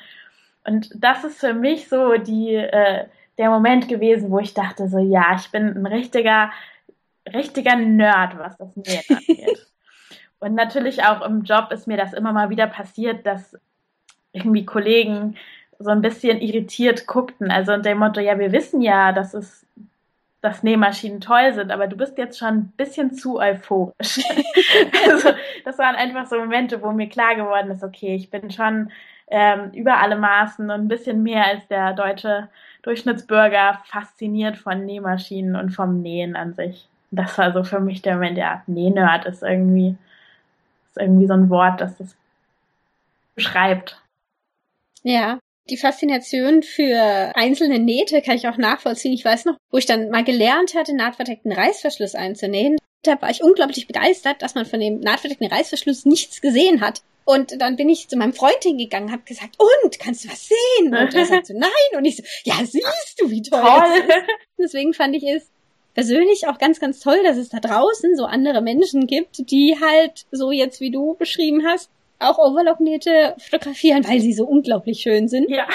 Und 0.64 0.90
das 0.94 1.24
ist 1.24 1.40
für 1.40 1.54
mich 1.54 1.88
so 1.88 2.16
die, 2.16 2.54
äh, 2.54 3.06
der 3.38 3.50
Moment 3.50 3.88
gewesen, 3.88 4.30
wo 4.30 4.38
ich 4.38 4.54
dachte, 4.54 4.88
so 4.88 4.98
ja, 4.98 5.34
ich 5.34 5.50
bin 5.50 5.68
ein 5.68 5.86
richtiger, 5.86 6.52
richtiger 7.32 7.76
Nerd, 7.76 8.38
was 8.38 8.56
das 8.58 8.76
Nähen 8.76 9.02
angeht. 9.08 9.71
Und 10.42 10.54
natürlich 10.54 11.04
auch 11.04 11.24
im 11.24 11.44
Job 11.44 11.70
ist 11.70 11.86
mir 11.86 11.96
das 11.96 12.12
immer 12.12 12.32
mal 12.32 12.50
wieder 12.50 12.66
passiert, 12.66 13.24
dass 13.26 13.56
irgendwie 14.32 14.64
Kollegen 14.64 15.36
so 15.78 15.90
ein 15.90 16.02
bisschen 16.02 16.40
irritiert 16.40 17.06
guckten. 17.06 17.52
Also 17.52 17.72
unter 17.72 17.90
dem 17.90 17.98
Motto, 17.98 18.20
ja, 18.20 18.36
wir 18.38 18.50
wissen 18.50 18.82
ja, 18.82 19.12
dass 19.12 19.34
es 19.34 19.64
dass 20.40 20.64
Nähmaschinen 20.64 21.20
toll 21.20 21.54
sind, 21.54 21.70
aber 21.70 21.86
du 21.86 21.96
bist 21.96 22.18
jetzt 22.18 22.36
schon 22.36 22.48
ein 22.48 22.72
bisschen 22.76 23.14
zu 23.14 23.38
euphorisch. 23.38 24.18
also 25.08 25.30
das 25.64 25.78
waren 25.78 25.94
einfach 25.94 26.26
so 26.26 26.36
Momente, 26.36 26.82
wo 26.82 26.90
mir 26.90 27.08
klar 27.08 27.36
geworden 27.36 27.70
ist, 27.70 27.84
okay, 27.84 28.16
ich 28.16 28.28
bin 28.28 28.50
schon 28.50 28.90
ähm, 29.28 29.70
über 29.72 29.98
alle 29.98 30.16
Maßen 30.16 30.64
und 30.64 30.80
ein 30.80 30.88
bisschen 30.88 31.22
mehr 31.22 31.46
als 31.46 31.68
der 31.68 31.92
deutsche 31.92 32.48
Durchschnittsbürger 32.82 33.80
fasziniert 33.84 34.58
von 34.58 34.84
Nähmaschinen 34.84 35.54
und 35.54 35.70
vom 35.70 36.02
Nähen 36.02 36.34
an 36.34 36.54
sich. 36.54 36.88
Das 37.12 37.38
war 37.38 37.52
so 37.52 37.62
für 37.62 37.78
mich 37.78 38.02
der 38.02 38.14
Moment, 38.14 38.36
ja, 38.36 38.64
Nähnerd 38.66 39.26
ist 39.26 39.44
irgendwie 39.44 39.96
ist 40.92 41.02
irgendwie 41.02 41.26
so 41.26 41.34
ein 41.34 41.50
Wort, 41.50 41.80
das 41.80 41.96
das 41.98 42.14
beschreibt. 43.34 44.00
Ja, 45.02 45.38
die 45.70 45.76
Faszination 45.76 46.62
für 46.62 47.32
einzelne 47.34 47.78
Nähte 47.78 48.20
kann 48.22 48.36
ich 48.36 48.48
auch 48.48 48.58
nachvollziehen. 48.58 49.12
Ich 49.12 49.24
weiß 49.24 49.46
noch, 49.46 49.56
wo 49.70 49.78
ich 49.78 49.86
dann 49.86 50.10
mal 50.10 50.24
gelernt 50.24 50.74
hatte, 50.74 50.94
nahtverdeckten 50.94 51.52
Reißverschluss 51.52 52.14
einzunähen. 52.14 52.76
Da 53.02 53.20
war 53.20 53.30
ich 53.30 53.42
unglaublich 53.42 53.86
begeistert, 53.86 54.42
dass 54.42 54.54
man 54.54 54.66
von 54.66 54.80
dem 54.80 55.00
nahtverdeckten 55.00 55.48
Reißverschluss 55.48 56.04
nichts 56.04 56.40
gesehen 56.40 56.80
hat. 56.80 57.02
Und 57.24 57.60
dann 57.60 57.76
bin 57.76 57.88
ich 57.88 58.08
zu 58.08 58.16
meinem 58.16 58.32
Freund 58.32 58.62
hingegangen, 58.62 59.12
habe 59.12 59.22
gesagt, 59.22 59.56
und, 59.58 59.98
kannst 59.98 60.24
du 60.24 60.28
was 60.28 60.48
sehen? 60.48 60.94
Und 60.94 61.14
er 61.14 61.26
sagte, 61.26 61.54
nein. 61.58 61.96
Und 61.96 62.04
ich 62.04 62.16
so, 62.16 62.22
ja, 62.44 62.56
siehst 62.64 63.20
du, 63.20 63.30
wie 63.30 63.42
toll, 63.42 63.60
toll. 63.60 64.24
Deswegen 64.58 64.92
fand 64.92 65.14
ich 65.14 65.24
es 65.24 65.48
persönlich 65.94 66.46
auch 66.48 66.58
ganz, 66.58 66.80
ganz 66.80 67.00
toll, 67.00 67.22
dass 67.24 67.36
es 67.36 67.50
da 67.50 67.60
draußen 67.60 68.16
so 68.16 68.24
andere 68.24 68.62
Menschen 68.62 69.06
gibt, 69.06 69.50
die 69.50 69.76
halt 69.80 70.26
so 70.30 70.50
jetzt, 70.50 70.80
wie 70.80 70.90
du 70.90 71.14
beschrieben 71.14 71.64
hast, 71.66 71.90
auch 72.18 72.38
Overlock-Nähte 72.38 73.34
fotografieren, 73.38 74.06
weil 74.08 74.20
sie 74.20 74.32
so 74.32 74.46
unglaublich 74.46 75.00
schön 75.00 75.28
sind. 75.28 75.50
Ja. 75.50 75.66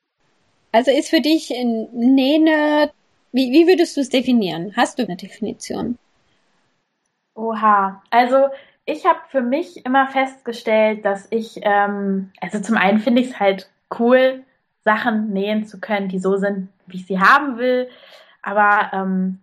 also 0.72 0.90
ist 0.90 1.10
für 1.10 1.20
dich 1.20 1.52
ein 1.52 1.88
Nähne, 1.92 2.90
wie, 3.32 3.52
wie 3.52 3.66
würdest 3.66 3.96
du 3.96 4.00
es 4.00 4.08
definieren? 4.08 4.74
Hast 4.76 4.98
du 4.98 5.04
eine 5.04 5.16
Definition? 5.16 5.98
Oha, 7.34 8.02
also 8.10 8.48
ich 8.84 9.04
habe 9.04 9.18
für 9.30 9.42
mich 9.42 9.84
immer 9.84 10.08
festgestellt, 10.08 11.04
dass 11.04 11.26
ich, 11.30 11.60
ähm, 11.62 12.30
also 12.40 12.60
zum 12.60 12.76
einen 12.76 12.98
finde 12.98 13.20
ich 13.20 13.28
es 13.28 13.40
halt 13.40 13.70
cool, 13.98 14.44
Sachen 14.84 15.32
nähen 15.32 15.66
zu 15.66 15.80
können, 15.80 16.08
die 16.08 16.20
so 16.20 16.36
sind, 16.36 16.68
wie 16.86 16.98
ich 16.98 17.06
sie 17.06 17.18
haben 17.18 17.58
will. 17.58 17.88
Aber 18.42 18.90
ähm, 18.92 19.40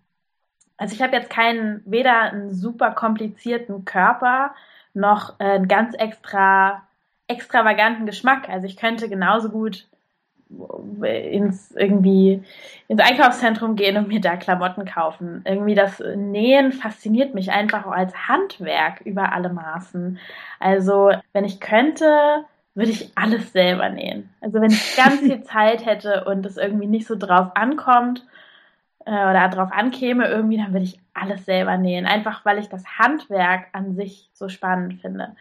also 0.77 0.95
ich 0.95 1.01
habe 1.01 1.15
jetzt 1.15 1.29
keinen, 1.29 1.81
weder 1.85 2.21
einen 2.21 2.53
super 2.53 2.91
komplizierten 2.91 3.85
Körper 3.85 4.53
noch 4.93 5.39
äh, 5.39 5.43
einen 5.43 5.67
ganz 5.67 5.95
extra 5.95 6.83
extravaganten 7.27 8.05
Geschmack. 8.05 8.49
Also 8.49 8.67
ich 8.67 8.75
könnte 8.77 9.09
genauso 9.09 9.49
gut 9.49 9.87
ins 11.01 11.71
irgendwie 11.71 12.43
ins 12.87 13.01
Einkaufszentrum 13.01 13.75
gehen 13.75 13.97
und 13.97 14.07
mir 14.07 14.21
da 14.21 14.35
Klamotten 14.35 14.85
kaufen. 14.85 15.41
Irgendwie 15.45 15.73
das 15.73 15.99
Nähen 16.15 16.71
fasziniert 16.71 17.33
mich 17.33 17.51
einfach 17.51 17.85
auch 17.85 17.91
als 17.91 18.27
Handwerk 18.27 19.01
über 19.01 19.33
alle 19.33 19.49
Maßen. 19.49 20.19
Also 20.59 21.11
wenn 21.31 21.45
ich 21.45 21.59
könnte, 21.59 22.45
würde 22.75 22.91
ich 22.91 23.11
alles 23.15 23.51
selber 23.51 23.89
nähen. 23.89 24.29
Also 24.41 24.61
wenn 24.61 24.71
ich 24.71 24.95
ganz 24.95 25.19
viel 25.21 25.43
Zeit 25.43 25.85
hätte 25.85 26.25
und 26.25 26.45
es 26.45 26.57
irgendwie 26.57 26.87
nicht 26.87 27.07
so 27.07 27.15
drauf 27.15 27.51
ankommt 27.55 28.23
äh, 29.05 29.11
oder 29.11 29.49
drauf 29.49 29.71
ankäme 29.71 30.27
irgendwie, 30.27 30.57
dann 30.57 30.73
würde 30.73 30.85
ich 30.85 30.99
alles 31.13 31.45
selber 31.45 31.77
nähen. 31.77 32.05
Einfach 32.05 32.45
weil 32.45 32.59
ich 32.59 32.69
das 32.69 32.83
Handwerk 32.97 33.67
an 33.73 33.95
sich 33.95 34.29
so 34.33 34.49
spannend 34.49 35.01
finde. 35.01 35.35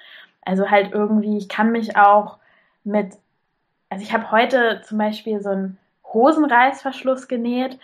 Also 0.44 0.70
halt 0.70 0.92
irgendwie, 0.92 1.36
ich 1.38 1.48
kann 1.48 1.72
mich 1.72 1.96
auch 1.96 2.38
mit, 2.84 3.14
also 3.88 4.02
ich 4.02 4.12
habe 4.12 4.30
heute 4.30 4.82
zum 4.84 4.98
Beispiel 4.98 5.40
so 5.40 5.50
einen 5.50 5.78
Hosenreißverschluss 6.04 7.28
genäht. 7.28 7.78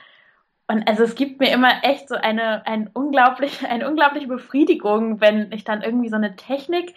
Und 0.67 0.87
also 0.87 1.05
es 1.05 1.15
gibt 1.15 1.41
mir 1.41 1.51
immer 1.51 1.83
echt 1.83 2.09
so 2.09 2.17
eine, 2.17 2.67
ein 2.67 2.91
unglaublich, 2.93 3.67
eine 3.69 3.89
unglaubliche 3.89 4.29
Befriedigung, 4.29 5.21
wenn 5.21 5.53
ich 5.53 5.65
dann 5.65 5.83
irgendwie 5.83 6.09
so 6.09 6.17
eine 6.17 6.37
Technik 6.37 6.95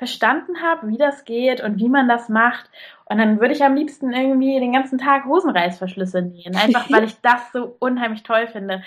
verstanden 0.00 0.62
habe, 0.62 0.88
wie 0.88 0.96
das 0.96 1.26
geht 1.26 1.62
und 1.62 1.78
wie 1.78 1.90
man 1.90 2.08
das 2.08 2.30
macht. 2.30 2.70
Und 3.04 3.18
dann 3.18 3.38
würde 3.38 3.52
ich 3.52 3.62
am 3.62 3.74
liebsten 3.74 4.14
irgendwie 4.14 4.58
den 4.58 4.72
ganzen 4.72 4.96
Tag 4.96 5.26
Hosenreißverschlüsse 5.26 6.22
nähen, 6.22 6.56
einfach 6.56 6.90
weil 6.90 7.04
ich 7.04 7.20
das 7.20 7.52
so 7.52 7.76
unheimlich 7.78 8.22
toll 8.22 8.46
finde. 8.46 8.82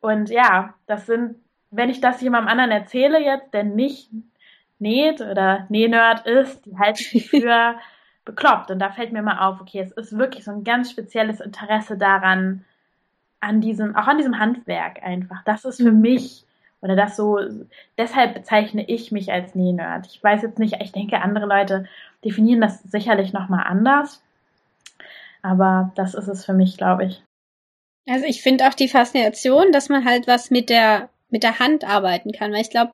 Und 0.00 0.30
ja, 0.30 0.72
das 0.86 1.04
sind, 1.04 1.36
wenn 1.70 1.90
ich 1.90 2.00
das 2.00 2.22
jemandem 2.22 2.48
anderen 2.48 2.70
erzähle 2.70 3.22
jetzt, 3.22 3.52
der 3.52 3.64
nicht 3.64 4.08
näht 4.78 5.20
oder 5.20 5.66
Nähnerd 5.68 6.26
ist, 6.26 6.64
die 6.64 6.78
halte 6.78 7.04
ich 7.12 7.28
für 7.28 7.74
bekloppt. 8.24 8.70
Und 8.70 8.78
da 8.78 8.88
fällt 8.88 9.12
mir 9.12 9.20
mal 9.20 9.46
auf, 9.46 9.60
okay, 9.60 9.80
es 9.80 9.92
ist 9.92 10.16
wirklich 10.16 10.44
so 10.44 10.52
ein 10.52 10.64
ganz 10.64 10.90
spezielles 10.90 11.40
Interesse 11.40 11.98
daran, 11.98 12.64
an 13.40 13.60
diesem, 13.60 13.94
auch 13.96 14.06
an 14.06 14.16
diesem 14.16 14.38
Handwerk 14.38 15.02
einfach. 15.02 15.42
Das 15.44 15.66
ist 15.66 15.82
für 15.82 15.92
mhm. 15.92 16.00
mich 16.00 16.46
oder 16.84 16.96
das 16.96 17.16
so, 17.16 17.38
deshalb 17.96 18.34
bezeichne 18.34 18.86
ich 18.86 19.10
mich 19.10 19.32
als 19.32 19.54
Nähnerd. 19.54 20.06
Ich 20.06 20.22
weiß 20.22 20.42
jetzt 20.42 20.58
nicht, 20.58 20.76
ich 20.82 20.92
denke, 20.92 21.22
andere 21.22 21.46
Leute 21.46 21.86
definieren 22.22 22.60
das 22.60 22.82
sicherlich 22.82 23.32
nochmal 23.32 23.64
anders. 23.66 24.22
Aber 25.40 25.92
das 25.94 26.14
ist 26.14 26.28
es 26.28 26.44
für 26.44 26.52
mich, 26.52 26.76
glaube 26.76 27.06
ich. 27.06 27.22
Also 28.06 28.26
ich 28.26 28.42
finde 28.42 28.68
auch 28.68 28.74
die 28.74 28.88
Faszination, 28.88 29.72
dass 29.72 29.88
man 29.88 30.04
halt 30.04 30.26
was 30.26 30.50
mit 30.50 30.68
der, 30.68 31.08
mit 31.30 31.42
der 31.42 31.58
Hand 31.58 31.84
arbeiten 31.84 32.32
kann, 32.32 32.52
weil 32.52 32.60
ich 32.60 32.70
glaube, 32.70 32.92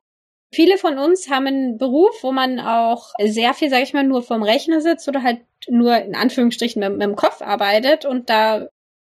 viele 0.53 0.77
von 0.77 0.97
uns 0.97 1.29
haben 1.29 1.47
einen 1.47 1.77
Beruf, 1.77 2.23
wo 2.23 2.31
man 2.31 2.61
auch 2.61 3.11
sehr 3.21 3.53
viel, 3.53 3.69
sag 3.69 3.83
ich 3.83 3.93
mal, 3.93 4.05
nur 4.05 4.23
vorm 4.23 4.43
Rechner 4.43 4.79
sitzt 4.79 5.09
oder 5.09 5.21
halt 5.21 5.41
nur 5.67 5.97
in 5.97 6.15
Anführungsstrichen 6.15 6.79
mit, 6.79 6.93
mit 6.93 7.01
dem 7.01 7.17
Kopf 7.17 7.41
arbeitet 7.41 8.05
und 8.05 8.29
da 8.29 8.69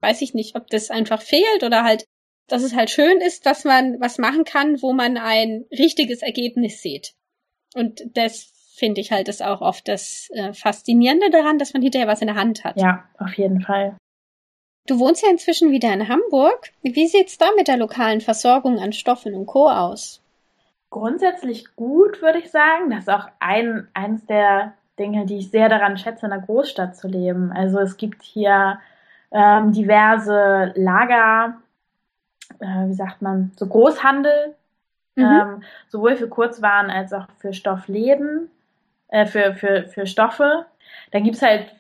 weiß 0.02 0.22
ich 0.24 0.34
nicht, 0.34 0.56
ob 0.56 0.68
das 0.72 0.90
einfach 0.90 1.22
fehlt 1.22 1.64
oder 1.64 1.84
halt, 1.84 2.06
dass 2.48 2.64
es 2.64 2.76
halt 2.76 2.90
schön 2.90 3.20
ist, 3.22 3.46
dass 3.46 3.64
man 3.64 4.00
was 4.00 4.18
machen 4.18 4.44
kann, 4.44 4.82
wo 4.82 4.94
man 4.94 5.18
ein 5.18 5.66
richtiges 5.72 6.22
Ergebnis 6.22 6.82
sieht. 6.82 7.14
Und 7.74 8.04
das 8.16 8.52
finde 8.76 9.02
ich 9.02 9.12
halt 9.12 9.28
ist 9.28 9.44
auch 9.44 9.62
oft 9.62 9.88
das 9.88 10.30
äh, 10.34 10.54
Faszinierende 10.54 11.30
daran, 11.30 11.60
dass 11.60 11.74
man 11.74 11.82
hinterher 11.82 12.08
was 12.08 12.22
in 12.22 12.28
der 12.28 12.36
Hand 12.36 12.64
hat. 12.64 12.80
Ja, 12.80 13.04
auf 13.18 13.34
jeden 13.36 13.62
Fall. 13.62 13.96
Du 14.88 15.00
wohnst 15.00 15.24
ja 15.24 15.30
inzwischen 15.30 15.72
wieder 15.72 15.94
in 15.94 16.10
Hamburg. 16.10 16.72
Wie 16.82 17.08
sieht's 17.08 17.38
da 17.38 17.46
mit 17.56 17.68
der 17.68 17.78
lokalen 17.78 18.20
Versorgung 18.20 18.80
an 18.80 18.92
Stoffen 18.92 19.34
und 19.34 19.46
Co. 19.46 19.70
aus? 19.70 20.22
Grundsätzlich 20.90 21.76
gut, 21.76 22.22
würde 22.22 22.40
ich 22.40 22.52
sagen. 22.52 22.90
Das 22.90 23.02
ist 23.02 23.10
auch 23.10 23.28
ein, 23.40 23.88
eines 23.94 24.26
der 24.26 24.74
Dinge, 25.00 25.26
die 25.26 25.38
ich 25.38 25.52
sehr 25.52 25.70
daran 25.70 25.98
schätze, 25.98 26.26
in 26.26 26.34
einer 26.34 26.46
Großstadt 26.46 26.98
zu 26.98 27.08
leben. 27.08 27.52
Also 27.52 27.80
es 27.80 27.96
gibt 27.98 28.22
hier 28.24 28.80
ähm, 29.32 29.72
diverse 29.72 30.74
Lager, 30.76 31.62
äh, 32.60 32.88
wie 32.88 32.94
sagt 32.94 33.22
man, 33.22 33.52
so 33.56 33.68
Großhandel, 33.68 34.56
mhm. 35.16 35.24
ähm, 35.24 35.64
sowohl 35.88 36.16
für 36.16 36.28
Kurzwaren 36.28 36.90
als 36.90 37.14
auch 37.14 37.28
für 37.38 37.54
Stoffläden, 37.54 38.50
äh, 39.10 39.26
für, 39.26 39.54
für, 39.56 39.88
für 39.88 40.08
Stoffe. 40.08 40.66
Da 41.12 41.20
gibt's 41.20 41.42
halt 41.42 41.74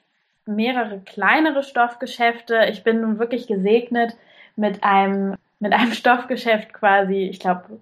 mehrere 0.46 1.00
kleinere 1.00 1.64
Stoffgeschäfte. 1.64 2.66
Ich 2.70 2.84
bin 2.84 3.02
nun 3.02 3.20
wirklich 3.20 3.48
gesegnet 3.48 4.16
mit 4.56 4.84
einem, 4.84 5.36
mit 5.60 5.74
einem 5.74 5.92
Stoffgeschäft 5.94 6.74
quasi, 6.74 7.28
ich 7.30 7.40
glaube, 7.40 7.80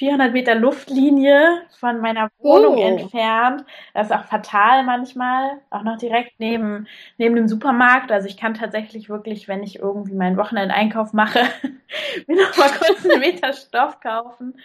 400 0.00 0.32
Meter 0.32 0.54
Luftlinie 0.54 1.60
von 1.78 2.00
meiner 2.00 2.30
Wohnung 2.38 2.78
oh. 2.78 2.80
entfernt. 2.80 3.66
Das 3.92 4.06
ist 4.06 4.16
auch 4.16 4.24
fatal 4.24 4.82
manchmal, 4.82 5.60
auch 5.68 5.82
noch 5.82 5.98
direkt 5.98 6.40
neben, 6.40 6.88
neben 7.18 7.36
dem 7.36 7.48
Supermarkt. 7.48 8.10
Also 8.10 8.26
ich 8.26 8.38
kann 8.38 8.54
tatsächlich 8.54 9.10
wirklich, 9.10 9.46
wenn 9.46 9.62
ich 9.62 9.78
irgendwie 9.78 10.14
meinen 10.14 10.38
Wochenendeinkauf 10.38 11.12
mache, 11.12 11.40
mir 12.26 12.42
noch 12.42 12.56
mal 12.56 12.70
kurz 12.70 13.04
einen 13.04 13.20
Meter 13.20 13.52
Stoff 13.52 14.00
kaufen 14.00 14.58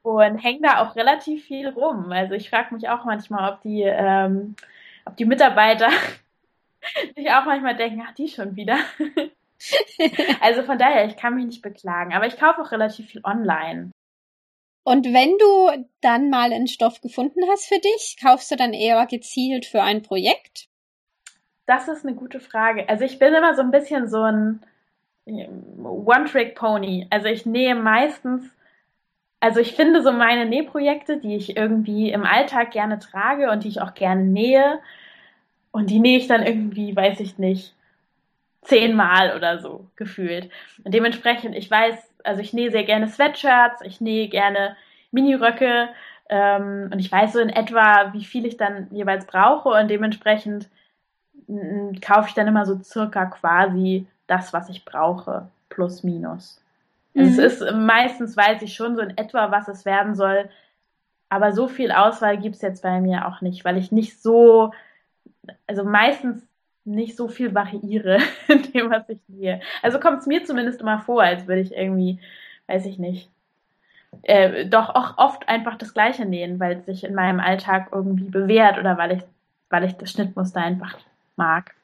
und 0.00 0.38
hänge 0.38 0.60
da 0.62 0.78
auch 0.80 0.96
relativ 0.96 1.44
viel 1.44 1.68
rum. 1.68 2.10
Also 2.10 2.32
ich 2.32 2.48
frage 2.48 2.74
mich 2.74 2.88
auch 2.88 3.04
manchmal, 3.04 3.52
ob 3.52 3.60
die, 3.60 3.82
ähm, 3.82 4.56
ob 5.04 5.18
die 5.18 5.26
Mitarbeiter 5.26 5.90
sich 7.14 7.30
auch 7.30 7.44
manchmal 7.44 7.76
denken, 7.76 8.02
ach, 8.08 8.14
die 8.14 8.28
schon 8.28 8.56
wieder. 8.56 8.78
also 10.40 10.62
von 10.62 10.78
daher, 10.78 11.04
ich 11.04 11.18
kann 11.18 11.34
mich 11.34 11.44
nicht 11.44 11.62
beklagen. 11.62 12.14
Aber 12.14 12.26
ich 12.26 12.38
kaufe 12.38 12.62
auch 12.62 12.72
relativ 12.72 13.10
viel 13.10 13.20
online. 13.22 13.90
Und 14.88 15.06
wenn 15.06 15.36
du 15.36 15.84
dann 16.00 16.30
mal 16.30 16.52
einen 16.52 16.68
Stoff 16.68 17.00
gefunden 17.00 17.40
hast 17.50 17.66
für 17.66 17.80
dich, 17.80 18.18
kaufst 18.22 18.52
du 18.52 18.56
dann 18.56 18.72
eher 18.72 19.04
gezielt 19.06 19.66
für 19.66 19.82
ein 19.82 20.02
Projekt? 20.02 20.68
Das 21.66 21.88
ist 21.88 22.06
eine 22.06 22.14
gute 22.14 22.38
Frage. 22.38 22.88
Also 22.88 23.04
ich 23.04 23.18
bin 23.18 23.34
immer 23.34 23.56
so 23.56 23.62
ein 23.62 23.72
bisschen 23.72 24.08
so 24.08 24.22
ein 24.22 24.60
One-Trick-Pony. 25.82 27.08
Also 27.10 27.26
ich 27.26 27.44
nähe 27.46 27.74
meistens, 27.74 28.48
also 29.40 29.58
ich 29.58 29.74
finde 29.74 30.02
so 30.02 30.12
meine 30.12 30.46
Nähprojekte, 30.46 31.16
die 31.16 31.34
ich 31.34 31.56
irgendwie 31.56 32.12
im 32.12 32.22
Alltag 32.22 32.70
gerne 32.70 33.00
trage 33.00 33.50
und 33.50 33.64
die 33.64 33.68
ich 33.70 33.80
auch 33.80 33.94
gerne 33.94 34.22
nähe. 34.22 34.78
Und 35.72 35.90
die 35.90 35.98
nähe 35.98 36.18
ich 36.18 36.28
dann 36.28 36.46
irgendwie, 36.46 36.94
weiß 36.94 37.18
ich 37.18 37.38
nicht, 37.38 37.74
zehnmal 38.62 39.34
oder 39.36 39.58
so 39.58 39.88
gefühlt. 39.96 40.48
Und 40.84 40.94
dementsprechend, 40.94 41.56
ich 41.56 41.68
weiß, 41.68 41.96
also 42.26 42.40
ich 42.40 42.52
nähe 42.52 42.70
sehr 42.70 42.84
gerne 42.84 43.08
Sweatshirts, 43.08 43.82
ich 43.82 44.00
nähe 44.00 44.28
gerne 44.28 44.76
Miniröcke 45.10 45.88
ähm, 46.28 46.90
und 46.92 46.98
ich 46.98 47.10
weiß 47.10 47.34
so 47.34 47.38
in 47.38 47.50
etwa, 47.50 48.12
wie 48.12 48.24
viel 48.24 48.46
ich 48.46 48.56
dann 48.56 48.88
jeweils 48.90 49.26
brauche 49.26 49.70
und 49.70 49.88
dementsprechend 49.88 50.68
kaufe 52.00 52.28
ich 52.28 52.34
dann 52.34 52.48
immer 52.48 52.66
so 52.66 52.80
circa 52.82 53.26
quasi 53.26 54.06
das, 54.26 54.52
was 54.52 54.68
ich 54.68 54.84
brauche, 54.84 55.48
plus 55.68 56.02
minus. 56.02 56.60
Also 57.16 57.30
mhm. 57.30 57.38
Es 57.38 57.60
ist 57.60 57.72
meistens 57.74 58.36
weiß 58.36 58.62
ich 58.62 58.74
schon 58.74 58.96
so 58.96 59.02
in 59.02 59.16
etwa, 59.16 59.50
was 59.50 59.68
es 59.68 59.84
werden 59.84 60.14
soll, 60.14 60.48
aber 61.28 61.52
so 61.52 61.68
viel 61.68 61.92
Auswahl 61.92 62.38
gibt 62.38 62.56
es 62.56 62.62
jetzt 62.62 62.82
bei 62.82 63.00
mir 63.00 63.26
auch 63.26 63.40
nicht, 63.40 63.64
weil 63.64 63.76
ich 63.76 63.92
nicht 63.92 64.20
so, 64.20 64.72
also 65.66 65.84
meistens 65.84 66.46
nicht 66.86 67.16
so 67.16 67.28
viel 67.28 67.54
variiere 67.54 68.18
in 68.48 68.62
dem, 68.72 68.90
was 68.90 69.08
ich 69.08 69.18
nähe. 69.28 69.60
Also 69.82 69.98
kommt 70.00 70.20
es 70.20 70.26
mir 70.26 70.44
zumindest 70.44 70.80
immer 70.80 71.00
vor, 71.00 71.22
als 71.22 71.46
würde 71.46 71.62
ich 71.62 71.72
irgendwie, 71.72 72.18
weiß 72.66 72.86
ich 72.86 72.98
nicht, 72.98 73.28
äh, 74.22 74.66
doch 74.66 74.90
auch 74.94 75.18
oft 75.18 75.48
einfach 75.48 75.76
das 75.76 75.92
Gleiche 75.92 76.24
nähen, 76.24 76.58
weil 76.60 76.78
es 76.78 76.86
sich 76.86 77.04
in 77.04 77.14
meinem 77.14 77.40
Alltag 77.40 77.88
irgendwie 77.92 78.30
bewährt 78.30 78.78
oder 78.78 78.96
weil 78.96 79.12
ich, 79.12 79.22
weil 79.68 79.84
ich 79.84 79.94
das 79.94 80.10
Schnittmuster 80.10 80.60
einfach 80.60 80.96
mag. 81.36 81.74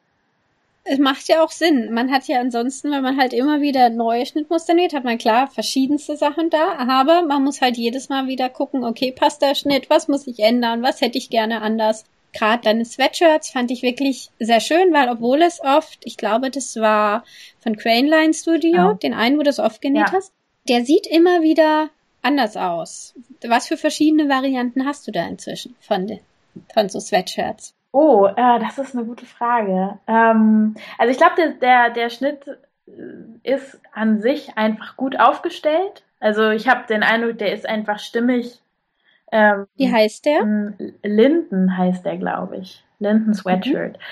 Es 0.85 0.99
macht 0.99 1.29
ja 1.29 1.45
auch 1.45 1.53
Sinn. 1.53 1.93
Man 1.93 2.11
hat 2.11 2.27
ja 2.27 2.41
ansonsten, 2.41 2.91
wenn 2.91 3.03
man 3.03 3.17
halt 3.17 3.33
immer 3.33 3.61
wieder 3.61 3.88
neue 3.88 4.27
Schnittmuster 4.27 4.75
näht, 4.75 4.95
hat 4.95 5.05
man 5.05 5.19
klar 5.19 5.47
verschiedenste 5.47 6.17
Sachen 6.17 6.51
da, 6.51 6.73
aber 6.77 7.23
man 7.23 7.45
muss 7.45 7.61
halt 7.61 7.77
jedes 7.77 8.09
Mal 8.09 8.27
wieder 8.27 8.49
gucken, 8.49 8.85
okay, 8.85 9.12
passt 9.12 9.43
der 9.43 9.55
Schnitt, 9.55 9.91
was 9.91 10.09
muss 10.09 10.27
ich 10.27 10.41
ändern, 10.41 10.83
was 10.83 11.01
hätte 11.01 11.19
ich 11.19 11.31
gerne 11.31 11.62
anders 11.62 12.05
gerade 12.33 12.62
deine 12.62 12.85
Sweatshirts 12.85 13.51
fand 13.51 13.71
ich 13.71 13.83
wirklich 13.83 14.31
sehr 14.38 14.61
schön, 14.61 14.92
weil 14.92 15.09
obwohl 15.09 15.42
es 15.42 15.61
oft, 15.62 15.99
ich 16.05 16.16
glaube, 16.16 16.51
das 16.51 16.77
war 16.77 17.25
von 17.61 17.77
Crane 17.77 18.07
Line 18.07 18.35
Studio, 18.35 18.75
ja. 18.75 18.95
den 18.95 19.14
einen, 19.14 19.38
wo 19.38 19.42
du 19.42 19.51
es 19.51 19.59
oft 19.59 19.81
genäht 19.81 20.09
ja. 20.09 20.12
hast, 20.12 20.33
der 20.68 20.85
sieht 20.85 21.07
immer 21.07 21.42
wieder 21.42 21.90
anders 22.23 22.57
aus. 22.57 23.14
Was 23.47 23.68
für 23.68 23.77
verschiedene 23.77 24.29
Varianten 24.29 24.87
hast 24.87 25.07
du 25.07 25.12
da 25.12 25.27
inzwischen 25.27 25.75
von, 25.81 26.21
von 26.73 26.88
so 26.88 27.01
Sweatshirts? 27.01 27.75
Oh, 27.92 28.27
äh, 28.27 28.59
das 28.61 28.79
ist 28.79 28.97
eine 28.97 29.05
gute 29.05 29.27
Frage. 29.27 29.99
Ähm, 30.07 30.77
also 30.97 31.11
ich 31.11 31.18
glaube, 31.18 31.35
der, 31.37 31.49
der, 31.53 31.90
der 31.90 32.11
Schnitt 32.11 32.47
äh, 32.87 32.92
ist 33.42 33.81
an 33.92 34.21
sich 34.21 34.57
einfach 34.57 34.97
gut 34.97 35.21
aufgestellt. 35.21 36.03
Also 36.18 36.51
ich 36.51 36.68
habe 36.68 36.87
den 36.87 37.03
Eindruck, 37.03 37.38
der 37.38 37.53
ist 37.53 37.68
einfach 37.68 37.99
stimmig 37.99 38.61
ähm, 39.33 39.66
Wie 39.77 39.92
heißt 39.92 40.27
der? 40.27 40.75
Linden 41.03 41.77
heißt 41.77 42.05
der, 42.05 42.18
glaube 42.18 42.59
ich. 42.59 42.85
Linden 42.99 43.35
Sweatshirt. 43.35 43.97
Mhm. 43.97 44.03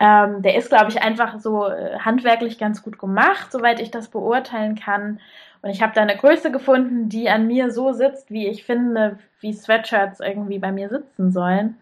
Ähm, 0.00 0.42
der 0.42 0.56
ist, 0.56 0.70
glaube 0.70 0.90
ich, 0.90 1.02
einfach 1.02 1.38
so 1.40 1.68
äh, 1.68 1.98
handwerklich 1.98 2.58
ganz 2.58 2.82
gut 2.82 2.98
gemacht, 2.98 3.52
soweit 3.52 3.80
ich 3.80 3.90
das 3.90 4.08
beurteilen 4.08 4.76
kann. 4.76 5.20
Und 5.60 5.70
ich 5.70 5.82
habe 5.82 5.92
da 5.94 6.00
eine 6.00 6.16
Größe 6.16 6.50
gefunden, 6.50 7.10
die 7.10 7.28
an 7.28 7.46
mir 7.46 7.70
so 7.70 7.92
sitzt, 7.92 8.30
wie 8.30 8.46
ich 8.46 8.64
finde, 8.64 9.18
wie 9.40 9.52
Sweatshirts 9.52 10.20
irgendwie 10.20 10.58
bei 10.58 10.72
mir 10.72 10.88
sitzen 10.88 11.32
sollen. 11.32 11.76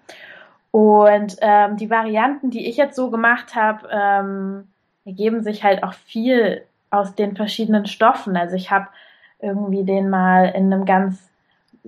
Und 0.73 1.37
ähm, 1.41 1.77
die 1.77 1.91
Varianten, 1.91 2.51
die 2.51 2.69
ich 2.69 2.77
jetzt 2.77 2.97
so 2.97 3.11
gemacht 3.11 3.55
habe, 3.55 3.89
ähm, 3.91 4.69
ergeben 5.05 5.43
sich 5.43 5.63
halt 5.63 5.83
auch 5.83 5.95
viel 5.95 6.63
aus 6.91 7.15
den 7.15 7.37
verschiedenen 7.37 7.87
Stoffen. 7.87 8.37
Also 8.37 8.57
ich 8.57 8.71
habe 8.71 8.89
irgendwie 9.41 9.85
den 9.85 10.11
mal 10.11 10.47
in 10.47 10.73
einem 10.73 10.85
ganz 10.85 11.28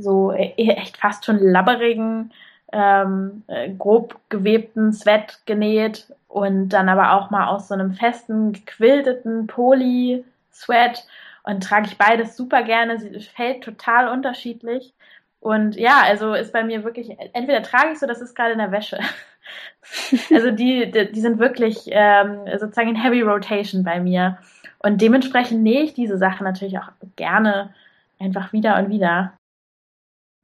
so 0.00 0.32
e-, 0.32 0.54
echt 0.56 0.96
fast 0.96 1.24
schon 1.24 1.38
labberigen, 1.38 2.32
ähm, 2.72 3.42
äh, 3.48 3.70
grob 3.70 4.18
gewebten 4.28 4.92
Sweat 4.92 5.40
genäht 5.46 6.06
und 6.28 6.68
dann 6.70 6.88
aber 6.88 7.12
auch 7.12 7.30
mal 7.30 7.48
aus 7.48 7.68
so 7.68 7.74
einem 7.74 7.92
festen, 7.92 8.52
gequilteten 8.52 9.46
Poly-Sweat 9.46 11.06
und 11.42 11.64
trage 11.64 11.86
ich 11.86 11.98
beides 11.98 12.36
super 12.36 12.62
gerne. 12.62 12.98
Sie 12.98 13.20
fällt 13.20 13.64
total 13.64 14.08
unterschiedlich. 14.08 14.94
Und 15.40 15.76
ja, 15.76 16.02
also 16.04 16.34
ist 16.34 16.52
bei 16.52 16.62
mir 16.62 16.84
wirklich, 16.84 17.16
entweder 17.32 17.62
trage 17.62 17.92
ich 17.92 17.98
so, 17.98 18.06
das 18.06 18.20
ist 18.20 18.36
gerade 18.36 18.52
in 18.52 18.58
der 18.58 18.72
Wäsche. 18.72 18.98
also 20.30 20.50
die, 20.50 20.90
die, 20.90 21.10
die, 21.10 21.20
sind 21.20 21.38
wirklich 21.38 21.88
ähm, 21.88 22.40
sozusagen 22.58 22.90
in 22.90 23.02
Heavy 23.02 23.22
Rotation 23.22 23.82
bei 23.82 24.00
mir. 24.00 24.38
Und 24.78 25.00
dementsprechend 25.00 25.62
nähe 25.62 25.82
ich 25.82 25.94
diese 25.94 26.18
Sachen 26.18 26.44
natürlich 26.44 26.78
auch 26.78 26.90
gerne 27.16 27.74
einfach 28.18 28.52
wieder 28.52 28.78
und 28.78 28.90
wieder. 28.90 29.32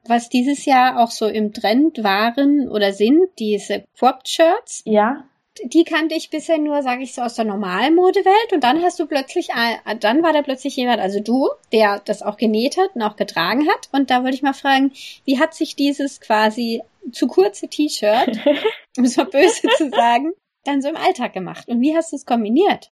Was 0.09 0.29
dieses 0.29 0.65
Jahr 0.65 1.03
auch 1.03 1.11
so 1.11 1.27
im 1.27 1.53
Trend 1.53 2.03
waren 2.03 2.69
oder 2.69 2.93
sind, 2.93 3.29
diese 3.39 3.85
Cropped 3.99 4.29
Shirts. 4.29 4.83
Ja. 4.85 5.25
Die 5.65 5.85
kannte 5.85 6.15
ich 6.15 6.29
bisher 6.29 6.59
nur, 6.59 6.83
sage 6.83 7.03
ich 7.03 7.15
so, 7.15 7.23
aus 7.23 7.35
der 7.35 7.47
normalen 7.47 7.95
Modewelt. 7.95 8.53
Und 8.53 8.63
dann 8.63 8.83
hast 8.83 9.01
du 9.01 9.07
plötzlich, 9.07 9.49
dann 10.01 10.23
war 10.23 10.33
da 10.35 10.43
plötzlich 10.43 10.77
jemand, 10.77 11.01
also 11.01 11.21
du, 11.21 11.49
der 11.73 12.01
das 12.05 12.23
auch 12.23 12.37
genäht 12.37 12.77
hat 12.77 12.95
und 12.95 13.03
auch 13.03 13.17
getragen 13.17 13.67
hat. 13.67 13.89
Und 13.93 14.11
da 14.11 14.23
wollte 14.23 14.37
ich 14.37 14.43
mal 14.43 14.53
fragen, 14.53 14.93
wie 15.25 15.39
hat 15.39 15.55
sich 15.55 15.75
dieses 15.75 16.21
quasi 16.21 16.83
zu 17.11 17.27
kurze 17.27 17.69
T-Shirt, 17.69 18.39
um 18.99 19.05
es 19.05 19.17
mal 19.17 19.25
böse 19.25 19.69
zu 19.79 19.89
sagen, 19.89 20.33
dann 20.65 20.83
so 20.83 20.89
im 20.89 20.97
Alltag 20.97 21.33
gemacht? 21.33 21.69
Und 21.69 21.81
wie 21.81 21.97
hast 21.97 22.13
du 22.13 22.17
es 22.17 22.27
kombiniert? 22.27 22.91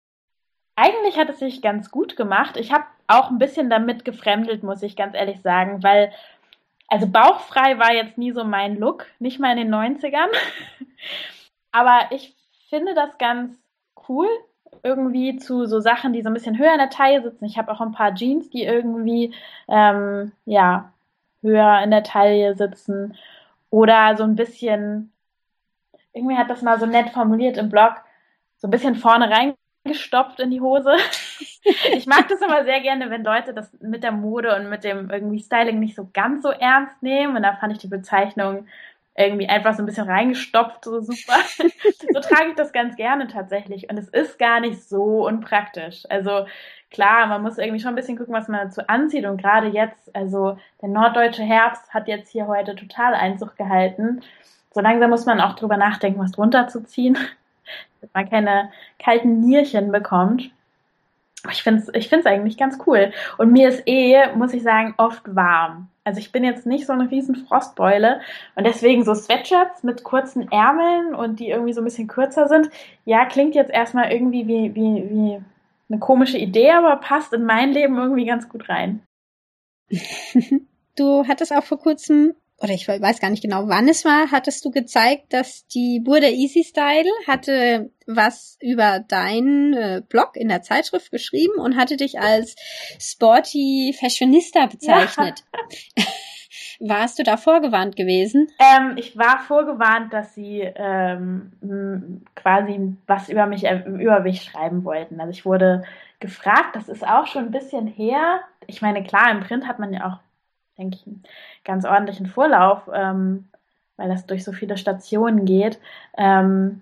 Eigentlich 0.76 1.18
hat 1.18 1.30
es 1.30 1.40
sich 1.40 1.62
ganz 1.62 1.92
gut 1.92 2.16
gemacht. 2.16 2.58
Ich 2.58 2.72
habe 2.72 2.86
auch 3.08 3.30
ein 3.30 3.40
bisschen 3.40 3.70
damit 3.70 4.06
gefremdelt, 4.06 4.64
muss 4.64 4.84
ich 4.84 4.96
ganz 4.96 5.16
ehrlich 5.16 5.42
sagen, 5.42 5.84
weil 5.84 6.12
also 6.92 7.08
bauchfrei 7.08 7.80
war 7.80 7.94
jetzt 7.94 8.18
nie 8.18 8.34
so 8.34 8.44
mein 8.44 8.78
Look, 8.78 9.08
nicht 9.20 9.40
mal 9.40 9.58
in 9.58 9.70
den 9.70 9.74
90ern. 9.74 10.28
Aber 11.72 12.12
ich 12.12 12.36
finde 12.70 12.94
das 12.94 13.18
ganz 13.18 13.58
cool, 14.10 14.28
irgendwie 14.84 15.38
zu 15.38 15.66
so 15.68 15.80
Sachen, 15.80 16.12
die 16.12 16.22
so 16.22 16.30
ein 16.30 16.34
bisschen 16.34 16.58
höher 16.58 16.74
in 16.74 16.80
der 16.80 16.90
Taille 16.90 17.24
sitzen. 17.24 17.46
Ich 17.46 17.58
habe 17.58 17.72
auch 17.72 17.80
ein 17.80 17.94
paar 17.94 18.14
Jeans, 18.14 18.50
die 18.50 18.64
irgendwie 18.64 19.34
ähm, 19.70 20.34
ja 20.46 20.92
höher 21.42 21.82
in 21.82 21.92
der 21.92 22.04
Taille 22.04 22.56
sitzen 22.56 23.16
oder 23.70 24.18
so 24.18 24.24
ein 24.24 24.36
bisschen. 24.36 25.14
Irgendwie 26.12 26.36
hat 26.36 26.50
das 26.50 26.62
mal 26.62 26.78
so 26.78 26.86
nett 26.86 27.12
formuliert 27.12 27.58
im 27.58 27.70
Blog, 27.70 27.94
so 28.58 28.68
ein 28.68 28.72
bisschen 28.72 28.96
vorne 28.96 29.30
reingestopft 29.86 30.40
in 30.40 30.52
die 30.52 30.62
Hose. 30.62 30.96
ich 31.94 32.06
mag 32.06 32.28
das 32.28 32.42
immer 32.42 32.64
sehr 32.64 32.82
gerne, 32.82 33.10
wenn 33.10 33.24
Leute 33.24 33.54
das 33.54 33.72
mit 33.82 34.04
der 34.04 34.12
Mode 34.12 34.56
und 34.56 34.70
mit 34.70 34.84
dem 34.84 35.10
irgendwie 35.10 35.40
Styling 35.40 35.80
nicht 35.80 35.96
so 35.96 36.10
ganz 36.14 36.44
so 36.44 36.50
ernst 36.50 37.02
nehmen. 37.02 37.36
Und 37.36 37.44
da 37.44 37.56
fand 37.56 37.74
ich 37.74 37.80
die 37.80 37.88
Bezeichnung 37.88 38.68
irgendwie 39.16 39.50
einfach 39.50 39.76
so 39.76 39.84
ein 39.84 39.86
bisschen 39.86 40.10
reingestopft, 40.10 40.86
so 40.86 41.02
super. 41.02 41.36
so 42.14 42.20
trage 42.22 42.50
ich 42.50 42.56
das 42.56 42.72
ganz 42.72 42.96
gerne 42.96 43.28
tatsächlich. 43.28 43.90
Und 43.90 43.98
es 43.98 44.08
ist 44.08 44.40
gar 44.40 44.60
nicht 44.60 44.88
so 44.88 45.28
unpraktisch. 45.28 46.04
Also 46.10 46.46
klar, 46.92 47.28
man 47.28 47.42
muss 47.42 47.58
irgendwie 47.58 47.80
schon 47.80 47.90
ein 47.90 47.96
bisschen 47.96 48.18
gucken, 48.18 48.34
was 48.34 48.48
man 48.48 48.68
dazu 48.68 48.88
anzieht. 48.88 49.26
Und 49.26 49.42
gerade 49.42 49.68
jetzt, 49.68 50.16
also 50.16 50.58
der 50.82 50.90
norddeutsche 50.90 51.44
Herbst 51.44 51.94
hat 51.94 52.08
jetzt 52.08 52.30
hier 52.30 52.48
heute 52.48 52.76
total 52.76 53.14
Einzug 53.14 53.58
gehalten. 53.58 54.22
So 54.74 54.80
langsam 54.80 55.10
muss 55.10 55.26
man 55.26 55.42
auch 55.42 55.56
drüber 55.56 55.76
nachdenken, 55.76 56.22
was 56.22 56.32
drunter 56.32 56.70
zu 56.70 56.84
ziehen, 56.84 57.18
damit 58.00 58.14
man 58.14 58.30
keine 58.30 58.72
kalten 59.00 59.40
Nierchen 59.40 59.92
bekommt. 59.92 60.52
Ich 61.50 61.64
finde 61.64 61.82
es 61.82 61.90
ich 61.94 62.10
find's 62.10 62.28
eigentlich 62.28 62.58
ganz 62.58 62.78
cool. 62.86 63.12
Und 63.38 63.52
mir 63.52 63.70
ist 63.70 63.84
eh, 63.88 64.34
muss 64.36 64.54
ich 64.54 64.64
sagen, 64.64 64.94
oft 64.98 65.36
warm. 65.36 65.90
Also 66.04 66.20
ich 66.20 66.32
bin 66.32 66.44
jetzt 66.44 66.66
nicht 66.66 66.88
so 66.88 66.94
eine 66.94 67.10
riesen 67.10 67.36
Frostbeule 67.36 68.22
und 68.56 68.66
deswegen 68.66 69.04
so 69.04 69.14
Sweatshirts 69.14 69.84
mit 69.84 70.04
kurzen 70.04 70.52
Ärmeln 70.52 71.14
und 71.14 71.40
die 71.40 71.50
irgendwie 71.50 71.74
so 71.74 71.82
ein 71.82 71.86
bisschen 71.86 72.08
kürzer 72.08 72.48
sind. 72.48 72.70
Ja, 73.06 73.26
klingt 73.26 73.54
jetzt 73.54 73.72
erstmal 73.72 74.12
irgendwie 74.12 74.48
wie, 74.48 74.74
wie, 74.74 75.10
wie 75.10 75.42
eine 75.90 76.00
komische 76.00 76.38
Idee, 76.38 76.72
aber 76.72 76.96
passt 76.98 77.34
in 77.34 77.46
mein 77.46 77.72
Leben 77.72 77.98
irgendwie 77.98 78.26
ganz 78.26 78.50
gut 78.50 78.70
rein. 78.70 79.02
Du 80.98 81.26
hattest 81.26 81.54
auch 81.54 81.64
vor 81.64 81.80
kurzem 81.80 82.36
oder 82.62 82.74
ich 82.74 82.88
weiß 82.88 83.20
gar 83.20 83.30
nicht 83.30 83.42
genau, 83.42 83.68
wann 83.68 83.88
es 83.88 84.06
war, 84.06 84.32
hattest 84.32 84.64
du 84.64 84.72
gezeigt, 84.72 85.34
dass 85.34 85.66
die 85.68 86.00
Burda 86.04 86.28
Easy 86.28 86.64
Style 86.64 87.10
hatte 87.28 87.92
was 88.06 88.58
über 88.62 89.00
deinen 89.00 89.74
äh, 89.74 90.02
Blog 90.08 90.36
in 90.36 90.50
der 90.50 90.62
Zeitschrift 90.62 91.12
geschrieben 91.12 91.60
und 91.60 91.76
hatte 91.76 91.98
dich 91.98 92.20
als 92.20 92.56
sporty 93.00 93.96
Fashionista 94.00 94.68
bezeichnet. 94.68 95.44
Ja. 95.98 96.04
Warst 96.84 97.20
du 97.20 97.24
da 97.24 97.38
vorgewarnt 97.38 97.96
gewesen? 97.96 98.48
Ähm, 98.58 98.96
ich 98.98 99.16
war 99.16 99.40
vorgewarnt, 99.40 100.12
dass 100.14 100.34
sie 100.34 100.62
ähm, 100.62 102.24
quasi 102.36 102.96
was 103.06 103.30
über 103.30 103.46
mich 103.46 103.66
im 103.66 104.00
äh, 104.00 104.04
Überwicht 104.04 104.44
schreiben 104.44 104.84
wollten. 104.84 105.20
Also 105.20 105.32
ich 105.32 105.46
wurde 105.46 105.84
gefragt, 106.20 106.76
das 106.76 106.90
ist 106.90 107.08
auch 107.08 107.28
schon 107.28 107.46
ein 107.46 107.52
bisschen 107.52 107.86
her. 107.88 108.42
Ich 108.66 108.82
meine, 108.82 109.04
klar, 109.04 109.32
im 109.32 109.42
Print 109.42 109.68
hat 109.68 109.80
man 109.80 109.94
ja 109.94 110.08
auch 110.08 110.31
denke 110.82 110.98
ich, 110.98 111.08
einen 111.08 111.24
ganz 111.64 111.86
ordentlichen 111.86 112.26
Vorlauf, 112.26 112.90
ähm, 112.94 113.48
weil 113.98 114.10
das 114.10 114.26
durch 114.26 114.44
so 114.44 114.52
viele 114.52 114.78
Stationen 114.78 115.46
geht. 115.46 115.80
Ähm, 116.18 116.82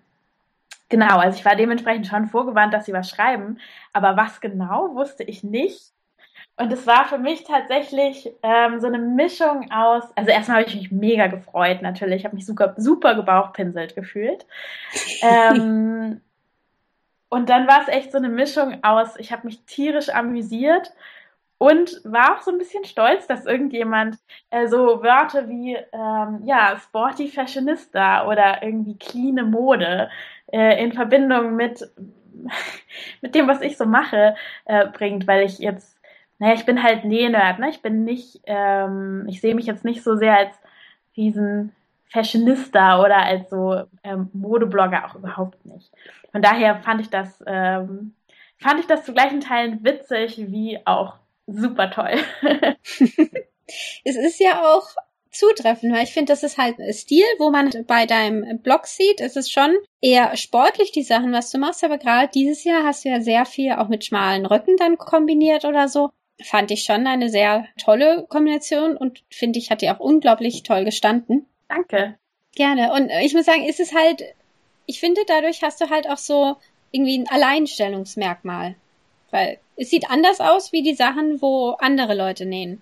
genau, 0.88 1.18
also 1.18 1.38
ich 1.38 1.46
war 1.46 1.56
dementsprechend 1.56 2.08
schon 2.08 2.28
vorgewarnt, 2.28 2.74
dass 2.74 2.86
sie 2.86 2.94
was 2.94 3.10
schreiben, 3.10 3.60
aber 3.94 4.18
was 4.18 4.42
genau 4.42 4.96
wusste 4.96 5.24
ich 5.24 5.44
nicht. 5.44 5.92
Und 6.56 6.74
es 6.74 6.86
war 6.86 7.06
für 7.06 7.18
mich 7.18 7.46
tatsächlich 7.46 8.32
ähm, 8.44 8.82
so 8.82 8.88
eine 8.88 9.00
Mischung 9.00 9.72
aus, 9.72 10.04
also 10.16 10.30
erstmal 10.30 10.60
habe 10.60 10.70
ich 10.70 10.76
mich 10.76 10.92
mega 10.92 11.28
gefreut 11.28 11.82
natürlich, 11.82 12.18
ich 12.18 12.26
habe 12.26 12.36
mich 12.36 12.46
super, 12.46 12.74
super 12.78 13.16
gebauchpinselt 13.16 13.96
gefühlt. 13.96 14.46
ähm, 15.22 16.20
und 17.30 17.50
dann 17.50 17.68
war 17.68 17.82
es 17.82 17.88
echt 17.88 18.12
so 18.12 18.18
eine 18.18 18.30
Mischung 18.30 18.84
aus, 18.84 19.16
ich 19.18 19.32
habe 19.32 19.48
mich 19.48 19.64
tierisch 19.66 20.10
amüsiert 20.10 20.92
und 21.60 22.02
war 22.06 22.36
auch 22.36 22.42
so 22.42 22.52
ein 22.52 22.58
bisschen 22.58 22.86
stolz, 22.86 23.28
dass 23.28 23.46
irgendjemand 23.46 24.18
äh, 24.50 24.68
so 24.68 25.04
Wörter 25.04 25.48
wie 25.48 25.76
ähm, 25.76 26.42
ja 26.46 26.80
Sporty 26.82 27.28
Fashionista 27.28 28.26
oder 28.28 28.64
irgendwie 28.64 28.98
cleane 28.98 29.44
Mode 29.44 30.10
äh, 30.52 30.84
in 30.84 30.94
Verbindung 30.94 31.56
mit 31.56 31.88
mit 33.22 33.36
dem, 33.36 33.48
was 33.48 33.62
ich 33.62 33.78
so 33.78 33.86
mache, 33.86 34.36
äh, 34.66 34.88
bringt, 34.88 35.28
weil 35.28 35.46
ich 35.46 35.60
jetzt, 35.60 36.00
naja, 36.40 36.54
ich 36.54 36.66
bin 36.66 36.82
halt 36.82 37.06
Nähnerd, 37.06 37.60
ne? 37.60 37.70
Ich 37.70 37.82
bin 37.82 38.06
nicht, 38.06 38.42
ähm, 38.46 39.26
ich 39.28 39.42
sehe 39.42 39.56
mich 39.56 39.66
jetzt 39.66 39.86
nicht 39.86 40.04
so 40.04 40.16
sehr 40.16 40.38
als 40.38 40.56
riesen 41.18 41.76
Fashionista 42.08 43.02
oder 43.04 43.18
als 43.18 43.50
so 43.50 43.84
ähm, 44.04 44.30
Modeblogger 44.34 45.06
auch 45.06 45.16
überhaupt 45.16 45.66
nicht. 45.66 45.92
Von 46.32 46.42
daher 46.42 46.78
fand 46.78 47.02
ich 47.02 47.10
das, 47.10 47.44
ähm, 47.46 48.14
fand 48.58 48.80
ich 48.80 48.88
das 48.88 49.04
zu 49.04 49.14
gleichen 49.14 49.42
Teilen 49.42 49.84
witzig 49.84 50.38
wie 50.48 50.80
auch 50.86 51.16
super 51.52 51.92
toll. 51.92 52.18
es 54.04 54.16
ist 54.16 54.40
ja 54.40 54.64
auch 54.64 54.88
zutreffend, 55.32 55.94
weil 55.94 56.04
ich 56.04 56.14
finde, 56.14 56.32
das 56.34 56.44
ist 56.44 56.58
halt 56.58 56.80
ein 56.80 56.94
Stil, 56.94 57.26
wo 57.38 57.52
man 57.52 57.72
bei 57.88 58.06
deinem 58.06 58.60
Blog 58.60 58.88
sieht, 58.88 59.22
es 59.22 59.36
ist 59.36 59.52
schon 59.52 59.76
eher 60.02 60.36
sportlich, 60.38 60.92
die 60.92 61.04
Sachen, 61.04 61.32
was 61.32 61.52
du 61.52 61.60
machst, 61.60 61.84
aber 61.84 61.98
gerade 61.98 62.30
dieses 62.34 62.64
Jahr 62.64 62.84
hast 62.84 63.06
du 63.06 63.10
ja 63.10 63.22
sehr 63.22 63.46
viel 63.46 63.74
auch 63.74 63.88
mit 63.88 64.06
schmalen 64.06 64.46
Rücken 64.46 64.76
dann 64.78 64.98
kombiniert 64.98 65.66
oder 65.66 65.88
so. 65.88 66.10
Fand 66.42 66.72
ich 66.72 66.84
schon 66.84 67.06
eine 67.06 67.30
sehr 67.30 67.66
tolle 67.78 68.26
Kombination 68.30 68.96
und 68.96 69.24
finde 69.30 69.60
ich, 69.60 69.70
hat 69.70 69.82
dir 69.82 69.96
auch 69.96 70.00
unglaublich 70.00 70.64
toll 70.64 70.86
gestanden. 70.86 71.46
Danke. 71.68 72.18
Gerne. 72.56 72.94
Und 72.94 73.10
ich 73.22 73.34
muss 73.34 73.46
sagen, 73.46 73.66
ist 73.66 73.80
es 73.80 73.94
halt, 73.94 74.24
ich 74.86 75.00
finde, 75.00 75.22
dadurch 75.28 75.62
hast 75.62 75.82
du 75.82 75.90
halt 75.90 76.10
auch 76.10 76.18
so 76.18 76.56
irgendwie 76.92 77.20
ein 77.20 77.30
Alleinstellungsmerkmal. 77.30 78.76
Weil 79.32 79.60
es 79.80 79.90
sieht 79.90 80.10
anders 80.10 80.42
aus 80.42 80.74
wie 80.74 80.84
die 80.84 80.94
Sachen, 80.94 81.42
wo 81.42 81.70
andere 81.80 82.14
Leute 82.14 82.46
nähen. 82.46 82.82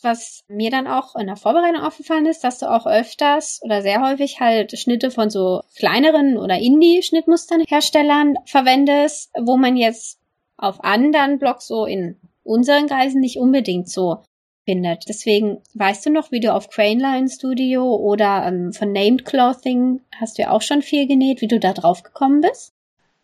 Was 0.00 0.44
mir 0.48 0.70
dann 0.70 0.86
auch 0.86 1.14
in 1.16 1.26
der 1.26 1.36
Vorbereitung 1.36 1.82
aufgefallen 1.82 2.24
ist, 2.24 2.42
dass 2.42 2.58
du 2.58 2.70
auch 2.70 2.86
öfters 2.86 3.60
oder 3.62 3.82
sehr 3.82 4.00
häufig 4.00 4.40
halt 4.40 4.78
Schnitte 4.78 5.10
von 5.10 5.28
so 5.28 5.62
kleineren 5.76 6.38
oder 6.38 6.56
Indie-Schnittmusternherstellern 6.56 8.36
verwendest, 8.46 9.30
wo 9.38 9.56
man 9.56 9.76
jetzt 9.76 10.20
auf 10.56 10.82
anderen 10.82 11.38
Blogs 11.38 11.66
so 11.66 11.84
in 11.84 12.16
unseren 12.44 12.86
Kreisen 12.86 13.20
nicht 13.20 13.38
unbedingt 13.38 13.90
so 13.90 14.22
findet. 14.64 15.08
Deswegen 15.08 15.60
weißt 15.74 16.06
du 16.06 16.10
noch, 16.10 16.30
wie 16.30 16.40
du 16.40 16.54
auf 16.54 16.70
Craneline 16.70 17.28
Studio 17.28 17.94
oder 17.94 18.46
ähm, 18.46 18.72
von 18.72 18.92
Named 18.92 19.26
Clothing 19.26 20.00
hast 20.18 20.38
du 20.38 20.42
ja 20.42 20.50
auch 20.50 20.62
schon 20.62 20.80
viel 20.80 21.06
genäht, 21.06 21.42
wie 21.42 21.48
du 21.48 21.60
da 21.60 21.74
drauf 21.74 22.02
gekommen 22.02 22.40
bist? 22.40 22.72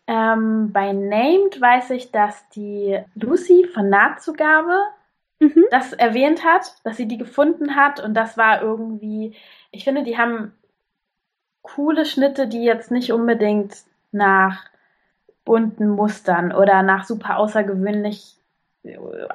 Ähm, 0.07 0.71
bei 0.71 0.91
Named 0.91 1.59
weiß 1.59 1.91
ich, 1.91 2.11
dass 2.11 2.47
die 2.49 2.99
Lucy 3.15 3.67
von 3.73 3.89
Nahtzugabe 3.89 4.83
mhm. 5.39 5.65
das 5.71 5.93
erwähnt 5.93 6.43
hat, 6.43 6.75
dass 6.83 6.97
sie 6.97 7.07
die 7.07 7.17
gefunden 7.17 7.75
hat 7.75 7.99
und 7.99 8.13
das 8.13 8.37
war 8.37 8.61
irgendwie, 8.61 9.33
ich 9.71 9.83
finde, 9.83 10.03
die 10.03 10.17
haben 10.17 10.53
coole 11.63 12.05
Schnitte, 12.05 12.47
die 12.47 12.63
jetzt 12.63 12.91
nicht 12.91 13.11
unbedingt 13.11 13.75
nach 14.11 14.65
bunten 15.43 15.89
Mustern 15.89 16.51
oder 16.51 16.83
nach 16.83 17.05
super 17.05 17.37
außergewöhnlich 17.37 18.35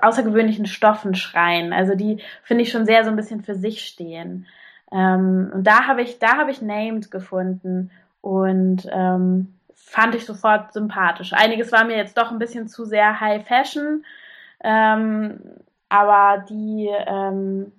außergewöhnlichen 0.00 0.66
Stoffen 0.66 1.14
schreien. 1.14 1.72
Also 1.72 1.94
die 1.94 2.18
finde 2.44 2.62
ich 2.62 2.70
schon 2.70 2.86
sehr 2.86 3.04
so 3.04 3.10
ein 3.10 3.16
bisschen 3.16 3.42
für 3.42 3.54
sich 3.54 3.84
stehen. 3.84 4.46
Ähm, 4.92 5.50
und 5.52 5.66
da 5.66 5.86
habe 5.86 6.02
ich, 6.02 6.18
da 6.18 6.36
habe 6.36 6.50
ich 6.50 6.62
Named 6.62 7.10
gefunden 7.10 7.90
und 8.20 8.88
ähm, 8.92 9.54
fand 9.90 10.14
ich 10.14 10.24
sofort 10.24 10.72
sympathisch. 10.72 11.32
Einiges 11.32 11.72
war 11.72 11.84
mir 11.84 11.96
jetzt 11.96 12.16
doch 12.16 12.30
ein 12.30 12.38
bisschen 12.38 12.68
zu 12.68 12.84
sehr 12.84 13.20
High 13.20 13.44
Fashion, 13.44 14.04
ähm, 14.62 15.40
aber 15.88 16.44
die, 16.48 16.88
ähm, 17.06 17.72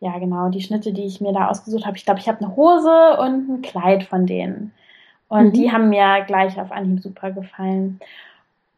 ja 0.00 0.18
genau, 0.18 0.48
die 0.48 0.60
Schnitte, 0.60 0.92
die 0.92 1.06
ich 1.06 1.20
mir 1.20 1.32
da 1.32 1.46
ausgesucht 1.46 1.86
habe, 1.86 1.96
ich 1.96 2.04
glaube, 2.04 2.18
ich 2.18 2.26
habe 2.26 2.44
eine 2.44 2.56
Hose 2.56 3.16
und 3.20 3.48
ein 3.48 3.62
Kleid 3.62 4.02
von 4.02 4.26
denen. 4.26 4.72
Und 5.28 5.46
mhm. 5.46 5.52
die 5.52 5.70
haben 5.70 5.88
mir 5.88 6.24
gleich 6.26 6.60
auf 6.60 6.72
Anhieb 6.72 7.00
super 7.00 7.30
gefallen. 7.30 8.00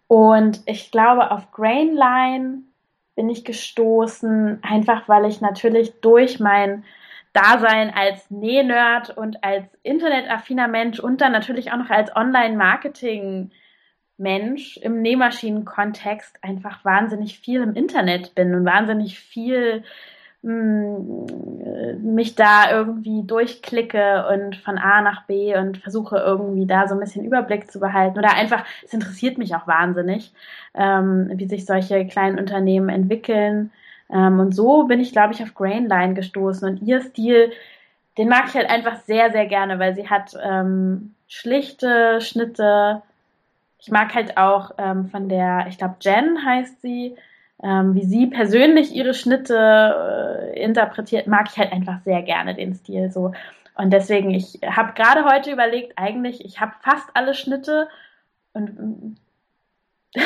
Und 0.07 0.61
ich 0.67 0.91
glaube, 0.91 1.31
auf 1.31 1.51
Grainline 1.53 2.59
bin 3.17 3.31
ich 3.31 3.47
gestoßen, 3.47 4.59
einfach 4.63 5.09
weil 5.09 5.25
ich 5.25 5.41
natürlich 5.41 6.03
durch 6.03 6.39
mein 6.39 6.85
Dasein 7.33 7.93
als 7.95 8.31
Nähnerd 8.31 9.17
und 9.17 9.45
als 9.45 9.65
internetaffiner 9.83 10.69
Mensch 10.69 10.99
und 10.99 11.21
dann 11.21 11.33
natürlich 11.33 11.73
auch 11.73 11.79
noch 11.79 11.91
als 11.91 12.15
Online-Marketing- 12.15 13.51
Mensch 14.19 14.77
im 14.79 15.01
Nähmaschinen-Kontext 15.01 16.43
einfach 16.43 16.85
wahnsinnig 16.85 17.39
viel 17.39 17.63
im 17.63 17.75
Internet 17.75 18.35
bin 18.35 18.53
und 18.55 18.65
wahnsinnig 18.65 19.19
viel 19.21 19.85
hm, 20.43 21.27
mich 22.03 22.35
da 22.35 22.71
irgendwie 22.71 23.25
durchklicke 23.25 24.27
und 24.29 24.57
von 24.57 24.79
A 24.79 25.03
nach 25.03 25.27
B 25.27 25.57
und 25.57 25.79
versuche 25.79 26.17
irgendwie 26.19 26.67
da 26.67 26.87
so 26.89 26.95
ein 26.95 27.01
bisschen 27.01 27.25
Überblick 27.25 27.71
zu 27.71 27.81
behalten. 27.81 28.19
Oder 28.19 28.35
einfach, 28.35 28.65
es 28.85 28.93
interessiert 28.93 29.39
mich 29.39 29.55
auch 29.55 29.67
wahnsinnig, 29.67 30.33
ähm, 30.75 31.31
wie 31.35 31.49
sich 31.49 31.65
solche 31.65 32.07
kleinen 32.07 32.39
Unternehmen 32.39 32.89
entwickeln. 32.89 33.73
Ähm, 34.11 34.41
und 34.41 34.55
so 34.55 34.85
bin 34.85 35.01
ich, 35.01 35.13
glaube 35.13 35.35
ich, 35.35 35.43
auf 35.43 35.55
Grainline 35.55 36.15
gestoßen. 36.15 36.69
Und 36.69 36.83
ihr 36.83 37.01
Stil, 37.01 37.53
den 38.17 38.29
mag 38.29 38.47
ich 38.49 38.55
halt 38.55 38.69
einfach 38.69 38.97
sehr, 39.01 39.31
sehr 39.31 39.47
gerne, 39.47 39.79
weil 39.79 39.95
sie 39.95 40.09
hat 40.09 40.37
ähm, 40.43 41.15
schlichte 41.29 42.21
Schnitte. 42.21 43.03
Ich 43.79 43.91
mag 43.91 44.15
halt 44.15 44.37
auch 44.37 44.73
ähm, 44.79 45.09
von 45.09 45.29
der, 45.29 45.67
ich 45.69 45.79
glaube, 45.79 45.97
Jen 46.01 46.45
heißt 46.45 46.81
sie, 46.83 47.17
ähm, 47.63 47.95
wie 47.95 48.05
sie 48.05 48.27
persönlich 48.27 48.95
ihre 48.95 49.15
Schnitte 49.15 50.53
äh, 50.55 50.63
interpretiert, 50.63 51.27
mag 51.27 51.49
ich 51.51 51.59
halt 51.59 51.73
einfach 51.73 52.01
sehr 52.05 52.23
gerne 52.23 52.55
den 52.55 52.75
Stil 52.75 53.11
so. 53.11 53.33
Und 53.75 53.93
deswegen, 53.93 54.31
ich 54.31 54.61
habe 54.65 54.93
gerade 54.95 55.25
heute 55.25 55.53
überlegt, 55.53 55.93
eigentlich, 55.97 56.45
ich 56.45 56.61
habe 56.61 56.73
fast 56.83 57.09
alle 57.15 57.35
Schnitte 57.35 57.89
und 58.53 59.17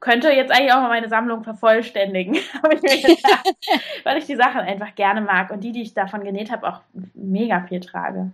könnte 0.00 0.30
jetzt 0.30 0.52
eigentlich 0.52 0.72
auch 0.72 0.82
mal 0.82 0.88
meine 0.88 1.08
Sammlung 1.08 1.42
vervollständigen, 1.42 2.36
habe 2.62 2.74
ich 2.74 2.82
mir 2.82 2.96
gedacht, 2.96 3.56
weil 4.04 4.18
ich 4.18 4.26
die 4.26 4.36
Sachen 4.36 4.60
einfach 4.60 4.94
gerne 4.94 5.20
mag 5.20 5.50
und 5.50 5.64
die, 5.64 5.72
die 5.72 5.82
ich 5.82 5.94
davon 5.94 6.24
genäht 6.24 6.50
habe, 6.50 6.68
auch 6.68 6.80
mega 7.14 7.60
viel 7.62 7.80
trage. 7.80 8.30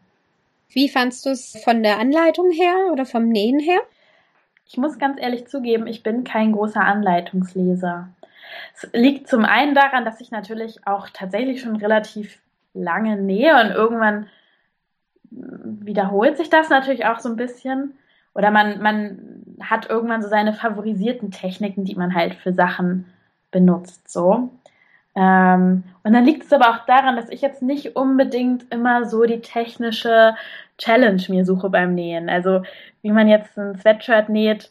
Wie 0.69 0.89
fandst 0.89 1.27
du 1.27 1.31
es 1.31 1.61
von 1.65 1.83
der 1.83 1.99
Anleitung 1.99 2.51
her 2.51 2.91
oder 2.93 3.05
vom 3.05 3.29
Nähen 3.29 3.59
her? 3.59 3.81
Ich 4.67 4.79
muss 4.79 4.99
ganz 4.99 5.21
ehrlich 5.21 5.47
zugeben, 5.47 5.87
ich 5.87 6.03
bin 6.03 6.25
kein 6.25 6.53
großer 6.53 6.81
Anleitungsleser. 6.81 8.09
Es 8.75 8.89
liegt 8.93 9.29
zum 9.29 9.45
einen 9.45 9.75
daran, 9.75 10.05
dass 10.05 10.21
ich 10.21 10.31
natürlich 10.31 10.87
auch 10.87 11.09
tatsächlich 11.11 11.61
schon 11.61 11.77
relativ 11.77 12.39
lange 12.75 13.17
nähe 13.17 13.55
und 13.55 13.71
irgendwann 13.71 14.29
wiederholt 15.31 16.37
sich 16.37 16.51
das 16.51 16.71
natürlich 16.71 17.07
auch 17.07 17.19
so 17.19 17.29
ein 17.29 17.37
bisschen. 17.37 17.99
Oder 18.35 18.51
man, 18.51 18.81
man 18.81 19.32
hat 19.63 19.89
irgendwann 19.89 20.23
so 20.23 20.29
seine 20.29 20.53
favorisierten 20.53 21.31
Techniken, 21.31 21.85
die 21.85 21.95
man 21.95 22.15
halt 22.15 22.35
für 22.35 22.53
Sachen 22.53 23.07
benutzt, 23.51 24.11
so. 24.11 24.51
Ähm, 25.15 25.85
und 26.05 26.13
dann 26.13 26.25
liegt 26.25 26.45
es 26.45 26.53
aber 26.53 26.71
auch 26.71 26.87
daran, 26.87 27.17
dass 27.17 27.29
ich 27.29 27.43
jetzt 27.43 27.63
nicht 27.63 27.97
unbedingt 27.97 28.73
immer 28.73 29.05
so 29.05 29.25
die 29.25 29.41
technische 29.41 30.35
Challenge 30.79 31.23
mir 31.29 31.45
suche 31.45 31.69
beim 31.69 31.95
Nähen. 31.95 32.31
Also 32.31 32.63
wie 33.03 33.13
man 33.13 33.29
jetzt 33.29 33.59
ein 33.59 33.79
Sweatshirt 33.79 34.29
näht, 34.29 34.71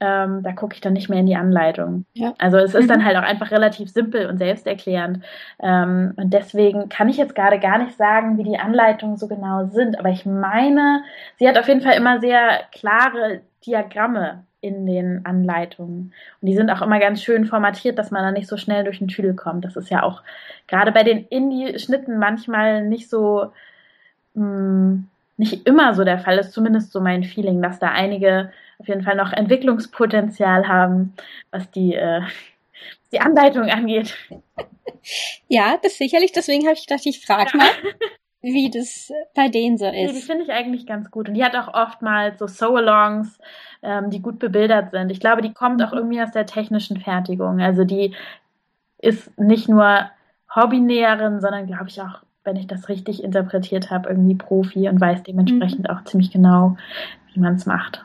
ähm, 0.00 0.42
da 0.42 0.52
gucke 0.52 0.74
ich 0.74 0.80
dann 0.80 0.92
nicht 0.92 1.08
mehr 1.08 1.20
in 1.20 1.26
die 1.26 1.36
Anleitung. 1.36 2.04
Ja. 2.14 2.34
Also 2.38 2.58
es 2.58 2.74
ist 2.74 2.84
mhm. 2.84 2.88
dann 2.88 3.04
halt 3.04 3.16
auch 3.16 3.22
einfach 3.22 3.50
relativ 3.50 3.90
simpel 3.90 4.26
und 4.26 4.38
selbsterklärend. 4.38 5.24
Ähm, 5.60 6.12
und 6.16 6.32
deswegen 6.32 6.88
kann 6.88 7.08
ich 7.08 7.16
jetzt 7.16 7.34
gerade 7.34 7.58
gar 7.58 7.78
nicht 7.78 7.96
sagen, 7.96 8.38
wie 8.38 8.44
die 8.44 8.58
Anleitungen 8.58 9.16
so 9.16 9.28
genau 9.28 9.66
sind. 9.66 9.98
Aber 9.98 10.10
ich 10.10 10.26
meine, 10.26 11.02
sie 11.38 11.48
hat 11.48 11.58
auf 11.58 11.68
jeden 11.68 11.80
Fall 11.80 11.94
immer 11.94 12.20
sehr 12.20 12.60
klare 12.72 13.40
Diagramme 13.66 14.44
in 14.60 14.86
den 14.86 15.24
Anleitungen. 15.24 16.12
Und 16.40 16.46
die 16.46 16.54
sind 16.54 16.70
auch 16.70 16.82
immer 16.82 16.98
ganz 16.98 17.22
schön 17.22 17.44
formatiert, 17.44 17.98
dass 17.98 18.10
man 18.10 18.22
da 18.22 18.32
nicht 18.32 18.48
so 18.48 18.56
schnell 18.56 18.84
durch 18.84 18.98
den 18.98 19.08
Tüdel 19.08 19.34
kommt. 19.34 19.64
Das 19.64 19.76
ist 19.76 19.90
ja 19.90 20.02
auch 20.02 20.22
gerade 20.66 20.92
bei 20.92 21.04
den 21.04 21.26
Indie-Schnitten 21.26 22.18
manchmal 22.18 22.84
nicht 22.84 23.08
so, 23.08 23.52
mh, 24.34 24.42
hm, 24.42 25.08
nicht 25.36 25.66
immer 25.66 25.94
so 25.94 26.02
der 26.04 26.18
Fall 26.18 26.38
ist, 26.38 26.52
zumindest 26.52 26.92
so 26.92 27.00
mein 27.00 27.22
Feeling, 27.22 27.62
dass 27.62 27.78
da 27.78 27.90
einige 27.90 28.50
auf 28.78 28.88
jeden 28.88 29.02
Fall 29.02 29.16
noch 29.16 29.32
Entwicklungspotenzial 29.32 30.68
haben, 30.68 31.14
was 31.50 31.70
die, 31.70 31.94
äh, 31.94 32.22
die 33.12 33.20
Anleitung 33.20 33.64
angeht. 33.64 34.16
Ja, 35.48 35.78
das 35.82 35.98
sicherlich. 35.98 36.32
Deswegen 36.32 36.64
habe 36.64 36.74
ich 36.74 36.86
gedacht, 36.86 37.06
ich 37.06 37.24
frage 37.24 37.50
ja. 37.54 37.58
mal, 37.58 37.70
wie 38.40 38.70
das 38.70 39.10
bei 39.34 39.48
denen 39.48 39.78
so 39.78 39.86
ist. 39.86 39.92
Nee, 39.92 40.12
die 40.12 40.20
finde 40.20 40.44
ich 40.44 40.52
eigentlich 40.52 40.86
ganz 40.86 41.10
gut. 41.10 41.28
Und 41.28 41.34
die 41.34 41.44
hat 41.44 41.56
auch 41.56 41.74
oftmals 41.74 42.38
so 42.38 42.46
So-Alongs, 42.46 43.38
ähm, 43.82 44.10
die 44.10 44.20
gut 44.20 44.38
bebildert 44.38 44.92
sind. 44.92 45.10
Ich 45.10 45.20
glaube, 45.20 45.42
die 45.42 45.52
kommt 45.52 45.82
auch 45.82 45.92
mhm. 45.92 45.98
irgendwie 45.98 46.22
aus 46.22 46.32
der 46.32 46.46
technischen 46.46 47.00
Fertigung. 47.00 47.60
Also 47.60 47.84
die 47.84 48.14
ist 48.98 49.36
nicht 49.38 49.68
nur 49.68 50.10
Hobbynäherin, 50.54 51.40
sondern 51.40 51.66
glaube 51.66 51.88
ich 51.88 52.00
auch, 52.00 52.22
wenn 52.44 52.56
ich 52.56 52.66
das 52.66 52.88
richtig 52.88 53.22
interpretiert 53.22 53.90
habe, 53.90 54.08
irgendwie 54.08 54.34
Profi 54.34 54.88
und 54.88 55.00
weiß 55.00 55.22
dementsprechend 55.22 55.88
mhm. 55.88 55.90
auch 55.90 56.04
ziemlich 56.04 56.30
genau, 56.30 56.76
wie 57.32 57.40
man 57.40 57.56
es 57.56 57.66
macht. 57.66 58.04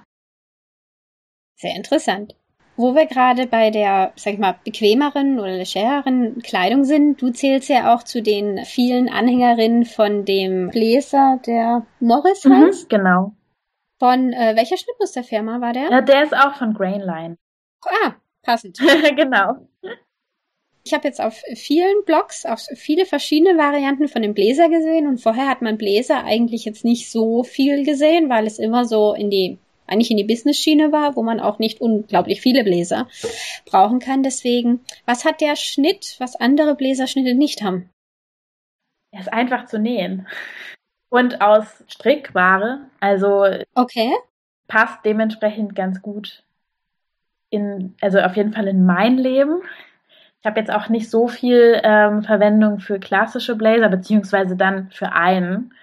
Sehr 1.55 1.75
interessant. 1.75 2.35
Wo 2.75 2.95
wir 2.95 3.05
gerade 3.05 3.45
bei 3.45 3.69
der, 3.69 4.13
sag 4.15 4.33
ich 4.33 4.39
mal, 4.39 4.55
bequemeren 4.63 5.39
oder 5.39 5.55
legereren 5.55 6.41
Kleidung 6.41 6.85
sind, 6.85 7.21
du 7.21 7.29
zählst 7.29 7.69
ja 7.69 7.93
auch 7.93 8.03
zu 8.03 8.23
den 8.23 8.65
vielen 8.65 9.09
Anhängerinnen 9.09 9.85
von 9.85 10.25
dem 10.25 10.69
Bläser, 10.69 11.39
der 11.45 11.85
Morris 11.99 12.45
mhm, 12.45 12.65
heißt. 12.65 12.89
Genau. 12.89 13.33
Von 13.99 14.33
äh, 14.33 14.55
welcher 14.55 14.77
Schnittmusterfirma 14.77 15.61
war 15.61 15.73
der? 15.73 15.91
Ja, 15.91 16.01
der 16.01 16.23
ist 16.23 16.35
auch 16.35 16.55
von 16.55 16.73
Grainline. 16.73 17.37
Ah, 17.85 18.15
passend. 18.41 18.79
genau. 19.15 19.55
Ich 20.83 20.93
habe 20.93 21.07
jetzt 21.07 21.21
auf 21.21 21.41
vielen 21.55 22.03
Blogs 22.05 22.45
auch 22.45 22.59
viele 22.75 23.05
verschiedene 23.05 23.57
Varianten 23.57 24.09
von 24.09 24.21
dem 24.21 24.33
Bläser 24.33 24.67
gesehen 24.67 25.07
und 25.07 25.21
vorher 25.21 25.47
hat 25.47 25.61
man 25.61 25.77
Bläser 25.77 26.25
eigentlich 26.25 26.65
jetzt 26.65 26.83
nicht 26.83 27.09
so 27.09 27.43
viel 27.43 27.85
gesehen, 27.85 28.29
weil 28.29 28.47
es 28.47 28.59
immer 28.59 28.83
so 28.83 29.13
in 29.13 29.29
die 29.29 29.59
eigentlich 29.87 30.11
in 30.11 30.17
die 30.17 30.23
Business-Schiene 30.23 30.91
war, 30.91 31.15
wo 31.15 31.23
man 31.23 31.39
auch 31.39 31.59
nicht 31.59 31.81
unglaublich 31.81 32.41
viele 32.41 32.63
Bläser 32.63 33.07
brauchen 33.65 33.99
kann. 33.99 34.23
Deswegen, 34.23 34.81
was 35.05 35.25
hat 35.25 35.41
der 35.41 35.55
Schnitt, 35.55 36.15
was 36.19 36.35
andere 36.35 36.75
Bläserschnitte 36.75 37.35
nicht 37.35 37.61
haben? 37.61 37.89
Er 39.11 39.19
ist 39.19 39.31
einfach 39.31 39.65
zu 39.65 39.79
nähen. 39.79 40.27
Und 41.09 41.41
aus 41.41 41.83
Strickware, 41.87 42.89
also 42.99 43.45
okay. 43.75 44.11
passt 44.67 45.05
dementsprechend 45.05 45.75
ganz 45.75 46.01
gut 46.01 46.43
in, 47.51 47.95
also 48.01 48.19
auf 48.19 48.35
jeden 48.35 48.53
Fall 48.53 48.67
in 48.67 48.85
mein 48.85 49.17
Leben. 49.19 49.61
Ich 50.41 50.45
habe 50.47 50.59
jetzt 50.59 50.71
auch 50.71 50.89
nicht 50.89 51.09
so 51.09 51.27
viel 51.27 51.79
ähm, 51.83 52.23
Verwendung 52.23 52.79
für 52.79 52.99
klassische 52.99 53.55
Blazer, 53.55 53.89
beziehungsweise 53.89 54.55
dann 54.55 54.89
für 54.89 55.13
einen. 55.13 55.73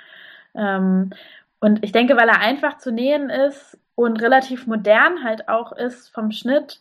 Ähm, 0.54 1.12
und 1.60 1.84
ich 1.84 1.92
denke, 1.92 2.16
weil 2.16 2.28
er 2.28 2.40
einfach 2.40 2.78
zu 2.78 2.90
nähen 2.90 3.30
ist 3.30 3.78
und 4.04 4.22
relativ 4.22 4.66
modern 4.66 5.24
halt 5.24 5.48
auch 5.48 5.72
ist 5.72 6.08
vom 6.08 6.30
Schnitt 6.32 6.80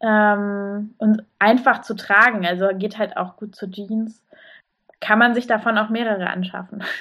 ähm, 0.00 0.94
und 0.98 1.24
einfach 1.38 1.82
zu 1.82 1.94
tragen, 1.94 2.46
also 2.46 2.68
geht 2.74 2.98
halt 2.98 3.16
auch 3.16 3.36
gut 3.36 3.54
zu 3.54 3.70
Jeans, 3.70 4.22
kann 5.00 5.18
man 5.18 5.34
sich 5.34 5.46
davon 5.46 5.78
auch 5.78 5.90
mehrere 5.90 6.28
anschaffen. 6.28 6.82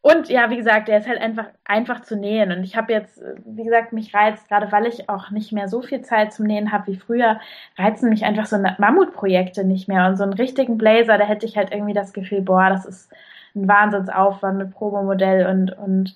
Und 0.00 0.28
ja, 0.28 0.48
wie 0.48 0.56
gesagt, 0.56 0.86
der 0.86 0.98
ist 0.98 1.08
halt 1.08 1.20
einfach 1.20 1.46
einfach 1.64 2.02
zu 2.02 2.16
nähen. 2.16 2.52
Und 2.52 2.62
ich 2.62 2.76
habe 2.76 2.92
jetzt, 2.92 3.20
wie 3.44 3.64
gesagt, 3.64 3.92
mich 3.92 4.14
reizt, 4.14 4.48
gerade 4.48 4.70
weil 4.70 4.86
ich 4.86 5.08
auch 5.10 5.30
nicht 5.30 5.52
mehr 5.52 5.68
so 5.68 5.82
viel 5.82 6.02
Zeit 6.02 6.32
zum 6.32 6.46
Nähen 6.46 6.70
habe 6.70 6.86
wie 6.92 6.96
früher, 6.96 7.40
reizen 7.76 8.08
mich 8.08 8.24
einfach 8.24 8.46
so 8.46 8.56
Mammutprojekte 8.78 9.64
nicht 9.64 9.88
mehr. 9.88 10.06
Und 10.06 10.16
so 10.16 10.22
einen 10.22 10.34
richtigen 10.34 10.78
Blazer, 10.78 11.18
da 11.18 11.24
hätte 11.24 11.46
ich 11.46 11.56
halt 11.56 11.72
irgendwie 11.72 11.94
das 11.94 12.12
Gefühl, 12.12 12.42
boah, 12.42 12.70
das 12.70 12.86
ist 12.86 13.12
ein 13.56 13.66
Wahnsinnsaufwand 13.66 14.56
mit 14.56 14.70
Probemodell 14.70 15.46
und, 15.48 15.76
und 15.76 16.14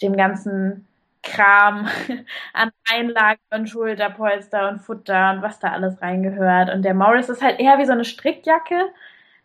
dem 0.00 0.16
ganzen 0.16 0.86
Kram 1.24 1.88
an 2.52 2.70
Einlagen 2.90 3.40
und 3.50 3.68
Schulterpolster 3.68 4.68
und 4.68 4.80
Futter 4.80 5.32
und 5.32 5.42
was 5.42 5.58
da 5.58 5.72
alles 5.72 6.00
reingehört. 6.00 6.72
Und 6.72 6.82
der 6.82 6.94
Morris 6.94 7.28
ist 7.28 7.42
halt 7.42 7.58
eher 7.58 7.78
wie 7.78 7.86
so 7.86 7.92
eine 7.92 8.04
Strickjacke, 8.04 8.88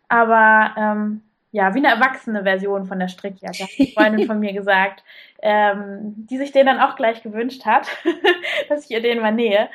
aber 0.07 0.75
ähm, 0.77 1.21
ja, 1.51 1.73
wie 1.73 1.79
eine 1.79 1.87
erwachsene 1.87 2.43
Version 2.43 2.85
von 2.85 2.99
der 2.99 3.07
Strickjacke, 3.07 3.63
hat 3.63 3.69
eine 3.79 3.87
Freundin 3.87 4.27
von 4.27 4.39
mir 4.39 4.53
gesagt, 4.53 5.03
ähm, 5.41 6.13
die 6.29 6.37
sich 6.37 6.51
den 6.51 6.67
dann 6.67 6.79
auch 6.79 6.95
gleich 6.95 7.23
gewünscht 7.23 7.65
hat, 7.65 7.87
dass 8.69 8.85
ich 8.85 8.91
ihr 8.91 9.01
den 9.01 9.21
mal 9.21 9.33
nähe. 9.33 9.69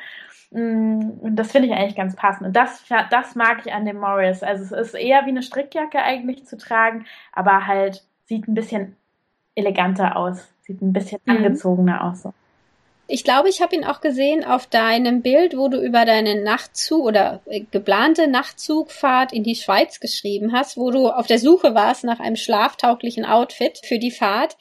Mm, 0.51 1.19
und 1.19 1.35
das 1.35 1.51
finde 1.51 1.67
ich 1.67 1.73
eigentlich 1.73 1.95
ganz 1.95 2.15
passend. 2.15 2.47
Und 2.47 2.55
das, 2.55 2.83
das 3.09 3.35
mag 3.35 3.65
ich 3.65 3.73
an 3.73 3.85
dem 3.85 3.97
Morris. 3.97 4.43
Also 4.43 4.63
es 4.63 4.71
ist 4.71 4.93
eher 4.93 5.25
wie 5.25 5.29
eine 5.29 5.43
Strickjacke 5.43 6.01
eigentlich 6.01 6.45
zu 6.45 6.57
tragen, 6.57 7.05
aber 7.33 7.67
halt 7.67 8.03
sieht 8.25 8.47
ein 8.47 8.53
bisschen 8.53 8.95
eleganter 9.55 10.15
aus. 10.15 10.47
Sieht 10.61 10.81
ein 10.81 10.93
bisschen 10.93 11.19
mhm. 11.25 11.37
angezogener 11.37 12.03
aus. 12.03 12.23
So. 12.23 12.33
Ich 13.07 13.23
glaube, 13.23 13.49
ich 13.49 13.61
habe 13.61 13.75
ihn 13.75 13.85
auch 13.85 14.01
gesehen 14.01 14.43
auf 14.43 14.65
deinem 14.65 15.21
Bild, 15.21 15.55
wo 15.55 15.67
du 15.67 15.79
über 15.79 16.05
deine 16.05 16.41
Nachtzug 16.41 17.05
oder 17.05 17.41
äh, 17.45 17.61
geplante 17.61 18.27
Nachtzugfahrt 18.27 19.31
in 19.31 19.43
die 19.43 19.55
Schweiz 19.55 19.99
geschrieben 19.99 20.53
hast, 20.53 20.75
wo 20.75 20.89
du 20.89 21.09
auf 21.09 21.27
der 21.27 21.37
Suche 21.37 21.75
warst 21.75 22.03
nach 22.03 22.19
einem 22.19 22.35
schlaftauglichen 22.35 23.25
Outfit 23.25 23.79
für 23.83 23.99
die 23.99 24.11
Fahrt. 24.11 24.57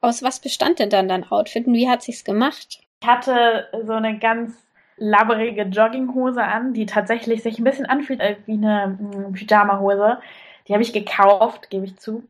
Aus 0.00 0.22
was 0.22 0.38
bestand 0.38 0.78
denn 0.78 0.90
dann 0.90 1.08
dein 1.08 1.28
Outfit 1.28 1.66
und 1.66 1.74
wie 1.74 1.88
hat 1.88 2.02
sich's 2.02 2.22
gemacht? 2.22 2.78
Ich 3.02 3.08
hatte 3.08 3.66
so 3.84 3.94
eine 3.94 4.18
ganz 4.18 4.54
labberige 4.96 5.62
Jogginghose 5.62 6.42
an, 6.42 6.74
die 6.74 6.86
tatsächlich 6.86 7.42
sich 7.42 7.58
ein 7.58 7.64
bisschen 7.64 7.86
anfühlt 7.86 8.20
wie 8.46 8.52
eine 8.52 8.98
mm, 9.00 9.32
Pyjamahose 9.32 10.18
Die 10.66 10.72
habe 10.72 10.82
ich 10.82 10.92
gekauft, 10.92 11.70
gebe 11.70 11.84
ich 11.84 11.96
zu. 11.96 12.24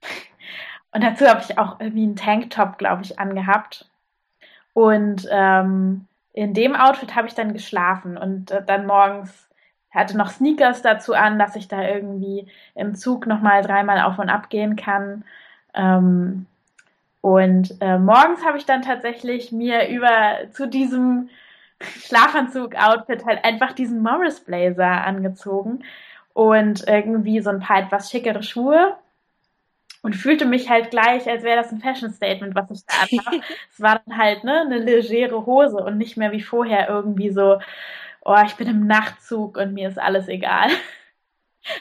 Und 0.92 1.04
dazu 1.04 1.26
habe 1.26 1.40
ich 1.40 1.58
auch 1.58 1.80
irgendwie 1.80 2.04
einen 2.04 2.16
Tanktop, 2.16 2.78
glaube 2.78 3.02
ich, 3.02 3.18
angehabt. 3.18 3.86
Und 4.72 5.28
ähm, 5.30 6.06
in 6.32 6.54
dem 6.54 6.76
Outfit 6.76 7.14
habe 7.14 7.26
ich 7.26 7.34
dann 7.34 7.52
geschlafen 7.52 8.16
und 8.16 8.50
äh, 8.50 8.62
dann 8.64 8.86
morgens 8.86 9.48
hatte 9.90 10.16
noch 10.16 10.30
Sneakers 10.30 10.82
dazu 10.82 11.14
an, 11.14 11.38
dass 11.38 11.56
ich 11.56 11.66
da 11.66 11.82
irgendwie 11.82 12.46
im 12.74 12.94
Zug 12.94 13.26
nochmal 13.26 13.62
dreimal 13.62 14.00
auf 14.02 14.18
und 14.18 14.28
ab 14.28 14.50
gehen 14.50 14.76
kann. 14.76 15.24
Ähm, 15.74 16.46
und 17.20 17.74
äh, 17.80 17.98
morgens 17.98 18.44
habe 18.44 18.58
ich 18.58 18.66
dann 18.66 18.82
tatsächlich 18.82 19.50
mir 19.50 19.88
über 19.88 20.50
zu 20.52 20.68
diesem 20.68 21.28
Schlafanzug-Outfit 21.80 23.24
halt 23.24 23.44
einfach 23.44 23.72
diesen 23.72 24.02
Morris 24.02 24.40
Blazer 24.40 25.04
angezogen 25.04 25.84
und 26.34 26.86
irgendwie 26.86 27.40
so 27.40 27.50
ein 27.50 27.60
paar 27.60 27.80
etwas 27.80 28.10
schickere 28.10 28.42
Schuhe 28.42 28.96
und 30.02 30.14
fühlte 30.14 30.46
mich 30.46 30.70
halt 30.70 30.90
gleich, 30.90 31.28
als 31.28 31.42
wäre 31.42 31.56
das 31.56 31.72
ein 31.72 31.80
Fashion 31.80 32.10
Statement, 32.10 32.54
was 32.54 32.70
ich 32.70 32.86
da 32.86 32.94
anhabe. 33.02 33.44
es 33.72 33.80
war 33.80 34.00
dann 34.04 34.16
halt 34.16 34.44
ne, 34.44 34.60
eine 34.60 34.78
legere 34.78 35.46
Hose 35.46 35.76
und 35.76 35.98
nicht 35.98 36.16
mehr 36.16 36.32
wie 36.32 36.42
vorher 36.42 36.88
irgendwie 36.88 37.30
so, 37.30 37.60
oh, 38.24 38.36
ich 38.44 38.54
bin 38.54 38.68
im 38.68 38.86
Nachtzug 38.86 39.56
und 39.56 39.74
mir 39.74 39.88
ist 39.88 39.98
alles 39.98 40.28
egal. 40.28 40.68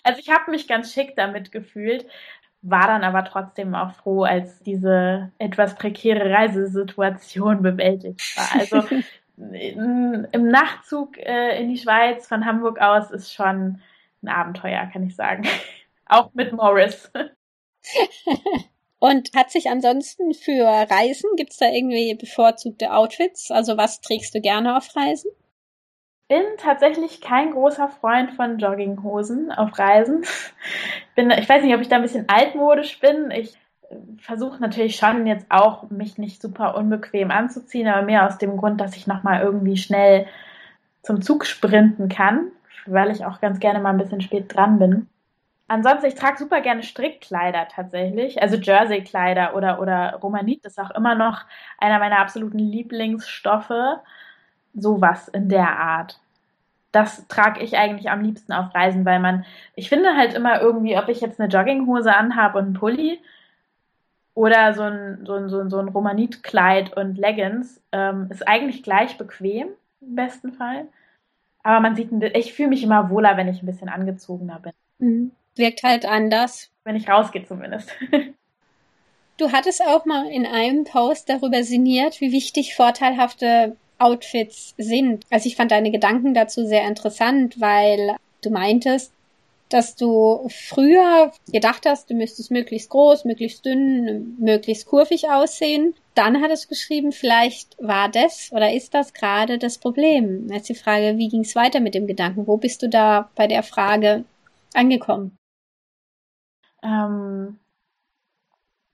Also 0.04 0.20
ich 0.20 0.30
habe 0.30 0.52
mich 0.52 0.68
ganz 0.68 0.92
schick 0.92 1.16
damit 1.16 1.52
gefühlt, 1.54 2.06
war 2.62 2.88
dann 2.88 3.06
aber 3.06 3.24
trotzdem 3.24 3.74
auch 3.74 3.94
froh, 3.94 4.24
als 4.24 4.60
diese 4.60 5.32
etwas 5.38 5.76
prekäre 5.76 6.30
Reisesituation 6.30 7.62
bewältigt 7.62 8.20
war. 8.36 8.60
Also 8.60 8.84
im 9.38 10.48
Nachtzug 10.50 11.18
äh, 11.20 11.62
in 11.62 11.70
die 11.70 11.78
Schweiz 11.78 12.28
von 12.28 12.46
Hamburg 12.46 12.82
aus 12.82 13.12
ist 13.12 13.34
schon 13.34 13.82
ein 14.24 14.28
Abenteuer, 14.28 14.90
kann 14.92 15.04
ich 15.04 15.16
sagen. 15.16 15.48
auch 16.06 16.34
mit 16.34 16.52
Morris. 16.52 17.10
Und 19.00 19.30
hat 19.36 19.52
sich 19.52 19.70
ansonsten 19.70 20.34
für 20.34 20.66
Reisen, 20.66 21.30
gibt 21.36 21.52
es 21.52 21.58
da 21.58 21.68
irgendwie 21.68 22.16
bevorzugte 22.16 22.94
Outfits? 22.94 23.52
Also 23.52 23.78
was 23.78 24.02
trägst 24.02 24.34
du 24.34 24.42
gerne 24.42 24.76
auf 24.76 24.96
Reisen? 24.96 25.30
Bin 26.28 26.44
tatsächlich 26.58 27.22
kein 27.22 27.52
großer 27.52 27.88
Freund 27.88 28.32
von 28.32 28.58
Jogginghosen 28.58 29.52
auf 29.52 29.78
Reisen. 29.78 30.26
Bin, 31.16 31.30
ich 31.32 31.48
weiß 31.48 31.64
nicht, 31.64 31.76
ob 31.76 31.82
ich 31.82 31.90
da 31.90 31.98
ein 31.98 32.02
bisschen 32.02 32.28
altmodisch 32.28 33.00
bin. 33.00 33.32
Ich 33.32 33.56
äh, 33.90 33.96
versuche 34.18 34.60
natürlich 34.60 34.98
schon 34.98 35.26
jetzt 35.28 35.46
auch, 35.50 35.90
mich 35.90 36.18
nicht 36.18 36.42
super 36.42 36.76
unbequem 36.76 37.32
anzuziehen, 37.32 37.88
aber 37.88 38.02
mehr 38.02 38.28
aus 38.28 38.38
dem 38.40 38.58
Grund, 38.58 38.82
dass 38.82 38.98
ich 38.98 39.08
nochmal 39.08 39.42
irgendwie 39.42 39.78
schnell 39.78 40.26
zum 41.02 41.22
Zug 41.22 41.46
sprinten 41.46 42.10
kann, 42.10 42.52
weil 42.86 43.12
ich 43.12 43.26
auch 43.26 43.40
ganz 43.40 43.60
gerne 43.60 43.80
mal 43.80 43.92
ein 43.92 43.98
bisschen 43.98 44.22
spät 44.22 44.54
dran 44.54 44.80
bin. 44.80 45.08
Ansonsten, 45.70 46.08
ich 46.08 46.16
trage 46.16 46.38
super 46.38 46.62
gerne 46.62 46.82
Strickkleider 46.82 47.68
tatsächlich, 47.68 48.42
also 48.42 48.56
Jerseykleider 48.56 49.54
oder, 49.54 49.82
oder 49.82 50.16
Romanit 50.16 50.66
ist 50.66 50.80
auch 50.80 50.92
immer 50.92 51.14
noch 51.14 51.44
einer 51.78 52.00
meiner 52.00 52.20
absoluten 52.20 52.60
Lieblingsstoffe. 52.60 54.00
Sowas 54.74 55.28
in 55.28 55.50
der 55.50 55.78
Art. 55.78 56.20
Das 56.92 57.28
trage 57.28 57.62
ich 57.62 57.78
eigentlich 57.78 58.10
am 58.10 58.22
liebsten 58.22 58.54
auf 58.54 58.74
Reisen, 58.74 59.06
weil 59.06 59.20
man, 59.20 59.46
ich 59.76 59.90
finde 59.90 60.16
halt 60.16 60.34
immer 60.36 60.62
irgendwie, 60.62 60.98
ob 60.98 61.10
ich 61.10 61.20
jetzt 61.20 61.40
eine 61.40 61.50
Jogginghose 61.50 62.16
anhabe 62.16 62.60
und 62.60 62.66
einen 62.66 62.74
Pulli 62.74 63.20
oder 64.36 64.74
so 64.74 64.84
ein, 64.84 65.26
so 65.26 65.34
ein, 65.34 65.50
so 65.50 65.60
ein, 65.60 65.70
so 65.70 65.80
ein 65.80 65.90
Romanitkleid 65.90 66.96
und 66.96 67.18
Leggings, 67.18 67.82
ähm, 67.92 68.28
ist 68.30 68.48
eigentlich 68.48 68.84
gleich 68.84 69.18
bequem, 69.18 69.70
im 70.02 70.16
besten 70.16 70.54
Fall. 70.54 70.88
Aber 71.64 71.82
man 71.82 71.96
sieht, 71.96 72.12
ich 72.36 72.54
fühle 72.54 72.70
mich 72.70 72.84
immer 72.84 73.10
wohler, 73.10 73.36
wenn 73.36 73.50
ich 73.50 73.62
ein 73.62 73.66
bisschen 73.66 73.90
angezogener 73.90 74.60
bin. 74.60 74.74
Mhm 75.00 75.32
wirkt 75.58 75.84
halt 75.84 76.06
anders. 76.06 76.70
Wenn 76.84 76.96
ich 76.96 77.10
rausgehe 77.10 77.46
zumindest. 77.46 77.90
du 79.38 79.52
hattest 79.52 79.82
auch 79.82 80.06
mal 80.06 80.30
in 80.30 80.46
einem 80.46 80.84
Post 80.84 81.30
darüber 81.30 81.64
sinniert, 81.64 82.22
wie 82.22 82.32
wichtig 82.32 82.76
vorteilhafte 82.76 83.76
Outfits 84.00 84.74
sind. 84.78 85.26
Also 85.30 85.48
ich 85.48 85.56
fand 85.56 85.72
deine 85.72 85.92
Gedanken 85.92 86.34
dazu 86.34 86.66
sehr 86.66 86.88
interessant, 86.88 87.60
weil 87.60 88.16
du 88.42 88.50
meintest, 88.50 89.12
dass 89.70 89.96
du 89.96 90.48
früher 90.50 91.32
gedacht 91.52 91.86
hast, 91.86 92.10
du 92.10 92.14
müsstest 92.14 92.52
möglichst 92.52 92.90
groß, 92.90 93.26
möglichst 93.26 93.66
dünn, 93.66 94.38
möglichst 94.40 94.86
kurvig 94.86 95.30
aussehen. 95.30 95.94
Dann 96.16 96.42
hattest 96.42 96.66
du 96.66 96.70
geschrieben, 96.70 97.12
vielleicht 97.12 97.76
war 97.80 98.10
das 98.10 98.52
oder 98.52 98.72
ist 98.74 98.94
das 98.94 99.14
gerade 99.14 99.58
das 99.58 99.78
Problem. 99.78 100.48
Jetzt 100.52 100.70
die 100.70 100.76
Frage, 100.76 101.18
wie 101.18 101.28
ging 101.28 101.42
es 101.42 101.56
weiter 101.56 101.80
mit 101.80 101.96
dem 101.96 102.08
Gedanken? 102.08 102.48
Wo 102.48 102.58
bist 102.58 102.82
du 102.82 102.88
da 102.88 103.30
bei 103.36 103.48
der 103.48 103.64
Frage 103.64 104.24
angekommen? 104.74 105.38
Ähm, 106.84 107.60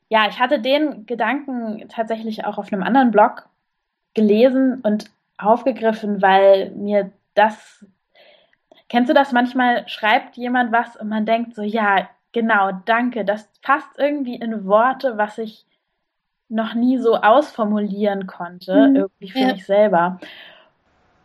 ja, 0.10 0.28
ich 0.30 0.40
hatte 0.40 0.60
den 0.60 1.06
Gedanken 1.06 1.88
tatsächlich 1.90 2.46
auch 2.46 2.58
auf 2.58 2.72
einem 2.72 2.84
anderen 2.84 3.12
Blog 3.12 3.48
gelesen 4.14 4.82
und 4.82 5.10
aufgegriffen, 5.38 6.22
weil 6.22 6.72
mir 6.72 7.12
das, 7.34 7.86
kennst 8.90 9.10
du 9.10 9.14
das 9.14 9.32
manchmal, 9.32 9.88
schreibt 9.88 10.38
jemand 10.38 10.72
was 10.72 10.96
und 10.96 11.10
man 11.10 11.26
denkt 11.26 11.56
so, 11.56 11.64
ja, 11.64 12.08
genau, 12.32 12.72
danke, 12.86 13.26
das 13.26 13.48
passt 13.62 13.90
irgendwie 13.98 14.36
in 14.36 14.66
Worte, 14.66 15.18
was 15.18 15.38
ich 15.38 15.66
noch 16.48 16.76
nie 16.76 17.00
so 17.00 17.16
ausformulieren 17.16 18.28
konnte, 18.28 18.90
mhm. 18.90 18.96
irgendwie 18.96 19.30
für 19.32 19.40
ja. 19.40 19.54
mich 19.54 19.66
selber. 19.66 20.20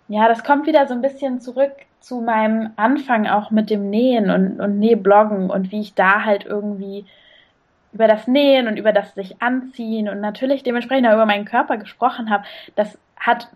Ja, 0.08 0.28
das 0.28 0.42
kommt 0.42 0.66
wieder 0.66 0.86
so 0.86 0.94
ein 0.94 1.02
bisschen 1.02 1.40
zurück 1.40 1.72
zu 2.00 2.20
meinem 2.20 2.70
Anfang 2.76 3.26
auch 3.26 3.50
mit 3.50 3.70
dem 3.70 3.90
Nähen 3.90 4.30
und, 4.30 4.60
und 4.60 4.78
Nähbloggen 4.78 5.50
und 5.50 5.72
wie 5.72 5.80
ich 5.80 5.94
da 5.94 6.24
halt 6.24 6.44
irgendwie 6.46 7.04
über 7.92 8.06
das 8.06 8.26
Nähen 8.26 8.68
und 8.68 8.76
über 8.76 8.92
das 8.92 9.14
sich 9.14 9.40
anziehen 9.42 10.08
und 10.08 10.20
natürlich 10.20 10.62
dementsprechend 10.62 11.08
auch 11.08 11.14
über 11.14 11.26
meinen 11.26 11.44
Körper 11.44 11.76
gesprochen 11.78 12.30
habe, 12.30 12.44
das 12.76 12.98
hat 13.18 13.48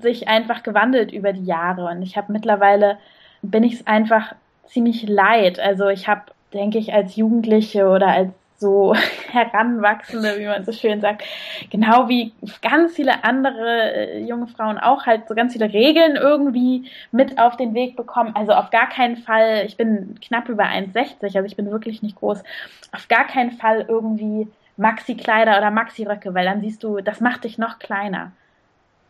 sich 0.00 0.28
einfach 0.28 0.62
gewandelt 0.62 1.12
über 1.12 1.32
die 1.32 1.44
Jahre 1.44 1.86
und 1.86 2.02
ich 2.02 2.16
habe 2.16 2.32
mittlerweile 2.32 2.98
bin 3.42 3.64
ich 3.64 3.74
es 3.74 3.86
einfach 3.86 4.34
ziemlich 4.66 5.08
leid. 5.08 5.58
Also 5.58 5.88
ich 5.88 6.08
habe, 6.08 6.22
denke 6.52 6.78
ich, 6.78 6.92
als 6.92 7.16
Jugendliche 7.16 7.88
oder 7.88 8.08
als 8.08 8.30
so 8.60 8.94
Heranwachsende, 9.32 10.38
wie 10.38 10.46
man 10.46 10.64
so 10.64 10.72
schön 10.72 11.00
sagt, 11.00 11.24
genau 11.70 12.08
wie 12.08 12.32
ganz 12.62 12.94
viele 12.94 13.24
andere 13.24 13.94
äh, 13.94 14.24
junge 14.24 14.46
Frauen 14.46 14.78
auch 14.78 15.06
halt 15.06 15.26
so 15.28 15.34
ganz 15.34 15.52
viele 15.54 15.72
Regeln 15.72 16.16
irgendwie 16.16 16.90
mit 17.10 17.38
auf 17.38 17.56
den 17.56 17.74
Weg 17.74 17.96
bekommen. 17.96 18.36
Also 18.36 18.52
auf 18.52 18.70
gar 18.70 18.88
keinen 18.88 19.16
Fall, 19.16 19.64
ich 19.66 19.76
bin 19.76 20.14
knapp 20.20 20.48
über 20.48 20.64
1,60, 20.64 21.22
also 21.22 21.42
ich 21.44 21.56
bin 21.56 21.70
wirklich 21.70 22.02
nicht 22.02 22.16
groß, 22.16 22.42
auf 22.92 23.08
gar 23.08 23.26
keinen 23.26 23.52
Fall 23.52 23.86
irgendwie 23.88 24.46
Maxi-Kleider 24.76 25.58
oder 25.58 25.70
Maxi-Röcke, 25.70 26.34
weil 26.34 26.44
dann 26.44 26.60
siehst 26.60 26.82
du, 26.82 27.00
das 27.00 27.20
macht 27.20 27.44
dich 27.44 27.58
noch 27.58 27.78
kleiner. 27.78 28.32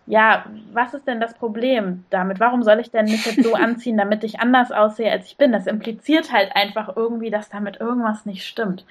Ja, 0.06 0.44
was 0.72 0.94
ist 0.94 1.06
denn 1.06 1.20
das 1.20 1.34
Problem 1.34 2.04
damit? 2.10 2.40
Warum 2.40 2.64
soll 2.64 2.80
ich 2.80 2.90
denn 2.90 3.04
mich 3.04 3.24
jetzt 3.26 3.44
so 3.44 3.54
anziehen, 3.54 3.96
damit 3.96 4.24
ich 4.24 4.40
anders 4.40 4.72
aussehe, 4.72 5.10
als 5.10 5.26
ich 5.26 5.36
bin? 5.36 5.52
Das 5.52 5.66
impliziert 5.66 6.32
halt 6.32 6.56
einfach 6.56 6.96
irgendwie, 6.96 7.30
dass 7.30 7.48
damit 7.48 7.78
irgendwas 7.78 8.26
nicht 8.26 8.44
stimmt. 8.44 8.84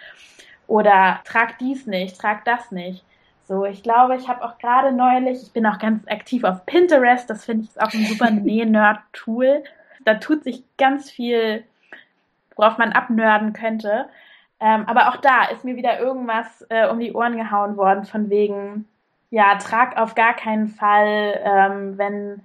Oder 0.70 1.20
trag 1.26 1.58
dies 1.58 1.88
nicht, 1.88 2.22
trag 2.22 2.46
das 2.46 2.72
nicht. 2.72 3.04
So, 3.48 3.66
ich 3.66 3.82
glaube, 3.82 4.16
ich 4.16 4.30
habe 4.30 4.44
auch 4.44 4.60
gerade 4.60 4.92
neulich, 4.92 5.42
ich 5.42 5.52
bin 5.52 5.66
auch 5.66 5.80
ganz 5.80 6.08
aktiv 6.08 6.44
auf 6.44 6.68
Pinterest, 6.68 7.28
das 7.28 7.46
finde 7.46 7.66
ich 7.66 7.82
auch 7.82 7.92
ein 7.92 8.06
super 8.06 8.30
Näh-Nerd-Tool. 8.30 9.64
Da 10.06 10.14
tut 10.16 10.44
sich 10.44 10.64
ganz 10.78 11.10
viel, 11.10 11.64
worauf 12.56 12.78
man 12.78 12.94
abnörden 12.94 13.54
könnte. 13.54 14.10
Ähm, 14.60 14.86
aber 14.86 15.10
auch 15.10 15.18
da 15.18 15.46
ist 15.46 15.66
mir 15.66 15.76
wieder 15.76 16.00
irgendwas 16.00 16.64
äh, 16.70 16.88
um 16.88 17.00
die 17.00 17.14
Ohren 17.14 17.36
gehauen 17.36 17.76
worden, 17.76 18.06
von 18.06 18.30
wegen, 18.30 18.88
ja, 19.32 19.56
trag 19.56 19.98
auf 19.98 20.14
gar 20.14 20.36
keinen 20.36 20.68
Fall, 20.68 21.40
ähm, 21.44 21.98
wenn 21.98 22.42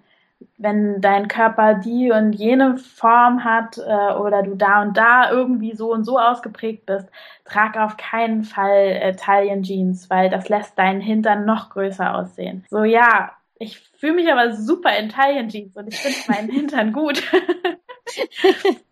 wenn 0.58 1.00
dein 1.00 1.28
Körper 1.28 1.74
die 1.74 2.10
und 2.10 2.32
jene 2.32 2.78
Form 2.78 3.44
hat 3.44 3.78
äh, 3.78 4.14
oder 4.14 4.42
du 4.42 4.54
da 4.54 4.82
und 4.82 4.96
da 4.96 5.30
irgendwie 5.30 5.74
so 5.74 5.92
und 5.92 6.04
so 6.04 6.18
ausgeprägt 6.18 6.86
bist, 6.86 7.08
trag 7.44 7.76
auf 7.76 7.96
keinen 7.96 8.44
Fall 8.44 8.98
äh, 9.00 9.14
Taillen-Jeans, 9.14 10.10
weil 10.10 10.30
das 10.30 10.48
lässt 10.48 10.78
deinen 10.78 11.00
Hintern 11.00 11.44
noch 11.44 11.70
größer 11.70 12.14
aussehen. 12.14 12.64
So, 12.70 12.84
ja, 12.84 13.32
ich 13.58 13.78
fühle 13.98 14.14
mich 14.14 14.30
aber 14.30 14.52
super 14.52 14.96
in 14.96 15.08
Taillen-Jeans 15.08 15.76
und 15.76 15.88
ich 15.88 15.98
finde 15.98 16.18
meinen 16.28 16.50
Hintern 16.50 16.92
gut. 16.92 17.22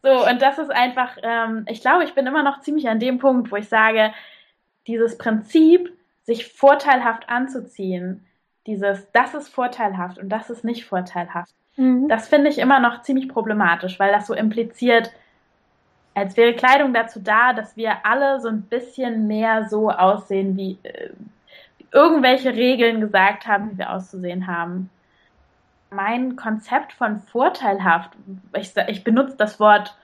so, 0.02 0.28
und 0.28 0.40
das 0.40 0.58
ist 0.58 0.70
einfach, 0.70 1.16
ähm, 1.22 1.66
ich 1.68 1.80
glaube, 1.80 2.04
ich 2.04 2.14
bin 2.14 2.26
immer 2.26 2.42
noch 2.42 2.60
ziemlich 2.60 2.88
an 2.88 3.00
dem 3.00 3.18
Punkt, 3.18 3.50
wo 3.50 3.56
ich 3.56 3.68
sage, 3.68 4.12
dieses 4.86 5.18
Prinzip, 5.18 5.92
sich 6.24 6.52
vorteilhaft 6.52 7.28
anzuziehen, 7.28 8.24
dieses, 8.66 9.10
das 9.12 9.34
ist 9.34 9.48
vorteilhaft 9.48 10.18
und 10.18 10.28
das 10.28 10.50
ist 10.50 10.64
nicht 10.64 10.84
vorteilhaft. 10.84 11.54
Mhm. 11.76 12.08
Das 12.08 12.28
finde 12.28 12.50
ich 12.50 12.58
immer 12.58 12.80
noch 12.80 13.02
ziemlich 13.02 13.28
problematisch, 13.28 13.98
weil 13.98 14.12
das 14.12 14.26
so 14.26 14.34
impliziert, 14.34 15.10
als 16.14 16.36
wäre 16.36 16.54
Kleidung 16.54 16.92
dazu 16.92 17.20
da, 17.20 17.52
dass 17.52 17.76
wir 17.76 18.04
alle 18.04 18.40
so 18.40 18.48
ein 18.48 18.62
bisschen 18.62 19.26
mehr 19.26 19.68
so 19.68 19.90
aussehen, 19.90 20.56
wie 20.56 20.78
äh, 20.82 21.10
irgendwelche 21.90 22.54
Regeln 22.54 23.00
gesagt 23.00 23.46
haben, 23.46 23.72
wie 23.72 23.78
wir 23.78 23.90
auszusehen 23.90 24.46
haben. 24.46 24.90
Mein 25.90 26.36
Konzept 26.36 26.92
von 26.92 27.20
vorteilhaft, 27.20 28.10
ich, 28.56 28.72
ich 28.88 29.04
benutze 29.04 29.36
das 29.36 29.60
Wort 29.60 29.94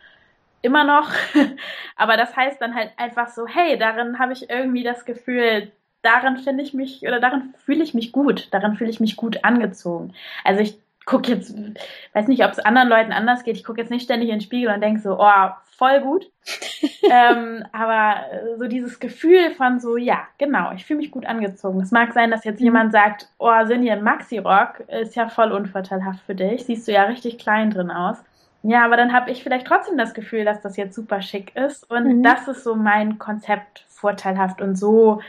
immer 0.62 0.84
noch. 0.84 1.10
Aber 1.96 2.16
das 2.16 2.36
heißt 2.36 2.60
dann 2.60 2.74
halt 2.74 2.92
einfach 2.96 3.28
so, 3.28 3.46
hey, 3.46 3.78
darin 3.78 4.18
habe 4.18 4.32
ich 4.32 4.50
irgendwie 4.50 4.82
das 4.82 5.04
Gefühl, 5.04 5.72
darin 6.02 6.36
finde 6.38 6.62
ich 6.62 6.74
mich 6.74 7.02
oder 7.02 7.20
darin 7.20 7.54
fühle 7.58 7.82
ich 7.82 7.94
mich 7.94 8.12
gut, 8.12 8.48
darin 8.52 8.76
fühle 8.76 8.90
ich 8.90 9.00
mich 9.00 9.16
gut 9.16 9.44
angezogen. 9.44 10.14
Also 10.44 10.60
ich 10.60 10.78
gucke 11.08 11.32
jetzt, 11.32 11.54
weiß 12.12 12.28
nicht, 12.28 12.44
ob 12.44 12.52
es 12.52 12.58
anderen 12.58 12.88
Leuten 12.88 13.12
anders 13.12 13.42
geht, 13.42 13.56
ich 13.56 13.64
gucke 13.64 13.80
jetzt 13.80 13.90
nicht 13.90 14.04
ständig 14.04 14.28
in 14.28 14.36
den 14.36 14.40
Spiegel 14.42 14.72
und 14.72 14.82
denke 14.82 15.00
so, 15.00 15.18
oh, 15.18 15.48
voll 15.78 16.00
gut. 16.00 16.30
ähm, 17.10 17.64
aber 17.72 18.16
so 18.58 18.66
dieses 18.66 19.00
Gefühl 19.00 19.52
von 19.52 19.80
so, 19.80 19.96
ja, 19.96 20.26
genau, 20.36 20.72
ich 20.72 20.84
fühle 20.84 20.98
mich 20.98 21.10
gut 21.10 21.24
angezogen. 21.24 21.80
Es 21.80 21.92
mag 21.92 22.12
sein, 22.12 22.30
dass 22.30 22.44
jetzt 22.44 22.60
mhm. 22.60 22.66
jemand 22.66 22.92
sagt, 22.92 23.28
oh, 23.38 23.64
sind 23.64 23.82
hier 23.82 23.94
ein 23.94 24.02
Maxi-Rock, 24.02 24.80
ist 24.88 25.16
ja 25.16 25.28
voll 25.28 25.52
unvorteilhaft 25.52 26.20
für 26.26 26.34
dich, 26.34 26.66
siehst 26.66 26.86
du 26.86 26.92
ja 26.92 27.04
richtig 27.04 27.38
klein 27.38 27.70
drin 27.70 27.90
aus. 27.90 28.18
Ja, 28.62 28.84
aber 28.84 28.96
dann 28.96 29.12
habe 29.12 29.30
ich 29.30 29.42
vielleicht 29.42 29.66
trotzdem 29.66 29.96
das 29.96 30.14
Gefühl, 30.14 30.44
dass 30.44 30.60
das 30.60 30.76
jetzt 30.76 30.94
super 30.94 31.22
schick 31.22 31.56
ist 31.56 31.90
und 31.90 32.18
mhm. 32.18 32.22
das 32.22 32.48
ist 32.48 32.64
so 32.64 32.74
mein 32.74 33.18
Konzept 33.18 33.86
vorteilhaft 33.88 34.60
und 34.60 34.76
so 34.76 35.22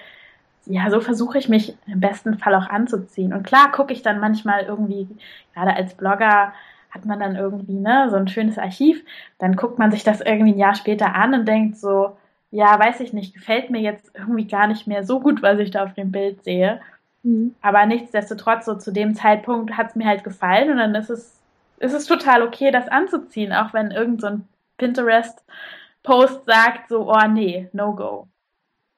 ja, 0.65 0.89
so 0.89 1.01
versuche 1.01 1.37
ich 1.37 1.49
mich 1.49 1.75
im 1.87 1.99
besten 1.99 2.37
Fall 2.37 2.55
auch 2.55 2.69
anzuziehen. 2.69 3.33
Und 3.33 3.43
klar 3.43 3.71
gucke 3.71 3.93
ich 3.93 4.01
dann 4.01 4.19
manchmal 4.19 4.63
irgendwie, 4.63 5.07
gerade 5.53 5.75
als 5.75 5.95
Blogger 5.95 6.53
hat 6.91 7.05
man 7.05 7.19
dann 7.19 7.35
irgendwie 7.35 7.73
ne, 7.73 8.07
so 8.09 8.15
ein 8.15 8.27
schönes 8.27 8.57
Archiv, 8.57 9.03
dann 9.37 9.55
guckt 9.55 9.79
man 9.79 9.91
sich 9.91 10.03
das 10.03 10.21
irgendwie 10.21 10.53
ein 10.53 10.59
Jahr 10.59 10.75
später 10.75 11.15
an 11.15 11.33
und 11.33 11.47
denkt 11.47 11.77
so, 11.77 12.17
ja, 12.51 12.79
weiß 12.79 12.99
ich 13.01 13.13
nicht, 13.13 13.33
gefällt 13.33 13.69
mir 13.69 13.81
jetzt 13.81 14.11
irgendwie 14.15 14.47
gar 14.47 14.67
nicht 14.67 14.87
mehr 14.87 15.03
so 15.03 15.19
gut, 15.19 15.41
was 15.41 15.59
ich 15.59 15.71
da 15.71 15.83
auf 15.83 15.93
dem 15.93 16.11
Bild 16.11 16.43
sehe. 16.43 16.81
Mhm. 17.23 17.55
Aber 17.61 17.85
nichtsdestotrotz, 17.85 18.65
so 18.65 18.75
zu 18.75 18.91
dem 18.91 19.13
Zeitpunkt 19.15 19.77
hat 19.77 19.89
es 19.89 19.95
mir 19.95 20.07
halt 20.07 20.23
gefallen 20.23 20.71
und 20.71 20.77
dann 20.77 20.95
ist 20.95 21.09
es, 21.09 21.39
ist 21.77 21.93
es 21.93 22.05
total 22.05 22.41
okay, 22.41 22.71
das 22.71 22.87
anzuziehen, 22.87 23.53
auch 23.53 23.73
wenn 23.73 23.91
irgend 23.91 24.21
so 24.21 24.27
ein 24.27 24.47
Pinterest-Post 24.77 26.45
sagt, 26.45 26.89
so, 26.89 27.11
oh 27.11 27.27
nee, 27.27 27.69
no 27.71 27.93
go. 27.93 28.27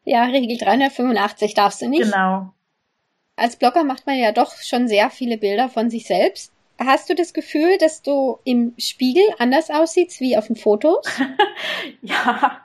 Ja, 0.03 0.25
Regel 0.25 0.57
385 0.57 1.53
darfst 1.53 1.81
du 1.81 1.89
nicht. 1.89 2.03
Genau. 2.03 2.53
Als 3.35 3.55
Blogger 3.55 3.83
macht 3.83 4.05
man 4.05 4.17
ja 4.17 4.31
doch 4.31 4.53
schon 4.57 4.87
sehr 4.87 5.09
viele 5.09 5.37
Bilder 5.37 5.69
von 5.69 5.89
sich 5.89 6.05
selbst. 6.05 6.51
Hast 6.79 7.09
du 7.09 7.15
das 7.15 7.33
Gefühl, 7.33 7.77
dass 7.77 8.01
du 8.01 8.39
im 8.43 8.73
Spiegel 8.77 9.23
anders 9.37 9.69
aussiehst 9.69 10.19
wie 10.19 10.37
auf 10.37 10.47
den 10.47 10.55
Fotos? 10.55 11.05
ja, 12.01 12.61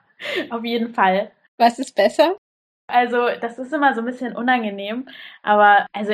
auf 0.50 0.64
jeden 0.64 0.94
Fall. 0.94 1.30
Was 1.58 1.78
ist 1.78 1.94
besser? 1.94 2.36
Also, 2.88 3.28
das 3.40 3.58
ist 3.58 3.72
immer 3.72 3.94
so 3.94 4.00
ein 4.00 4.06
bisschen 4.06 4.36
unangenehm, 4.36 5.08
aber 5.42 5.86
also 5.92 6.12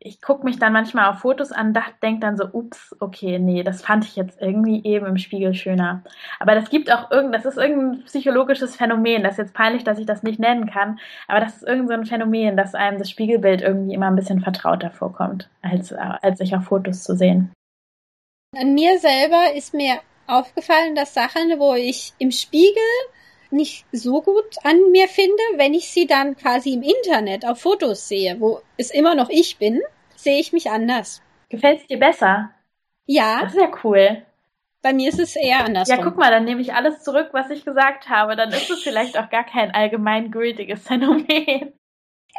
ich 0.00 0.22
gucke 0.22 0.44
mich 0.44 0.58
dann 0.58 0.72
manchmal 0.72 1.10
auf 1.10 1.18
Fotos 1.18 1.50
an, 1.50 1.76
denke 2.02 2.20
dann 2.20 2.36
so, 2.36 2.44
ups, 2.52 2.94
okay, 3.00 3.38
nee, 3.38 3.64
das 3.64 3.82
fand 3.82 4.04
ich 4.04 4.14
jetzt 4.14 4.40
irgendwie 4.40 4.84
eben 4.84 5.06
im 5.06 5.18
Spiegel 5.18 5.54
schöner. 5.54 6.04
Aber 6.38 6.54
das 6.54 6.70
gibt 6.70 6.92
auch 6.92 7.10
irgend, 7.10 7.34
das 7.34 7.44
ist 7.44 7.56
irgendein 7.56 8.04
psychologisches 8.04 8.76
Phänomen. 8.76 9.24
Das 9.24 9.32
ist 9.32 9.38
jetzt 9.38 9.54
peinlich, 9.54 9.82
dass 9.82 9.98
ich 9.98 10.06
das 10.06 10.22
nicht 10.22 10.38
nennen 10.38 10.70
kann, 10.70 11.00
aber 11.26 11.40
das 11.40 11.56
ist 11.56 11.62
irgendein 11.64 12.04
so 12.04 12.10
Phänomen, 12.10 12.56
dass 12.56 12.76
einem 12.76 12.98
das 12.98 13.10
Spiegelbild 13.10 13.60
irgendwie 13.60 13.94
immer 13.94 14.06
ein 14.06 14.16
bisschen 14.16 14.40
vertrauter 14.40 14.90
vorkommt, 14.90 15.50
als, 15.62 15.92
als 15.92 16.38
sich 16.38 16.54
auf 16.54 16.64
Fotos 16.64 17.02
zu 17.02 17.16
sehen. 17.16 17.52
An 18.56 18.74
mir 18.74 18.98
selber 18.98 19.54
ist 19.54 19.74
mir 19.74 19.98
aufgefallen, 20.28 20.94
dass 20.94 21.14
Sachen, 21.14 21.58
wo 21.58 21.74
ich 21.74 22.12
im 22.18 22.30
Spiegel 22.30 22.82
nicht 23.50 23.86
so 23.92 24.22
gut 24.22 24.56
an 24.62 24.90
mir 24.90 25.08
finde, 25.08 25.42
wenn 25.56 25.74
ich 25.74 25.88
sie 25.90 26.06
dann 26.06 26.36
quasi 26.36 26.74
im 26.74 26.82
Internet 26.82 27.46
auf 27.46 27.60
Fotos 27.60 28.08
sehe, 28.08 28.40
wo 28.40 28.60
es 28.76 28.90
immer 28.90 29.14
noch 29.14 29.28
ich 29.30 29.58
bin, 29.58 29.80
sehe 30.16 30.38
ich 30.38 30.52
mich 30.52 30.70
anders. 30.70 31.22
Gefällt 31.48 31.80
es 31.80 31.86
dir 31.86 31.98
besser? 31.98 32.50
Ja. 33.06 33.40
Das 33.42 33.54
ist 33.54 33.60
ja 33.60 33.70
cool. 33.84 34.22
Bei 34.82 34.92
mir 34.92 35.08
ist 35.08 35.18
es 35.18 35.34
eher 35.34 35.64
andersrum. 35.64 35.96
Ja, 35.96 36.04
guck 36.04 36.16
mal, 36.16 36.30
dann 36.30 36.44
nehme 36.44 36.60
ich 36.60 36.72
alles 36.72 37.02
zurück, 37.02 37.30
was 37.32 37.50
ich 37.50 37.64
gesagt 37.64 38.08
habe. 38.08 38.36
Dann 38.36 38.50
ist 38.50 38.70
es 38.70 38.82
vielleicht 38.82 39.18
auch 39.18 39.28
gar 39.28 39.44
kein 39.44 39.72
allgemeingültiges 39.72 40.82
Phänomen. 40.86 41.72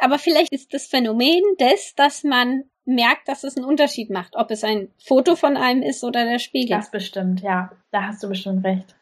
Aber 0.00 0.18
vielleicht 0.18 0.52
ist 0.52 0.72
das 0.72 0.86
Phänomen 0.86 1.42
des, 1.58 1.94
dass 1.94 2.24
man 2.24 2.64
merkt, 2.86 3.28
dass 3.28 3.44
es 3.44 3.56
einen 3.56 3.66
Unterschied 3.66 4.10
macht, 4.10 4.36
ob 4.36 4.50
es 4.50 4.64
ein 4.64 4.88
Foto 5.04 5.36
von 5.36 5.56
einem 5.56 5.82
ist 5.82 6.02
oder 6.02 6.24
der 6.24 6.38
Spiegel. 6.38 6.76
Das 6.76 6.90
bestimmt, 6.90 7.40
ja. 7.42 7.70
Da 7.90 8.04
hast 8.06 8.22
du 8.22 8.28
bestimmt 8.28 8.64
recht. 8.64 8.96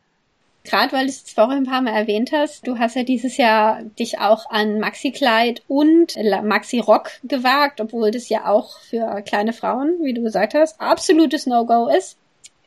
Gerade 0.68 0.92
weil 0.92 1.06
du 1.06 1.10
es 1.10 1.32
vorher 1.32 1.56
ein 1.56 1.64
paar 1.64 1.80
Mal 1.80 1.94
erwähnt 1.94 2.30
hast, 2.30 2.66
du 2.66 2.78
hast 2.78 2.94
ja 2.94 3.02
dieses 3.02 3.38
Jahr 3.38 3.82
dich 3.98 4.18
auch 4.18 4.50
an 4.50 4.80
Maxi-Kleid 4.80 5.62
und 5.66 6.14
Maxi-Rock 6.42 7.12
gewagt, 7.24 7.80
obwohl 7.80 8.10
das 8.10 8.28
ja 8.28 8.46
auch 8.46 8.78
für 8.80 9.22
kleine 9.22 9.54
Frauen, 9.54 9.96
wie 10.02 10.12
du 10.12 10.22
gesagt 10.22 10.52
hast, 10.52 10.78
absolutes 10.78 11.46
No-Go 11.46 11.88
ist. 11.88 12.18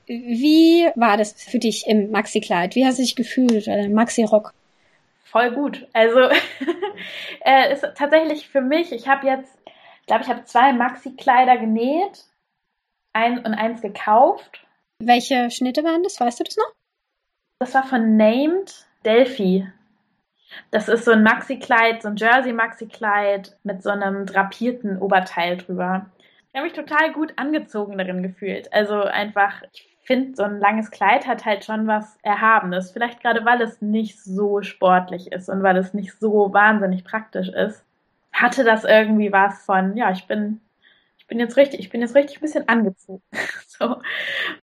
Wie 0.08 0.88
war 0.96 1.16
das 1.16 1.34
für 1.34 1.60
dich 1.60 1.86
im 1.86 2.10
Maxi-Kleid? 2.10 2.74
Wie 2.74 2.88
hast 2.88 2.98
du 2.98 3.04
dich 3.04 3.16
gefühlt, 3.16 3.68
äh, 3.68 3.88
Maxi-Rock? 3.88 4.52
Voll 5.26 5.52
gut. 5.52 5.88
Also 5.94 6.22
äh, 7.46 7.72
ist 7.72 7.86
tatsächlich 7.96 8.50
für 8.50 8.62
mich, 8.62 8.92
ich 8.92 9.08
habe 9.08 9.28
jetzt, 9.28 9.56
ich 10.00 10.08
glaube, 10.08 10.24
ich 10.24 10.30
habe 10.30 10.44
zwei 10.46 10.74
Maxi-Kleider 10.74 11.58
genäht 11.58 12.26
ein, 13.14 13.38
und 13.38 13.54
eins 13.54 13.84
gekauft. 13.84 14.66
Welche 14.98 15.52
Schnitte 15.52 15.84
waren 15.84 16.02
das? 16.02 16.20
Weißt 16.20 16.40
du 16.40 16.44
das 16.44 16.58
noch? 16.58 16.81
Das 17.62 17.76
war 17.76 17.84
von 17.84 18.18
Named 18.18 18.88
Delphi. 19.06 19.68
Das 20.72 20.90
ist 20.90 21.06
so 21.06 21.12
ein 21.12 21.22
Maxi-Kleid, 21.22 22.02
so 22.02 22.08
ein 22.08 22.16
Jersey-Maxi-Kleid 22.16 23.56
mit 23.62 23.84
so 23.84 23.92
einem 23.92 24.26
drapierten 24.26 24.98
Oberteil 24.98 25.58
drüber. 25.58 26.08
Ich 26.48 26.56
habe 26.56 26.64
mich 26.64 26.74
total 26.74 27.14
gut 27.14 27.34
angezogen 27.36 28.00
darin 28.00 28.24
gefühlt. 28.24 28.74
Also 28.74 29.04
einfach, 29.04 29.62
ich 29.74 29.88
finde, 30.02 30.36
so 30.36 30.42
ein 30.42 30.60
langes 30.60 30.90
Kleid 30.90 31.28
hat 31.28 31.46
halt 31.46 31.64
schon 31.64 31.86
was 31.86 32.18
Erhabenes. 32.24 32.90
Vielleicht 32.94 33.22
gerade, 33.22 33.46
weil 33.46 33.62
es 33.62 33.80
nicht 33.80 34.20
so 34.20 34.64
sportlich 34.64 35.32
ist 35.32 35.48
und 35.48 35.62
weil 35.62 35.78
es 35.78 35.94
nicht 35.94 36.20
so 36.20 36.52
wahnsinnig 36.52 37.04
praktisch 37.04 37.50
ist, 37.50 37.86
hatte 38.34 38.64
das 38.64 38.86
irgendwie 38.86 39.32
was 39.32 39.64
von, 39.64 39.96
ja, 39.96 40.10
ich 40.10 40.26
bin, 40.26 40.62
ich 41.20 41.28
bin 41.28 41.40
jetzt 41.40 41.58
richtig, 41.58 41.80
ich 41.80 41.92
bin 41.92 42.02
jetzt 42.02 42.16
richtig 42.16 42.40
ein 42.40 42.42
bisschen 42.42 42.68
angezogen. 42.68 43.22
so 43.68 44.02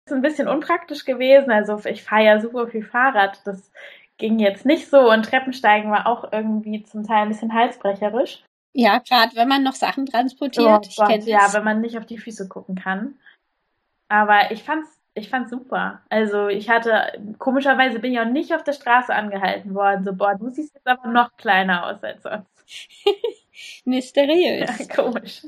ist 0.07 0.13
ein 0.13 0.21
bisschen 0.21 0.47
unpraktisch 0.47 1.05
gewesen. 1.05 1.51
Also 1.51 1.79
ich 1.85 2.03
fahre 2.03 2.23
ja 2.23 2.39
super 2.39 2.67
viel 2.67 2.83
Fahrrad. 2.83 3.41
Das 3.45 3.71
ging 4.17 4.39
jetzt 4.39 4.65
nicht 4.65 4.89
so 4.89 5.11
und 5.11 5.25
Treppensteigen 5.25 5.91
war 5.91 6.07
auch 6.07 6.31
irgendwie 6.31 6.83
zum 6.83 7.05
Teil 7.05 7.23
ein 7.23 7.29
bisschen 7.29 7.53
halsbrecherisch. 7.53 8.43
Ja, 8.73 8.99
gerade 8.99 9.35
wenn 9.35 9.47
man 9.47 9.63
noch 9.63 9.75
Sachen 9.75 10.05
transportiert. 10.05 10.65
Oh 10.65 11.05
Gott, 11.05 11.23
ja, 11.23 11.53
wenn 11.53 11.63
man 11.63 11.81
nicht 11.81 11.97
auf 11.97 12.05
die 12.05 12.17
Füße 12.17 12.47
gucken 12.47 12.75
kann. 12.75 13.15
Aber 14.07 14.51
ich 14.51 14.63
fand's, 14.63 14.89
ich 15.13 15.29
fand's 15.29 15.51
super. 15.51 16.01
Also 16.09 16.47
ich 16.47 16.69
hatte, 16.69 17.19
komischerweise 17.39 17.99
bin 17.99 18.13
ich 18.13 18.19
auch 18.19 18.25
nicht 18.25 18.53
auf 18.53 18.63
der 18.63 18.73
Straße 18.73 19.13
angehalten 19.13 19.73
worden. 19.73 20.03
So, 20.03 20.13
boah, 20.13 20.35
du 20.35 20.49
siehst 20.49 20.73
jetzt 20.75 20.87
aber 20.87 21.09
noch 21.09 21.35
kleiner 21.37 21.87
aus 21.87 22.03
als 22.03 22.23
sonst. 22.23 22.47
Mysteriös. 23.85 24.79
Ja, 24.79 24.85
komisch. 24.95 25.41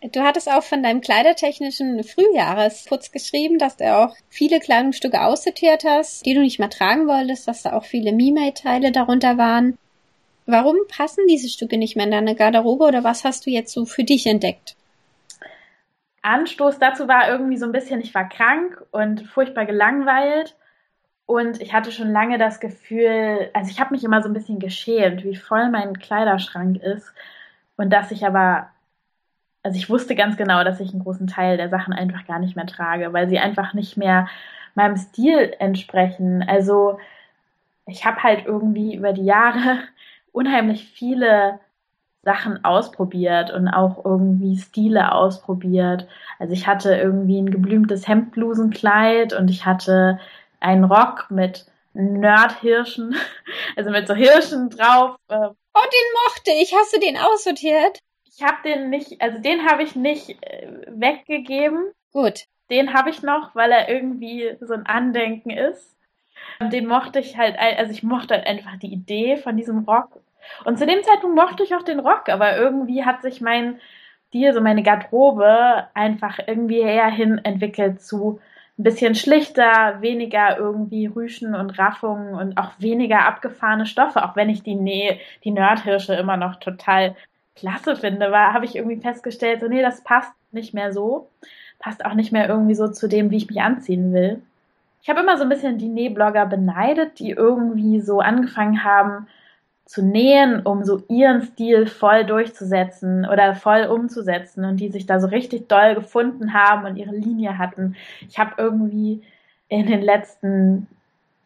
Du 0.00 0.22
hattest 0.22 0.48
auch 0.48 0.62
von 0.62 0.82
deinem 0.82 1.00
kleidertechnischen 1.00 2.04
Frühjahresputz 2.04 3.10
geschrieben, 3.10 3.58
dass 3.58 3.76
du 3.76 3.96
auch 3.96 4.14
viele 4.28 4.60
Kleidungsstücke 4.60 5.20
aussortiert 5.20 5.82
hast, 5.84 6.24
die 6.24 6.34
du 6.34 6.40
nicht 6.40 6.60
mehr 6.60 6.70
tragen 6.70 7.08
wolltest, 7.08 7.48
dass 7.48 7.62
da 7.62 7.72
auch 7.72 7.84
viele 7.84 8.12
Me-Made-Teile 8.12 8.92
darunter 8.92 9.38
waren. 9.38 9.76
Warum 10.46 10.76
passen 10.88 11.26
diese 11.28 11.48
Stücke 11.48 11.76
nicht 11.78 11.96
mehr 11.96 12.06
in 12.06 12.12
deine 12.12 12.36
Garderobe 12.36 12.84
oder 12.84 13.02
was 13.02 13.24
hast 13.24 13.44
du 13.44 13.50
jetzt 13.50 13.72
so 13.72 13.86
für 13.86 14.04
dich 14.04 14.26
entdeckt? 14.26 14.76
Anstoß 16.22 16.78
dazu 16.78 17.08
war 17.08 17.28
irgendwie 17.28 17.56
so 17.56 17.66
ein 17.66 17.72
bisschen, 17.72 18.00
ich 18.00 18.14
war 18.14 18.28
krank 18.28 18.84
und 18.92 19.22
furchtbar 19.22 19.66
gelangweilt 19.66 20.56
und 21.26 21.60
ich 21.60 21.72
hatte 21.72 21.90
schon 21.90 22.12
lange 22.12 22.38
das 22.38 22.60
Gefühl, 22.60 23.50
also 23.52 23.70
ich 23.70 23.80
habe 23.80 23.94
mich 23.94 24.04
immer 24.04 24.22
so 24.22 24.28
ein 24.28 24.34
bisschen 24.34 24.60
geschämt, 24.60 25.24
wie 25.24 25.36
voll 25.36 25.70
mein 25.70 25.98
Kleiderschrank 25.98 26.80
ist 26.82 27.12
und 27.76 27.90
dass 27.90 28.10
ich 28.10 28.24
aber 28.24 28.70
also 29.68 29.76
ich 29.76 29.90
wusste 29.90 30.14
ganz 30.14 30.38
genau, 30.38 30.64
dass 30.64 30.80
ich 30.80 30.92
einen 30.92 31.02
großen 31.02 31.26
Teil 31.26 31.58
der 31.58 31.68
Sachen 31.68 31.92
einfach 31.92 32.26
gar 32.26 32.38
nicht 32.38 32.56
mehr 32.56 32.64
trage, 32.64 33.12
weil 33.12 33.28
sie 33.28 33.38
einfach 33.38 33.74
nicht 33.74 33.98
mehr 33.98 34.26
meinem 34.74 34.96
Stil 34.96 35.54
entsprechen. 35.58 36.42
Also 36.42 36.98
ich 37.84 38.06
habe 38.06 38.22
halt 38.22 38.46
irgendwie 38.46 38.94
über 38.94 39.12
die 39.12 39.26
Jahre 39.26 39.80
unheimlich 40.32 40.86
viele 40.86 41.60
Sachen 42.22 42.64
ausprobiert 42.64 43.50
und 43.50 43.68
auch 43.68 44.06
irgendwie 44.06 44.56
Stile 44.56 45.12
ausprobiert. 45.12 46.08
Also 46.38 46.54
ich 46.54 46.66
hatte 46.66 46.94
irgendwie 46.94 47.38
ein 47.38 47.50
geblümtes 47.50 48.08
Hemdblusenkleid 48.08 49.34
und 49.34 49.50
ich 49.50 49.66
hatte 49.66 50.18
einen 50.60 50.84
Rock 50.84 51.26
mit 51.28 51.66
Nerdhirschen, 51.92 53.14
also 53.76 53.90
mit 53.90 54.08
so 54.08 54.14
Hirschen 54.14 54.70
drauf. 54.70 55.16
Äh. 55.28 55.34
Oh, 55.34 55.88
den 55.92 56.24
mochte 56.24 56.52
ich. 56.52 56.74
Hast 56.74 56.96
du 56.96 57.00
den 57.00 57.18
aussortiert? 57.18 57.98
Ich 58.38 58.44
habe 58.44 58.58
den 58.64 58.88
nicht, 58.88 59.20
also 59.20 59.38
den 59.38 59.68
habe 59.68 59.82
ich 59.82 59.96
nicht 59.96 60.40
äh, 60.44 60.68
weggegeben. 60.86 61.90
Gut. 62.12 62.44
Den 62.70 62.94
habe 62.94 63.10
ich 63.10 63.24
noch, 63.24 63.52
weil 63.56 63.72
er 63.72 63.88
irgendwie 63.88 64.56
so 64.60 64.74
ein 64.74 64.86
Andenken 64.86 65.50
ist. 65.50 65.96
Den 66.60 66.86
mochte 66.86 67.18
ich 67.18 67.36
halt, 67.36 67.58
also 67.58 67.90
ich 67.90 68.04
mochte 68.04 68.34
halt 68.34 68.46
einfach 68.46 68.78
die 68.78 68.92
Idee 68.92 69.38
von 69.38 69.56
diesem 69.56 69.80
Rock. 69.80 70.20
Und 70.64 70.78
zu 70.78 70.86
dem 70.86 71.02
Zeitpunkt 71.02 71.34
mochte 71.34 71.64
ich 71.64 71.74
auch 71.74 71.82
den 71.82 71.98
Rock, 71.98 72.28
aber 72.28 72.56
irgendwie 72.56 73.04
hat 73.04 73.22
sich 73.22 73.40
mein 73.40 73.80
Stil, 74.28 74.52
so 74.52 74.60
meine 74.60 74.84
Garderobe 74.84 75.88
einfach 75.94 76.38
irgendwie 76.46 76.78
eher 76.78 77.10
hin 77.10 77.40
entwickelt 77.42 78.00
zu 78.02 78.40
ein 78.78 78.84
bisschen 78.84 79.16
schlichter, 79.16 80.00
weniger 80.00 80.56
irgendwie 80.56 81.06
Rüschen 81.06 81.56
und 81.56 81.76
Raffungen 81.76 82.34
und 82.34 82.56
auch 82.56 82.70
weniger 82.78 83.26
abgefahrene 83.26 83.86
Stoffe, 83.86 84.24
auch 84.24 84.36
wenn 84.36 84.48
ich 84.48 84.62
die, 84.62 84.76
nee, 84.76 85.20
die 85.42 85.50
Nerdhirsche 85.50 86.14
immer 86.14 86.36
noch 86.36 86.56
total 86.56 87.16
klasse 87.58 87.96
finde, 87.96 88.30
war, 88.30 88.52
habe 88.52 88.64
ich 88.64 88.76
irgendwie 88.76 89.00
festgestellt, 89.00 89.60
so, 89.60 89.68
nee, 89.68 89.82
das 89.82 90.02
passt 90.02 90.32
nicht 90.52 90.74
mehr 90.74 90.92
so. 90.92 91.28
Passt 91.78 92.04
auch 92.04 92.14
nicht 92.14 92.32
mehr 92.32 92.48
irgendwie 92.48 92.74
so 92.74 92.88
zu 92.88 93.08
dem, 93.08 93.30
wie 93.30 93.36
ich 93.36 93.48
mich 93.48 93.60
anziehen 93.60 94.12
will. 94.12 94.42
Ich 95.02 95.08
habe 95.08 95.20
immer 95.20 95.36
so 95.36 95.44
ein 95.44 95.48
bisschen 95.48 95.78
die 95.78 95.88
Nähblogger 95.88 96.46
beneidet, 96.46 97.18
die 97.18 97.30
irgendwie 97.30 98.00
so 98.00 98.20
angefangen 98.20 98.82
haben 98.84 99.26
zu 99.88 100.02
nähen, 100.02 100.60
um 100.66 100.84
so 100.84 101.02
ihren 101.08 101.42
Stil 101.42 101.86
voll 101.86 102.24
durchzusetzen 102.24 103.24
oder 103.24 103.54
voll 103.54 103.84
umzusetzen 103.84 104.66
und 104.66 104.76
die 104.76 104.90
sich 104.90 105.06
da 105.06 105.18
so 105.18 105.28
richtig 105.28 105.68
doll 105.68 105.94
gefunden 105.94 106.52
haben 106.52 106.84
und 106.84 106.96
ihre 106.96 107.14
Linie 107.14 107.56
hatten. 107.56 107.96
Ich 108.28 108.38
habe 108.38 108.52
irgendwie 108.58 109.22
in 109.68 109.86
den 109.86 110.02
letzten 110.02 110.88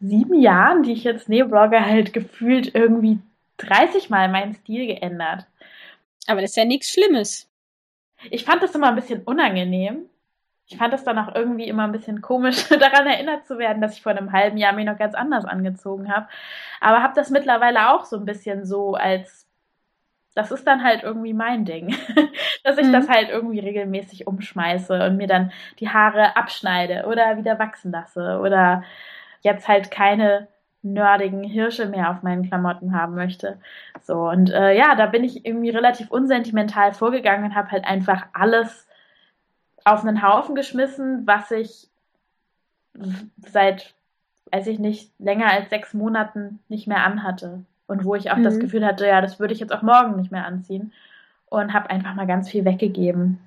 sieben 0.01 0.41
Jahren, 0.41 0.83
die 0.83 0.93
ich 0.93 1.05
jetzt 1.05 1.29
Nähblogger 1.29 1.85
halt 1.85 2.13
gefühlt 2.13 2.75
irgendwie 2.75 3.21
30 3.59 4.11
Mal 4.11 4.29
meinen 4.29 4.55
Stil 4.55 4.89
geändert. 4.89 5.47
Aber 6.27 6.41
das 6.41 6.51
ist 6.51 6.57
ja 6.57 6.65
nichts 6.65 6.91
Schlimmes. 6.91 7.49
Ich 8.31 8.45
fand 8.45 8.63
das 8.63 8.75
immer 8.75 8.89
ein 8.89 8.95
bisschen 8.95 9.23
unangenehm. 9.23 10.09
Ich 10.67 10.79
fand 10.79 10.95
es 10.95 11.05
dann 11.05 11.19
auch 11.19 11.35
irgendwie 11.35 11.69
immer 11.69 11.85
ein 11.85 11.93
bisschen 11.93 12.23
komisch, 12.23 12.69
daran 12.69 13.07
erinnert 13.07 13.47
zu 13.47 13.59
werden, 13.59 13.83
dass 13.83 13.95
ich 13.95 14.03
vor 14.03 14.13
einem 14.13 14.33
halben 14.33 14.57
Jahr 14.57 14.73
mich 14.73 14.87
noch 14.87 14.97
ganz 14.97 15.15
anders 15.15 15.45
angezogen 15.45 16.13
habe. 16.13 16.29
Aber 16.81 17.03
habe 17.03 17.15
das 17.15 17.31
mittlerweile 17.31 17.93
auch 17.93 18.05
so 18.05 18.17
ein 18.17 18.25
bisschen 18.25 18.65
so 18.65 18.95
als, 18.95 19.47
das 20.35 20.51
ist 20.51 20.67
dann 20.67 20.83
halt 20.83 21.03
irgendwie 21.03 21.35
mein 21.35 21.65
Ding, 21.65 21.95
dass 22.65 22.79
ich 22.79 22.87
mhm. 22.87 22.93
das 22.93 23.09
halt 23.09 23.29
irgendwie 23.29 23.59
regelmäßig 23.59 24.27
umschmeiße 24.27 25.05
und 25.05 25.17
mir 25.17 25.27
dann 25.27 25.53
die 25.81 25.91
Haare 25.91 26.37
abschneide 26.37 27.05
oder 27.07 27.37
wieder 27.37 27.59
wachsen 27.59 27.91
lasse 27.91 28.39
oder 28.41 28.85
jetzt 29.43 29.69
halt 29.69 29.91
keine 29.91 30.49
nerdigen 30.83 31.45
Hirsche 31.45 31.87
mehr 31.87 32.11
auf 32.11 32.23
meinen 32.23 32.47
Klamotten 32.49 32.95
haben 32.95 33.15
möchte. 33.15 33.59
So, 34.03 34.29
und 34.29 34.51
äh, 34.51 34.77
ja, 34.77 34.95
da 34.95 35.07
bin 35.07 35.25
ich 35.25 35.47
irgendwie 35.47 35.71
relativ 35.71 36.11
unsentimental 36.11 36.93
vorgegangen 36.93 37.45
und 37.45 37.55
habe 37.55 37.71
halt 37.71 37.85
einfach 37.85 38.27
alles 38.33 38.89
auf 39.85 40.05
einen 40.05 40.23
Haufen 40.23 40.55
geschmissen, 40.55 41.27
was 41.27 41.51
ich 41.51 41.89
seit, 43.39 43.95
weiß 44.51 44.67
ich 44.67 44.79
nicht, 44.79 45.13
länger 45.19 45.51
als 45.51 45.71
sechs 45.71 45.95
Monaten 45.95 46.59
nicht 46.69 46.87
mehr 46.87 47.05
anhatte. 47.05 47.65
Und 47.87 48.05
wo 48.05 48.15
ich 48.15 48.31
auch 48.31 48.37
mhm. 48.37 48.45
das 48.45 48.59
Gefühl 48.59 48.87
hatte, 48.87 49.07
ja, 49.07 49.21
das 49.21 49.39
würde 49.39 49.55
ich 49.55 49.61
jetzt 49.61 49.73
auch 49.73 49.83
morgen 49.83 50.17
nicht 50.17 50.33
mehr 50.33 50.47
anziehen. 50.47 50.93
Und 51.47 51.75
habe 51.75 51.91
einfach 51.91 52.15
mal 52.15 52.27
ganz 52.27 52.49
viel 52.49 52.65
weggegeben 52.65 53.39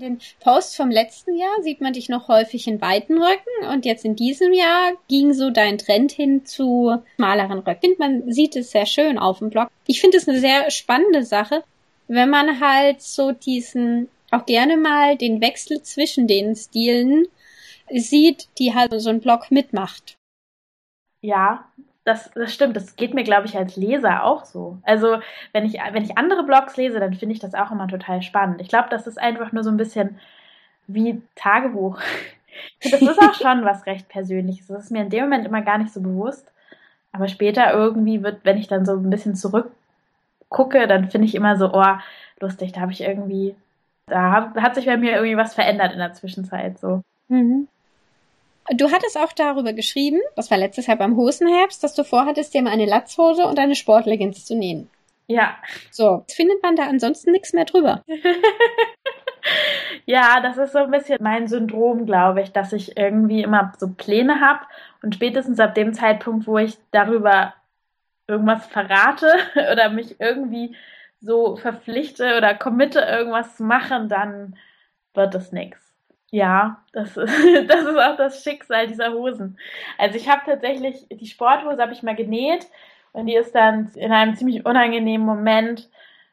den 0.00 0.20
Post 0.40 0.76
vom 0.76 0.90
letzten 0.90 1.36
Jahr 1.36 1.62
sieht 1.62 1.80
man 1.80 1.92
dich 1.92 2.08
noch 2.08 2.28
häufig 2.28 2.66
in 2.66 2.80
weiten 2.80 3.22
Röcken 3.22 3.68
und 3.72 3.84
jetzt 3.84 4.04
in 4.04 4.16
diesem 4.16 4.52
Jahr 4.52 4.92
ging 5.08 5.32
so 5.32 5.50
dein 5.50 5.78
Trend 5.78 6.12
hin 6.12 6.44
zu 6.44 7.02
schmaleren 7.16 7.60
Röcken. 7.60 7.94
Man 7.98 8.32
sieht 8.32 8.56
es 8.56 8.70
sehr 8.70 8.86
schön 8.86 9.18
auf 9.18 9.38
dem 9.38 9.50
Blog. 9.50 9.68
Ich 9.86 10.00
finde 10.00 10.16
es 10.16 10.28
eine 10.28 10.40
sehr 10.40 10.70
spannende 10.70 11.22
Sache, 11.24 11.62
wenn 12.08 12.30
man 12.30 12.60
halt 12.60 13.02
so 13.02 13.32
diesen, 13.32 14.08
auch 14.30 14.46
gerne 14.46 14.76
mal 14.76 15.16
den 15.16 15.40
Wechsel 15.40 15.82
zwischen 15.82 16.26
den 16.26 16.56
Stilen 16.56 17.28
sieht, 17.92 18.48
die 18.58 18.74
halt 18.74 18.92
so 19.00 19.10
ein 19.10 19.20
Blog 19.20 19.50
mitmacht. 19.50 20.16
Ja, 21.22 21.70
das, 22.04 22.30
das 22.34 22.52
stimmt. 22.52 22.76
Das 22.76 22.96
geht 22.96 23.14
mir, 23.14 23.24
glaube 23.24 23.46
ich, 23.46 23.56
als 23.56 23.76
Leser 23.76 24.24
auch 24.24 24.44
so. 24.44 24.78
Also, 24.82 25.18
wenn 25.52 25.64
ich, 25.64 25.74
wenn 25.92 26.04
ich 26.04 26.16
andere 26.16 26.44
Blogs 26.44 26.76
lese, 26.76 27.00
dann 27.00 27.14
finde 27.14 27.34
ich 27.34 27.40
das 27.40 27.54
auch 27.54 27.70
immer 27.70 27.88
total 27.88 28.22
spannend. 28.22 28.60
Ich 28.60 28.68
glaube, 28.68 28.88
das 28.90 29.06
ist 29.06 29.18
einfach 29.18 29.52
nur 29.52 29.64
so 29.64 29.70
ein 29.70 29.76
bisschen 29.76 30.18
wie 30.86 31.22
Tagebuch. 31.36 32.00
Das 32.82 33.00
ist 33.00 33.18
auch 33.18 33.34
schon 33.40 33.64
was 33.64 33.86
recht 33.86 34.08
Persönliches. 34.08 34.66
Das 34.66 34.84
ist 34.84 34.90
mir 34.90 35.02
in 35.02 35.10
dem 35.10 35.24
Moment 35.24 35.46
immer 35.46 35.62
gar 35.62 35.78
nicht 35.78 35.92
so 35.92 36.00
bewusst. 36.00 36.50
Aber 37.12 37.28
später 37.28 37.72
irgendwie 37.72 38.22
wird, 38.22 38.44
wenn 38.44 38.58
ich 38.58 38.68
dann 38.68 38.86
so 38.86 38.92
ein 38.92 39.10
bisschen 39.10 39.34
zurückgucke, 39.34 40.86
dann 40.86 41.10
finde 41.10 41.26
ich 41.26 41.34
immer 41.34 41.56
so, 41.56 41.72
oh, 41.72 41.96
lustig, 42.40 42.72
da 42.72 42.80
habe 42.80 42.92
ich 42.92 43.02
irgendwie, 43.02 43.54
da 44.06 44.52
hat 44.54 44.74
sich 44.74 44.86
bei 44.86 44.96
mir 44.96 45.12
irgendwie 45.12 45.36
was 45.36 45.54
verändert 45.54 45.92
in 45.92 45.98
der 45.98 46.12
Zwischenzeit 46.14 46.78
so. 46.78 47.02
Mhm. 47.28 47.68
Du 48.68 48.90
hattest 48.90 49.18
auch 49.18 49.32
darüber 49.32 49.72
geschrieben, 49.72 50.20
das 50.36 50.50
war 50.50 50.58
letztes 50.58 50.86
Jahr 50.86 50.96
beim 50.96 51.16
Hosenherbst, 51.16 51.82
dass 51.82 51.94
du 51.94 52.04
vorhattest, 52.04 52.54
dir 52.54 52.62
mal 52.62 52.70
eine 52.70 52.86
Latzhose 52.86 53.46
und 53.46 53.58
eine 53.58 53.74
Sportleggings 53.74 54.44
zu 54.44 54.54
nähen. 54.54 54.90
Ja. 55.26 55.56
So, 55.90 56.24
findet 56.28 56.62
man 56.62 56.76
da 56.76 56.84
ansonsten 56.84 57.30
nichts 57.30 57.52
mehr 57.52 57.64
drüber. 57.64 58.02
ja, 60.06 60.40
das 60.40 60.58
ist 60.58 60.72
so 60.72 60.80
ein 60.80 60.90
bisschen 60.90 61.18
mein 61.20 61.46
Syndrom, 61.46 62.06
glaube 62.06 62.42
ich, 62.42 62.52
dass 62.52 62.72
ich 62.72 62.96
irgendwie 62.96 63.42
immer 63.42 63.72
so 63.78 63.88
Pläne 63.88 64.40
habe 64.40 64.60
und 65.02 65.14
spätestens 65.14 65.60
ab 65.60 65.74
dem 65.74 65.94
Zeitpunkt, 65.94 66.46
wo 66.46 66.58
ich 66.58 66.78
darüber 66.90 67.54
irgendwas 68.26 68.66
verrate 68.66 69.32
oder 69.72 69.90
mich 69.90 70.20
irgendwie 70.20 70.74
so 71.20 71.56
verpflichte 71.56 72.36
oder 72.36 72.54
committe, 72.54 73.00
irgendwas 73.00 73.56
zu 73.56 73.64
machen, 73.64 74.08
dann 74.08 74.56
wird 75.14 75.34
es 75.34 75.52
nichts. 75.52 75.89
Ja, 76.30 76.84
das 76.92 77.16
ist, 77.16 77.18
das 77.68 77.82
ist 77.82 77.98
auch 77.98 78.16
das 78.16 78.42
Schicksal 78.42 78.86
dieser 78.86 79.12
Hosen. 79.12 79.58
Also 79.98 80.16
ich 80.16 80.28
habe 80.28 80.42
tatsächlich, 80.46 81.06
die 81.10 81.26
Sporthose 81.26 81.82
habe 81.82 81.92
ich 81.92 82.02
mal 82.02 82.14
genäht 82.14 82.66
und 83.12 83.26
die 83.26 83.34
ist 83.34 83.54
dann 83.54 83.90
in 83.94 84.12
einem 84.12 84.36
ziemlich 84.36 84.64
unangenehmen 84.64 85.26
Moment 85.26 85.90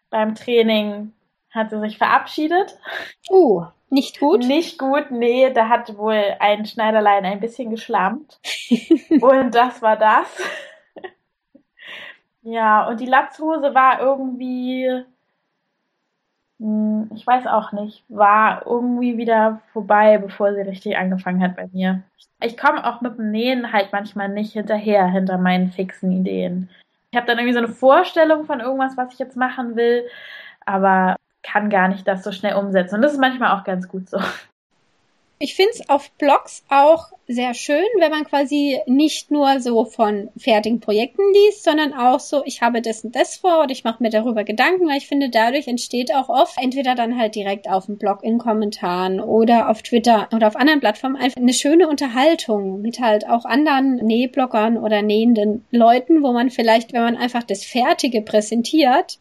beim 0.09 0.35
Training 0.35 1.13
hat 1.49 1.71
sie 1.71 1.79
sich 1.79 1.97
verabschiedet. 1.97 2.77
Uh, 3.29 3.65
nicht 3.89 4.19
gut? 4.19 4.45
Nicht 4.45 4.77
gut, 4.77 5.11
nee, 5.11 5.51
da 5.51 5.69
hat 5.69 5.97
wohl 5.97 6.35
ein 6.39 6.65
Schneiderlein 6.65 7.25
ein 7.25 7.39
bisschen 7.39 7.69
geschlammt. 7.71 8.39
und 9.21 9.55
das 9.55 9.81
war 9.81 9.97
das. 9.97 10.27
ja, 12.41 12.87
und 12.87 12.99
die 12.99 13.05
Latzhose 13.05 13.73
war 13.73 13.99
irgendwie 13.99 15.05
ich 17.17 17.25
weiß 17.25 17.47
auch 17.47 17.71
nicht, 17.71 18.03
war 18.09 18.61
irgendwie 18.67 19.17
wieder 19.17 19.59
vorbei, 19.73 20.19
bevor 20.19 20.53
sie 20.53 20.61
richtig 20.61 20.97
angefangen 20.97 21.41
hat 21.41 21.55
bei 21.55 21.67
mir. 21.73 22.03
Ich 22.41 22.57
komme 22.57 22.85
auch 22.85 23.01
mit 23.01 23.17
dem 23.17 23.31
Nähen 23.31 23.73
halt 23.73 23.89
manchmal 23.91 24.29
nicht 24.29 24.53
hinterher, 24.53 25.07
hinter 25.07 25.39
meinen 25.39 25.71
fixen 25.71 26.11
Ideen. 26.11 26.69
Ich 27.09 27.17
habe 27.17 27.25
dann 27.25 27.39
irgendwie 27.39 27.53
so 27.53 27.59
eine 27.59 27.69
Vorstellung 27.69 28.45
von 28.45 28.59
irgendwas, 28.59 28.95
was 28.97 29.13
ich 29.13 29.19
jetzt 29.19 29.35
machen 29.35 29.75
will, 29.75 30.07
aber 30.63 31.15
kann 31.41 31.71
gar 31.71 31.87
nicht 31.87 32.07
das 32.07 32.23
so 32.23 32.31
schnell 32.31 32.55
umsetzen. 32.55 32.95
Und 32.95 33.01
das 33.01 33.13
ist 33.13 33.19
manchmal 33.19 33.57
auch 33.57 33.63
ganz 33.63 33.87
gut 33.87 34.07
so. 34.07 34.19
Ich 35.39 35.55
finde 35.55 35.71
es 35.73 35.89
auf 35.89 36.09
Blogs 36.13 36.63
auch 36.67 37.11
sehr 37.27 37.53
schön, 37.53 37.83
wenn 37.99 38.09
man 38.09 38.23
quasi 38.23 38.79
nicht 38.87 39.29
nur 39.29 39.59
so 39.59 39.85
von 39.85 40.29
fertigen 40.37 40.79
Projekten 40.79 41.21
liest, 41.33 41.63
sondern 41.63 41.93
auch 41.93 42.19
so, 42.19 42.41
ich 42.45 42.61
habe 42.61 42.81
das 42.81 43.03
und 43.03 43.15
das 43.15 43.35
vor 43.35 43.63
und 43.63 43.71
ich 43.71 43.83
mache 43.83 44.01
mir 44.01 44.09
darüber 44.09 44.43
Gedanken, 44.43 44.87
weil 44.87 44.97
ich 44.97 45.07
finde, 45.07 45.29
dadurch 45.29 45.67
entsteht 45.67 46.13
auch 46.13 46.29
oft 46.29 46.55
entweder 46.59 46.95
dann 46.95 47.19
halt 47.19 47.35
direkt 47.35 47.69
auf 47.69 47.85
dem 47.85 47.97
Blog 47.97 48.23
in 48.23 48.39
Kommentaren 48.39 49.19
oder 49.19 49.69
auf 49.69 49.83
Twitter 49.83 50.27
oder 50.33 50.47
auf 50.47 50.55
anderen 50.55 50.79
Plattformen 50.79 51.17
einfach 51.17 51.37
eine 51.37 51.53
schöne 51.53 51.87
Unterhaltung 51.87 52.81
mit 52.81 52.99
halt 52.99 53.29
auch 53.29 53.45
anderen 53.45 53.97
Nähbloggern 53.97 54.77
oder 54.77 55.01
nähenden 55.01 55.65
Leuten, 55.69 56.23
wo 56.23 56.31
man 56.31 56.49
vielleicht, 56.49 56.93
wenn 56.93 57.03
man 57.03 57.17
einfach 57.17 57.43
das 57.43 57.63
Fertige 57.63 58.21
präsentiert, 58.21 59.19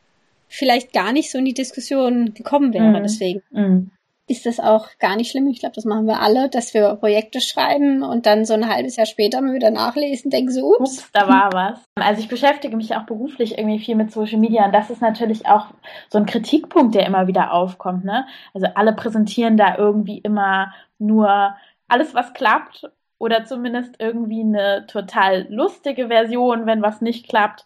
vielleicht 0.48 0.92
gar 0.92 1.12
nicht 1.12 1.30
so 1.30 1.38
in 1.38 1.44
die 1.44 1.54
Diskussion 1.54 2.32
gekommen 2.32 2.72
wäre. 2.72 3.00
Mm. 3.00 3.02
Deswegen. 3.02 3.42
Mm 3.50 3.90
ist 4.28 4.44
das 4.44 4.58
auch 4.58 4.88
gar 4.98 5.16
nicht 5.16 5.30
schlimm. 5.30 5.46
Ich 5.46 5.60
glaube, 5.60 5.74
das 5.74 5.84
machen 5.84 6.06
wir 6.06 6.20
alle, 6.20 6.48
dass 6.48 6.74
wir 6.74 6.96
Projekte 6.96 7.40
schreiben 7.40 8.02
und 8.02 8.26
dann 8.26 8.44
so 8.44 8.54
ein 8.54 8.68
halbes 8.68 8.96
Jahr 8.96 9.06
später 9.06 9.40
mal 9.40 9.54
wieder 9.54 9.70
nachlesen, 9.70 10.30
denken 10.30 10.50
so, 10.50 10.74
ups. 10.74 10.98
ups. 10.98 11.10
Da 11.12 11.28
war 11.28 11.52
was. 11.52 11.84
Also 11.94 12.20
ich 12.20 12.28
beschäftige 12.28 12.76
mich 12.76 12.96
auch 12.96 13.04
beruflich 13.04 13.56
irgendwie 13.56 13.78
viel 13.78 13.94
mit 13.94 14.10
Social 14.10 14.38
Media 14.38 14.66
und 14.66 14.74
das 14.74 14.90
ist 14.90 15.00
natürlich 15.00 15.46
auch 15.46 15.66
so 16.10 16.18
ein 16.18 16.26
Kritikpunkt, 16.26 16.94
der 16.94 17.06
immer 17.06 17.28
wieder 17.28 17.52
aufkommt. 17.52 18.04
Ne? 18.04 18.26
Also 18.52 18.66
alle 18.74 18.92
präsentieren 18.94 19.56
da 19.56 19.76
irgendwie 19.76 20.18
immer 20.18 20.72
nur 20.98 21.54
alles, 21.88 22.14
was 22.14 22.34
klappt 22.34 22.90
oder 23.18 23.44
zumindest 23.44 23.94
irgendwie 24.00 24.40
eine 24.40 24.86
total 24.88 25.46
lustige 25.48 26.08
Version, 26.08 26.66
wenn 26.66 26.82
was 26.82 27.00
nicht 27.00 27.28
klappt 27.28 27.64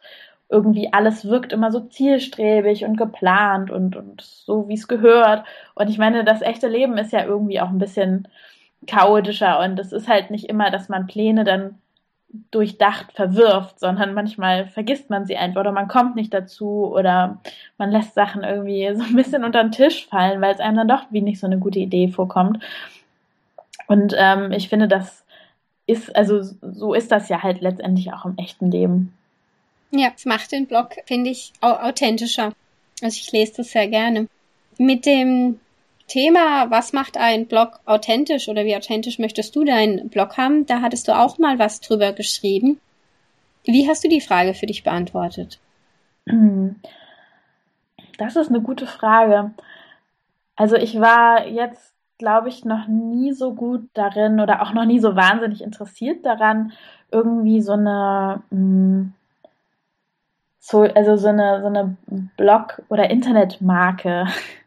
irgendwie 0.51 0.93
alles 0.93 1.25
wirkt 1.25 1.53
immer 1.53 1.71
so 1.71 1.81
zielstrebig 1.81 2.85
und 2.85 2.97
geplant 2.97 3.71
und, 3.71 3.97
und 3.97 4.21
so, 4.21 4.69
wie 4.69 4.75
es 4.75 4.89
gehört. 4.89 5.45
Und 5.75 5.89
ich 5.89 5.99
meine, 5.99 6.25
das 6.25 6.43
echte 6.43 6.69
Leben 6.69 6.99
ist 6.99 7.13
ja 7.13 7.25
irgendwie 7.25 7.61
auch 7.61 7.69
ein 7.69 7.79
bisschen 7.79 8.29
chaotischer 8.87 9.61
und 9.61 9.79
es 9.79 9.93
ist 9.93 10.09
halt 10.09 10.31
nicht 10.31 10.47
immer, 10.47 10.71
dass 10.71 10.89
man 10.89 11.07
Pläne 11.07 11.45
dann 11.45 11.79
durchdacht 12.51 13.13
verwirft, 13.13 13.81
sondern 13.81 14.15
manchmal 14.15 14.67
vergisst 14.67 15.11
man 15.11 15.27
sie 15.27 15.37
einfach 15.37 15.61
oder 15.61 15.73
man 15.73 15.89
kommt 15.89 16.15
nicht 16.15 16.33
dazu 16.33 16.91
oder 16.93 17.39
man 17.77 17.91
lässt 17.91 18.15
Sachen 18.15 18.45
irgendwie 18.45 18.89
so 18.95 19.03
ein 19.03 19.17
bisschen 19.17 19.45
unter 19.45 19.63
den 19.63 19.73
Tisch 19.73 20.07
fallen, 20.07 20.41
weil 20.41 20.55
es 20.55 20.61
einem 20.61 20.77
dann 20.77 20.89
doch 20.89 21.05
wie 21.11 21.23
nicht 21.23 21.41
so 21.41 21.47
eine 21.47 21.59
gute 21.59 21.81
Idee 21.81 22.09
vorkommt. 22.09 22.63
Und 23.87 24.15
ähm, 24.17 24.53
ich 24.53 24.69
finde, 24.69 24.87
das 24.87 25.25
ist, 25.87 26.15
also 26.15 26.41
so 26.43 26.95
ist 26.95 27.11
das 27.11 27.29
ja 27.29 27.43
halt 27.43 27.61
letztendlich 27.61 28.13
auch 28.13 28.25
im 28.25 28.37
echten 28.37 28.71
Leben. 28.71 29.13
Ja, 29.91 30.13
es 30.15 30.25
macht 30.25 30.53
den 30.53 30.67
Blog, 30.67 30.97
finde 31.07 31.31
ich, 31.31 31.53
authentischer. 31.61 32.53
Also 33.03 33.19
ich 33.21 33.33
lese 33.33 33.55
das 33.59 33.71
sehr 33.71 33.89
gerne. 33.89 34.29
Mit 34.79 35.05
dem 35.05 35.59
Thema, 36.07 36.71
was 36.71 36.93
macht 36.93 37.17
ein 37.17 37.47
Blog 37.47 37.81
authentisch 37.87 38.49
oder 38.49 38.65
wie 38.65 38.77
authentisch 38.77 39.19
möchtest 39.19 39.55
du 39.55 39.65
deinen 39.65 40.09
Blog 40.09 40.37
haben? 40.37 40.67
Da 40.67 40.81
hattest 40.81 41.09
du 41.09 41.17
auch 41.17 41.39
mal 41.39 41.59
was 41.59 41.81
drüber 41.81 42.13
geschrieben. 42.13 42.81
Wie 43.65 43.89
hast 43.89 44.05
du 44.05 44.09
die 44.09 44.21
Frage 44.21 44.55
für 44.55 44.67
dich 44.67 44.83
beantwortet? 44.83 45.59
Das 48.19 48.37
ist 48.37 48.49
eine 48.49 48.61
gute 48.61 48.87
Frage. 48.87 49.53
Also 50.57 50.77
ich 50.77 51.01
war 51.01 51.47
jetzt, 51.47 51.95
glaube 52.19 52.49
ich, 52.49 52.65
noch 52.65 52.87
nie 52.87 53.33
so 53.33 53.55
gut 53.55 53.89
darin 53.95 54.41
oder 54.41 54.63
auch 54.63 54.73
noch 54.73 54.85
nie 54.85 55.01
so 55.01 55.17
wahnsinnig 55.17 55.63
interessiert 55.63 56.25
daran, 56.27 56.73
irgendwie 57.11 57.61
so 57.61 57.73
eine, 57.73 58.43
mm, 58.51 59.13
so, 60.71 60.83
also 60.83 61.17
so 61.17 61.29
eine, 61.29 61.61
so 61.61 61.67
eine 61.67 61.97
Blog- 62.37 62.83
oder 62.89 63.11
Internetmarke 63.11 64.27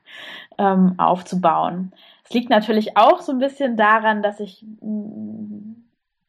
ähm, 0.57 0.95
aufzubauen. 0.97 1.93
Es 2.25 2.31
liegt 2.33 2.49
natürlich 2.49 2.97
auch 2.97 3.21
so 3.21 3.31
ein 3.31 3.39
bisschen 3.39 3.77
daran, 3.77 4.21
dass 4.21 4.39
ich 4.39 4.65
mm, 4.81 5.75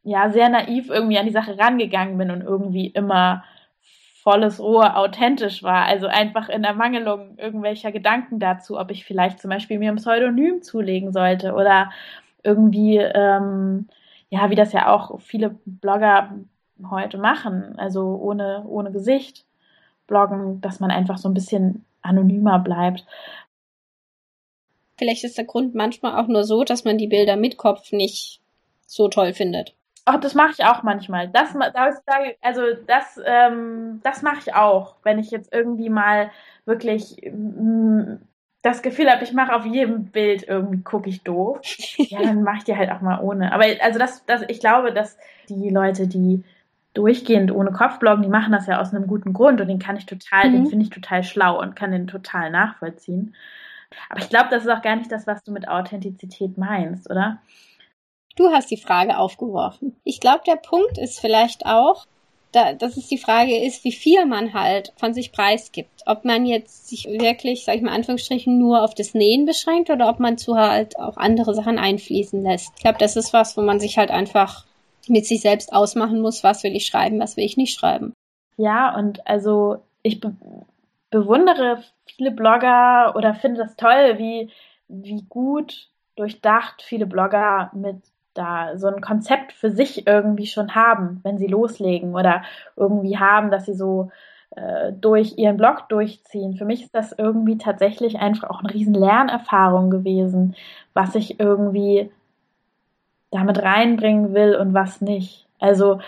ja 0.05 0.31
sehr 0.31 0.49
naiv 0.49 0.91
irgendwie 0.91 1.19
an 1.19 1.27
die 1.27 1.33
Sache 1.33 1.59
rangegangen 1.59 2.17
bin 2.19 2.31
und 2.31 2.43
irgendwie 2.43 2.87
immer 2.87 3.45
volles 4.23 4.61
Rohr 4.61 4.97
authentisch 4.97 5.63
war. 5.63 5.87
Also 5.87 6.07
einfach 6.07 6.49
in 6.49 6.65
Ermangelung 6.65 7.37
irgendwelcher 7.37 7.93
Gedanken 7.93 8.39
dazu, 8.39 8.79
ob 8.79 8.91
ich 8.91 9.05
vielleicht 9.05 9.41
zum 9.41 9.51
Beispiel 9.51 9.79
mir 9.79 9.91
ein 9.91 9.97
Pseudonym 9.97 10.63
zulegen 10.63 11.13
sollte 11.13 11.53
oder 11.53 11.91
irgendwie, 12.45 12.99
ähm, 12.99 13.89
ja, 14.31 14.51
wie 14.51 14.55
das 14.55 14.73
ja 14.73 14.89
auch 14.93 15.21
viele 15.21 15.57
Blogger 15.67 16.31
heute 16.91 17.19
machen, 17.19 17.75
also 17.79 18.19
ohne, 18.23 18.65
ohne 18.67 18.93
Gesicht 18.93 19.45
bloggen, 20.07 20.61
dass 20.61 20.81
man 20.81 20.91
einfach 20.91 21.19
so 21.19 21.29
ein 21.29 21.35
bisschen 21.35 21.85
anonymer 22.03 22.59
bleibt. 22.59 23.05
Vielleicht 24.97 25.25
ist 25.25 25.39
der 25.39 25.45
Grund 25.45 25.75
manchmal 25.75 26.21
auch 26.21 26.29
nur 26.29 26.45
so, 26.45 26.65
dass 26.65 26.85
man 26.85 26.99
die 26.99 27.09
Bilder 27.09 27.37
mit 27.37 27.57
Kopf 27.57 27.93
nicht 27.93 28.41
so 28.87 29.09
toll 29.09 29.33
findet. 29.33 29.75
Ach, 30.07 30.21
das 30.21 30.35
mache 30.35 30.53
ich 30.53 30.65
auch 30.65 30.83
manchmal. 30.83 31.29
Das, 31.29 31.55
das 31.55 32.03
also 32.43 32.63
das, 32.87 33.21
ähm, 33.25 34.01
das 34.05 34.23
mache 34.23 34.39
ich 34.41 34.55
auch, 34.55 34.97
wenn 35.03 35.19
ich 35.19 35.31
jetzt 35.31 35.53
irgendwie 35.53 35.89
mal 35.89 36.31
wirklich 36.67 37.17
mm, 37.25 38.17
das 38.61 38.83
Gefühl 38.83 39.11
habe, 39.11 39.25
ich 39.25 39.33
mache 39.33 39.55
auf 39.55 39.65
jedem 39.65 40.07
Bild 40.07 40.47
irgendwie 40.47 40.83
gucke 40.83 41.09
ich 41.09 41.23
doof. 41.23 41.61
ja, 41.97 42.23
dann 42.23 42.43
mache 42.43 42.59
ich 42.59 42.65
die 42.65 42.77
halt 42.77 42.91
auch 42.91 43.01
mal 43.01 43.21
ohne. 43.21 43.53
Aber 43.53 43.65
also 43.81 43.99
das, 43.99 44.25
das, 44.27 44.43
ich 44.49 44.61
glaube, 44.61 44.93
dass 44.93 45.17
die 45.49 45.71
Leute, 45.71 46.07
die 46.07 46.45
durchgehend 46.95 47.53
ohne 47.53 47.73
Kopf 47.73 47.99
bloggen, 47.99 48.23
die 48.23 48.29
machen 48.29 48.53
das 48.53 48.67
ja 48.67 48.81
aus 48.81 48.95
einem 48.95 49.07
guten 49.07 49.33
Grund 49.33 49.61
und 49.61 49.69
den 49.69 49.79
kann 49.79 49.97
ich 49.97 50.07
total, 50.07 50.49
mhm. 50.49 50.53
den 50.53 50.67
finde 50.67 50.85
ich 50.85 50.91
total 50.91 51.23
schlau 51.23 51.61
und 51.61 51.77
kann 51.77 51.91
den 51.91 52.07
total 52.07 52.51
nachvollziehen. 52.51 53.35
Aber 54.09 54.21
ich 54.21 54.29
glaube, 54.29 54.49
das 54.51 54.65
ist 54.65 54.71
auch 54.71 54.83
gar 54.83 54.97
nicht 54.97 55.13
das, 55.13 55.27
was 55.27 55.43
du 55.45 55.53
mit 55.53 55.69
Authentizität 55.69 56.57
meinst, 56.57 57.11
oder? 57.11 57.41
Du 58.37 58.51
hast 58.51 58.71
die 58.71 58.77
Frage 58.77 59.19
aufgeworfen. 59.19 59.97
Ich 60.03 60.21
glaube, 60.21 60.43
der 60.47 60.57
Punkt 60.57 60.99
ist 60.99 61.21
vielleicht 61.21 61.67
auch, 61.67 62.07
da, 62.51 62.73
dass 62.73 62.97
es 62.97 63.09
die 63.09 63.19
Frage 63.19 63.57
ist, 63.65 63.85
wie 63.85 63.93
viel 63.93 64.27
man 64.27 64.55
halt 64.55 64.93
von 64.97 65.13
sich 65.13 65.33
preisgibt. 65.33 66.03
Ob 66.07 66.25
man 66.25 66.47
jetzt 66.47 66.89
sich 66.89 67.07
wirklich, 67.07 67.65
sag 67.65 67.77
ich 67.77 67.83
mal, 67.83 67.93
Anführungsstrichen, 67.93 68.59
nur 68.59 68.83
auf 68.83 68.95
das 68.95 69.15
Nähen 69.15 69.45
beschränkt 69.45 69.91
oder 69.91 70.09
ob 70.09 70.21
man 70.21 70.39
zu 70.39 70.57
halt 70.57 70.99
auch 70.99 71.17
andere 71.17 71.55
Sachen 71.55 71.79
einfließen 71.79 72.43
lässt. 72.43 72.73
Ich 72.77 72.83
glaube, 72.83 72.99
das 72.99 73.17
ist 73.17 73.33
was, 73.33 73.57
wo 73.57 73.63
man 73.63 73.81
sich 73.81 73.99
halt 73.99 74.11
einfach 74.11 74.65
mit 75.09 75.27
sich 75.27 75.41
selbst 75.41 75.73
ausmachen 75.73 76.21
muss, 76.21 76.45
was 76.45 76.63
will 76.63 76.75
ich 76.75 76.87
schreiben, 76.87 77.21
was 77.21 77.37
will 77.37 77.45
ich 77.45 77.57
nicht 77.57 77.79
schreiben. 77.79 78.13
Ja, 78.57 78.95
und 78.97 79.27
also 79.27 79.83
ich 80.03 80.21
be 80.21 80.35
bewundere 81.11 81.79
viele 82.07 82.33
Blogger 82.33 83.15
oder 83.15 83.35
finde 83.35 83.63
das 83.63 83.77
toll, 83.77 84.19
wie, 84.19 84.51
wie 84.89 85.23
gut 85.29 85.89
durchdacht 86.17 86.83
viele 86.83 87.07
Blogger 87.07 87.71
mit 87.73 87.99
da 88.35 88.77
so 88.77 88.89
ein 88.89 89.01
Konzept 89.01 89.53
für 89.53 89.71
sich 89.71 90.07
irgendwie 90.07 90.47
schon 90.47 90.75
haben, 90.75 91.21
wenn 91.23 91.39
sie 91.39 91.47
loslegen 91.47 92.15
oder 92.15 92.43
irgendwie 92.77 93.17
haben, 93.17 93.53
dass 93.53 93.67
sie 93.67 93.75
so 93.75 94.11
äh, 94.57 94.93
durch 94.93 95.39
ihren 95.39 95.57
Blog 95.57 95.89
durchziehen. 95.89 96.57
Für 96.57 96.65
mich 96.65 96.83
ist 96.83 96.95
das 96.95 97.13
irgendwie 97.13 97.59
tatsächlich 97.59 98.19
einfach 98.19 98.51
auch 98.51 98.61
eine 98.61 98.75
riesen 98.75 98.95
Lernerfahrung 98.95 99.91
gewesen, 99.91 100.57
was 100.93 101.15
ich 101.15 101.41
irgendwie 101.41 102.11
damit 103.35 103.61
reinbringen 103.61 104.33
will 104.33 104.55
und 104.55 104.75
was 104.75 105.01
nicht. 105.01 105.47
Also 105.59 106.01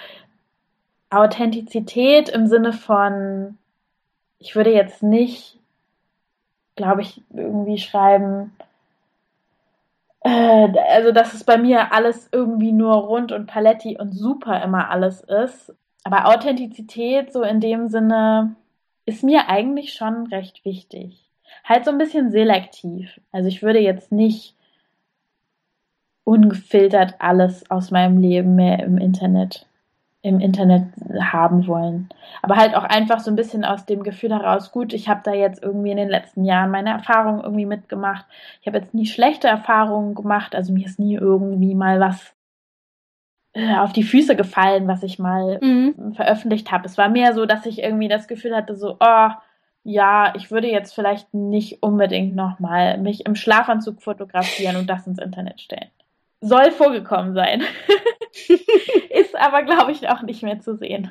Authentizität 1.10 2.28
im 2.28 2.46
Sinne 2.46 2.72
von, 2.72 3.58
ich 4.38 4.54
würde 4.54 4.72
jetzt 4.72 5.02
nicht, 5.02 5.58
glaube 6.76 7.02
ich, 7.02 7.20
irgendwie 7.30 7.78
schreiben, 7.78 8.52
äh, 10.20 10.68
also 10.88 11.10
dass 11.10 11.34
es 11.34 11.42
bei 11.42 11.58
mir 11.58 11.92
alles 11.92 12.28
irgendwie 12.30 12.70
nur 12.70 12.94
rund 12.94 13.32
und 13.32 13.46
paletti 13.46 13.98
und 13.98 14.12
super 14.12 14.62
immer 14.62 14.90
alles 14.90 15.20
ist. 15.22 15.74
Aber 16.04 16.26
Authentizität 16.26 17.32
so 17.32 17.42
in 17.42 17.58
dem 17.60 17.88
Sinne 17.88 18.54
ist 19.04 19.24
mir 19.24 19.48
eigentlich 19.48 19.94
schon 19.94 20.28
recht 20.28 20.64
wichtig. 20.64 21.24
Halt 21.64 21.84
so 21.84 21.90
ein 21.90 21.98
bisschen 21.98 22.30
selektiv. 22.30 23.20
Also 23.32 23.48
ich 23.48 23.64
würde 23.64 23.80
jetzt 23.80 24.12
nicht 24.12 24.55
ungefiltert 26.26 27.14
alles 27.20 27.70
aus 27.70 27.92
meinem 27.92 28.18
Leben 28.18 28.56
mehr 28.56 28.82
im 28.82 28.98
Internet 28.98 29.66
im 30.22 30.40
Internet 30.40 30.88
haben 31.20 31.68
wollen. 31.68 32.08
Aber 32.42 32.56
halt 32.56 32.74
auch 32.74 32.82
einfach 32.82 33.20
so 33.20 33.30
ein 33.30 33.36
bisschen 33.36 33.64
aus 33.64 33.86
dem 33.86 34.02
Gefühl 34.02 34.32
heraus, 34.32 34.72
gut, 34.72 34.92
ich 34.92 35.08
habe 35.08 35.20
da 35.22 35.32
jetzt 35.32 35.62
irgendwie 35.62 35.92
in 35.92 35.98
den 35.98 36.08
letzten 36.08 36.44
Jahren 36.44 36.72
meine 36.72 36.90
Erfahrungen 36.90 37.44
irgendwie 37.44 37.66
mitgemacht. 37.66 38.24
Ich 38.60 38.66
habe 38.66 38.78
jetzt 38.78 38.92
nie 38.92 39.06
schlechte 39.06 39.46
Erfahrungen 39.46 40.16
gemacht, 40.16 40.56
also 40.56 40.72
mir 40.72 40.84
ist 40.84 40.98
nie 40.98 41.14
irgendwie 41.14 41.76
mal 41.76 42.00
was 42.00 42.34
äh, 43.52 43.76
auf 43.76 43.92
die 43.92 44.02
Füße 44.02 44.34
gefallen, 44.34 44.88
was 44.88 45.04
ich 45.04 45.20
mal 45.20 45.60
mhm. 45.62 46.14
veröffentlicht 46.14 46.72
habe. 46.72 46.86
Es 46.86 46.98
war 46.98 47.08
mehr 47.08 47.32
so, 47.32 47.46
dass 47.46 47.64
ich 47.64 47.80
irgendwie 47.80 48.08
das 48.08 48.26
Gefühl 48.26 48.56
hatte, 48.56 48.74
so, 48.74 48.96
oh, 48.98 49.28
ja, 49.84 50.34
ich 50.34 50.50
würde 50.50 50.68
jetzt 50.68 50.92
vielleicht 50.92 51.32
nicht 51.34 51.84
unbedingt 51.84 52.34
nochmal 52.34 52.98
mich 52.98 53.26
im 53.26 53.36
Schlafanzug 53.36 54.02
fotografieren 54.02 54.74
und 54.74 54.90
das 54.90 55.06
ins 55.06 55.20
Internet 55.20 55.60
stellen. 55.60 55.90
Soll 56.40 56.70
vorgekommen 56.70 57.34
sein. 57.34 57.62
Ist 59.10 59.34
aber, 59.34 59.62
glaube 59.62 59.92
ich, 59.92 60.08
auch 60.08 60.22
nicht 60.22 60.42
mehr 60.42 60.60
zu 60.60 60.76
sehen. 60.76 61.10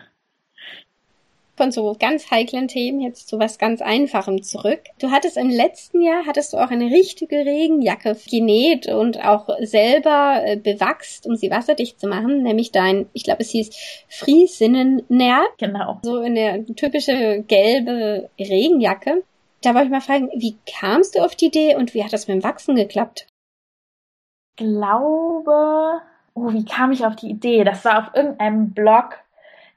Von 1.58 1.72
so 1.72 1.96
ganz 1.98 2.30
heiklen 2.32 2.68
Themen 2.68 3.00
jetzt 3.00 3.30
zu 3.30 3.40
was 3.40 3.58
ganz 3.58 3.82
Einfachem 3.82 4.44
zurück. 4.44 4.82
Du 5.00 5.10
hattest 5.10 5.38
im 5.38 5.50
letzten 5.50 6.02
Jahr, 6.02 6.26
hattest 6.26 6.52
du 6.52 6.58
auch 6.58 6.70
eine 6.70 6.92
richtige 6.92 7.38
Regenjacke 7.38 8.18
genäht 8.30 8.88
und 8.88 9.24
auch 9.24 9.48
selber 9.62 10.42
äh, 10.44 10.58
bewachst, 10.58 11.26
um 11.26 11.38
sie 11.38 11.50
wasserdicht 11.50 11.98
zu 11.98 12.08
machen, 12.08 12.44
nämlich 12.44 12.74
dein, 12.74 13.06
ich 13.14 13.24
glaube, 13.24 13.42
es 13.42 13.52
hieß 13.52 13.70
Friesinnen-Nähr. 14.10 15.46
Genau. 15.58 16.00
So 16.04 16.20
eine 16.20 16.66
typische 16.76 17.46
gelbe 17.48 18.30
Regenjacke. 18.38 19.24
Da 19.62 19.74
wollte 19.74 19.86
ich 19.86 19.92
mal 19.92 20.02
fragen, 20.02 20.30
wie 20.36 20.58
kamst 20.70 21.16
du 21.16 21.22
auf 21.22 21.36
die 21.36 21.46
Idee 21.46 21.76
und 21.76 21.94
wie 21.94 22.04
hat 22.04 22.12
das 22.12 22.28
mit 22.28 22.36
dem 22.36 22.44
Wachsen 22.44 22.76
geklappt? 22.76 23.28
Glaube, 24.56 26.02
oh, 26.34 26.52
wie 26.52 26.66
kam 26.66 26.92
ich 26.92 27.06
auf 27.06 27.16
die 27.16 27.30
Idee? 27.30 27.64
Das 27.64 27.86
war 27.86 28.00
auf 28.00 28.16
irgendeinem 28.16 28.72
Blog. 28.72 29.18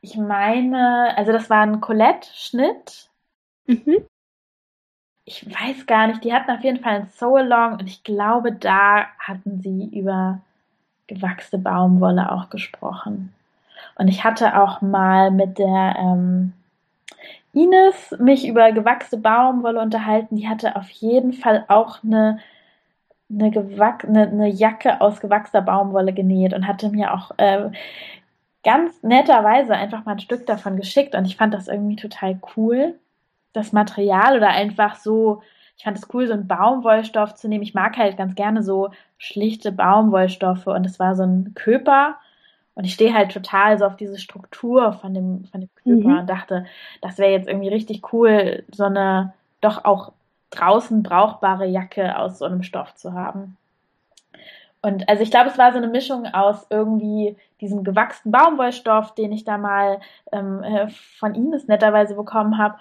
Ich 0.01 0.17
meine, 0.17 1.17
also 1.17 1.33
das 1.33 1.51
war 1.51 1.63
ein 1.63 1.81
Colette-Schnitt. 1.81 3.11
Mhm. 3.67 4.05
Ich 5.25 5.47
weiß 5.47 5.87
gar 5.87 6.07
nicht, 6.07 6.25
die 6.25 6.33
hatten 6.33 6.51
auf 6.51 6.65
jeden 6.65 6.83
Fall 6.83 6.95
ein 6.95 7.09
So-Along 7.09 7.75
und 7.75 7.87
ich 7.87 8.03
glaube, 8.03 8.53
da 8.53 9.07
hatten 9.19 9.61
sie 9.61 9.91
über 9.93 10.41
gewachste 11.07 11.59
Baumwolle 11.59 12.33
auch 12.33 12.49
gesprochen. 12.49 13.35
Und 13.97 14.09
ich 14.09 14.25
hatte 14.25 14.61
auch 14.61 14.81
mal 14.81 15.31
mit 15.31 15.59
der 15.59 15.97
ähm, 15.99 16.53
Ines 17.53 18.15
mich 18.19 18.47
über 18.47 18.73
gewachste 18.73 19.17
Baumwolle 19.17 19.81
unterhalten. 19.81 20.37
Die 20.37 20.49
hatte 20.49 20.77
auf 20.77 20.89
jeden 20.91 21.33
Fall 21.33 21.65
auch 21.69 22.03
eine 22.05 22.39
eine, 23.31 23.51
Gewack 23.51 24.05
eine, 24.05 24.29
eine 24.29 24.49
Jacke 24.49 25.01
aus 25.01 25.21
gewachsener 25.21 25.63
Baumwolle 25.63 26.13
genäht 26.13 26.55
und 26.55 26.67
hatte 26.67 26.89
mir 26.89 27.13
auch 27.13 27.33
äh, 27.37 27.71
ganz 28.65 29.03
netterweise 29.03 29.75
einfach 29.75 30.05
mal 30.05 30.13
ein 30.13 30.21
Stück 30.21 30.47
davon 30.47 30.77
geschickt 30.77 31.15
und 31.15 31.25
ich 31.25 31.37
fand 31.37 31.55
das 31.55 31.69
irgendwie 31.69 31.97
total 31.97 32.41
cool. 32.57 32.95
Das 33.53 33.73
Material 33.73 34.37
oder 34.37 34.49
einfach 34.49 34.97
so, 34.97 35.43
ich 35.77 35.85
fand 35.85 35.99
es 35.99 36.09
cool, 36.13 36.27
so 36.27 36.33
einen 36.33 36.49
Baumwollstoff 36.49 37.35
zu 37.35 37.49
nehmen. 37.49 37.63
Ich 37.63 37.75
mag 37.75 37.97
halt 37.97 38.17
ganz 38.17 38.35
gerne 38.35 38.63
so 38.63 38.91
schlichte 39.17 39.73
Baumwollstoffe 39.73 40.67
und 40.67 40.85
es 40.85 40.99
war 40.99 41.15
so 41.15 41.23
ein 41.23 41.55
Köper 41.55 42.17
und 42.75 42.85
ich 42.85 42.95
stehe 42.95 43.13
halt 43.13 43.33
total 43.33 43.79
so 43.79 43.87
auf 43.87 43.97
diese 43.97 44.19
Struktur 44.19 44.93
von 44.93 45.13
dem, 45.13 45.45
von 45.47 45.63
dem 45.63 45.71
Köper 45.75 46.09
mhm. 46.09 46.19
und 46.19 46.31
dachte, 46.31 46.65
das 47.01 47.19
wäre 47.19 47.33
jetzt 47.33 47.49
irgendwie 47.49 47.69
richtig 47.69 48.13
cool, 48.13 48.65
so 48.71 48.85
eine 48.85 49.33
doch 49.61 49.85
auch 49.85 50.13
draußen 50.51 51.03
brauchbare 51.03 51.67
Jacke 51.67 52.17
aus 52.19 52.39
so 52.39 52.45
einem 52.45 52.63
Stoff 52.63 52.95
zu 52.95 53.13
haben. 53.13 53.57
Und 54.81 55.09
also 55.09 55.23
ich 55.23 55.31
glaube, 55.31 55.51
es 55.51 55.59
war 55.59 55.73
so 55.73 55.79
eine 55.79 55.89
Mischung 55.89 56.27
aus 56.27 56.67
irgendwie 56.71 57.37
diesem 57.61 57.83
gewachsenen 57.83 58.33
Baumwollstoff, 58.33 59.15
den 59.15 59.33
ich 59.33 59.45
da 59.45 59.59
mal 59.59 60.01
ähm, 60.31 60.63
äh, 60.63 60.89
von 61.19 61.35
Ines 61.35 61.67
netterweise 61.67 62.15
bekommen 62.15 62.59
habe, 62.59 62.77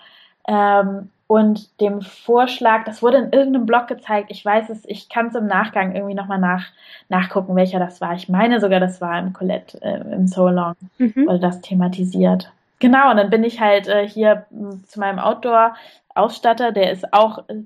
ähm, 0.48 1.10
und 1.28 1.82
dem 1.82 2.02
Vorschlag, 2.02 2.86
das 2.86 3.04
wurde 3.04 3.18
in 3.18 3.34
irgendeinem 3.34 3.66
Blog 3.66 3.88
gezeigt, 3.88 4.32
ich 4.32 4.44
weiß 4.44 4.70
es, 4.70 4.86
ich 4.86 5.10
kann 5.10 5.28
es 5.28 5.36
im 5.36 5.46
Nachgang 5.46 5.94
irgendwie 5.94 6.16
nochmal 6.16 6.40
nach, 6.40 6.66
nachgucken, 7.10 7.56
welcher 7.58 7.80
das 7.80 8.00
war. 8.00 8.14
Ich 8.16 8.30
meine 8.30 8.62
sogar, 8.62 8.80
das 8.80 9.02
war 9.02 9.20
im 9.20 9.34
Colette, 9.34 9.82
äh, 9.82 10.00
im 10.14 10.28
So 10.28 10.48
Long, 10.48 10.76
mhm. 10.98 11.28
wurde 11.28 11.40
das 11.40 11.60
thematisiert. 11.60 12.50
Genau, 12.80 13.12
und 13.12 13.18
dann 13.18 13.30
bin 13.30 13.44
ich 13.44 13.60
halt 13.60 13.88
äh, 13.88 14.08
hier 14.08 14.46
hm, 14.52 14.86
zu 14.88 15.00
meinem 15.02 15.20
Outdoor-Ausstatter, 16.18 16.72
der 16.72 16.92
ist 16.92 17.14
auch 17.14 17.48
äh, 17.50 17.64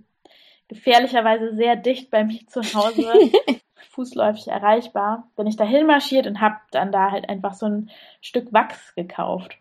gefährlicherweise 0.67 1.55
sehr 1.55 1.75
dicht 1.75 2.11
bei 2.11 2.23
mir 2.23 2.45
zu 2.47 2.61
Hause, 2.61 3.13
fußläufig 3.91 4.47
erreichbar. 4.47 5.29
Bin 5.35 5.47
ich 5.47 5.55
dahin 5.55 5.87
marschiert 5.87 6.27
und 6.27 6.41
habe 6.41 6.57
dann 6.71 6.91
da 6.91 7.11
halt 7.11 7.29
einfach 7.29 7.53
so 7.53 7.65
ein 7.65 7.89
Stück 8.21 8.53
Wachs 8.53 8.93
gekauft. 8.95 9.57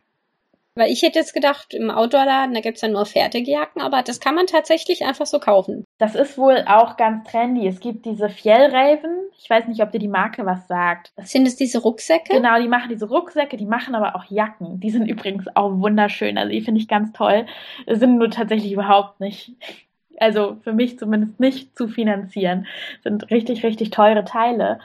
Weil 0.81 0.91
ich 0.91 1.03
hätte 1.03 1.18
jetzt 1.18 1.35
gedacht, 1.35 1.74
im 1.74 1.91
Outdoor-Laden, 1.91 2.55
da 2.55 2.61
gibt's 2.61 2.81
ja 2.81 2.89
nur 2.89 3.05
fertige 3.05 3.51
Jacken, 3.51 3.83
aber 3.83 4.03
das 4.03 4.18
kann 4.18 4.35
man 4.35 4.47
tatsächlich 4.47 5.05
einfach 5.05 5.26
so 5.26 5.39
kaufen. 5.39 5.85
Das 5.99 6.14
ist 6.14 6.39
wohl 6.39 6.64
auch 6.66 6.97
ganz 6.97 7.31
trendy. 7.31 7.68
Es 7.68 7.81
gibt 7.81 8.07
diese 8.07 8.31
Fjellraven. 8.31 9.11
Ich 9.39 9.51
weiß 9.51 9.68
nicht, 9.68 9.83
ob 9.83 9.93
dir 9.93 9.99
die 9.99 10.09
Marke 10.09 10.47
was 10.47 10.66
sagt. 10.68 11.12
Sind 11.22 11.47
es 11.47 11.57
diese 11.57 11.83
Rucksäcke? 11.83 12.35
Genau, 12.35 12.59
die 12.59 12.68
machen 12.68 12.89
diese 12.89 13.09
Rucksäcke, 13.09 13.59
die 13.59 13.66
machen 13.66 13.95
aber 13.95 14.16
auch 14.16 14.24
Jacken. 14.31 14.81
Die 14.81 14.91
sind 14.91 15.07
übrigens 15.07 15.55
auch 15.55 15.70
wunderschön. 15.70 16.39
Also 16.39 16.51
die 16.51 16.62
finde 16.62 16.81
ich 16.81 16.89
ganz 16.89 17.12
toll. 17.12 17.45
Sind 17.87 18.16
nur 18.16 18.31
tatsächlich 18.31 18.72
überhaupt 18.72 19.20
nicht 19.20 19.53
also 20.18 20.57
für 20.62 20.72
mich 20.72 20.99
zumindest 20.99 21.41
nicht 21.41 21.76
zu 21.76 21.89
finanzieren. 21.89 22.66
Sind 23.03 23.31
richtig, 23.31 23.64
richtig 23.64 23.91
teure 23.91 24.24
Teile. 24.24 24.78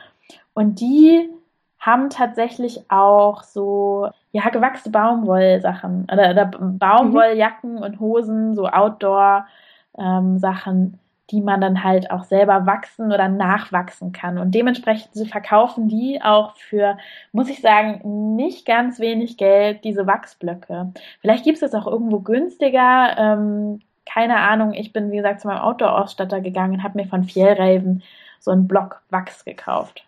Und 0.53 0.79
die 0.79 1.29
haben 1.77 2.09
tatsächlich 2.09 2.89
auch 2.89 3.43
so, 3.43 4.09
ja, 4.35 4.49
gewachsene 4.49 4.91
Baumwollsachen 4.91 6.07
oder, 6.11 6.31
oder 6.31 6.45
Baumwolljacken 6.45 7.75
mhm. 7.75 7.81
und 7.81 8.01
Hosen, 8.01 8.53
so 8.53 8.67
Outdoor-Sachen, 8.67 10.75
ähm, 10.75 10.99
die 11.31 11.39
man 11.39 11.61
dann 11.61 11.85
halt 11.85 12.11
auch 12.11 12.25
selber 12.25 12.65
wachsen 12.65 13.13
oder 13.13 13.29
nachwachsen 13.29 14.11
kann. 14.11 14.37
Und 14.37 14.53
dementsprechend 14.53 15.29
verkaufen 15.29 15.87
die 15.87 16.21
auch 16.21 16.57
für, 16.57 16.97
muss 17.31 17.49
ich 17.49 17.61
sagen, 17.61 18.35
nicht 18.35 18.65
ganz 18.65 18.99
wenig 18.99 19.37
Geld, 19.37 19.85
diese 19.85 20.05
Wachsblöcke. 20.05 20.91
Vielleicht 21.21 21.45
gibt 21.45 21.55
es 21.55 21.61
das 21.61 21.73
auch 21.73 21.87
irgendwo 21.87 22.19
günstiger. 22.19 23.15
Ähm, 23.17 23.79
keine 24.05 24.39
Ahnung. 24.39 24.73
Ich 24.73 24.91
bin, 24.91 25.13
wie 25.13 25.17
gesagt, 25.17 25.39
zu 25.39 25.47
meinem 25.47 25.61
Outdoor-Ausstatter 25.61 26.41
gegangen 26.41 26.73
und 26.73 26.83
habe 26.83 26.99
mir 26.99 27.07
von 27.07 27.23
Fjellraven 27.23 28.03
so 28.41 28.51
einen 28.51 28.67
Block 28.67 29.01
Wachs 29.11 29.45
gekauft. 29.45 30.05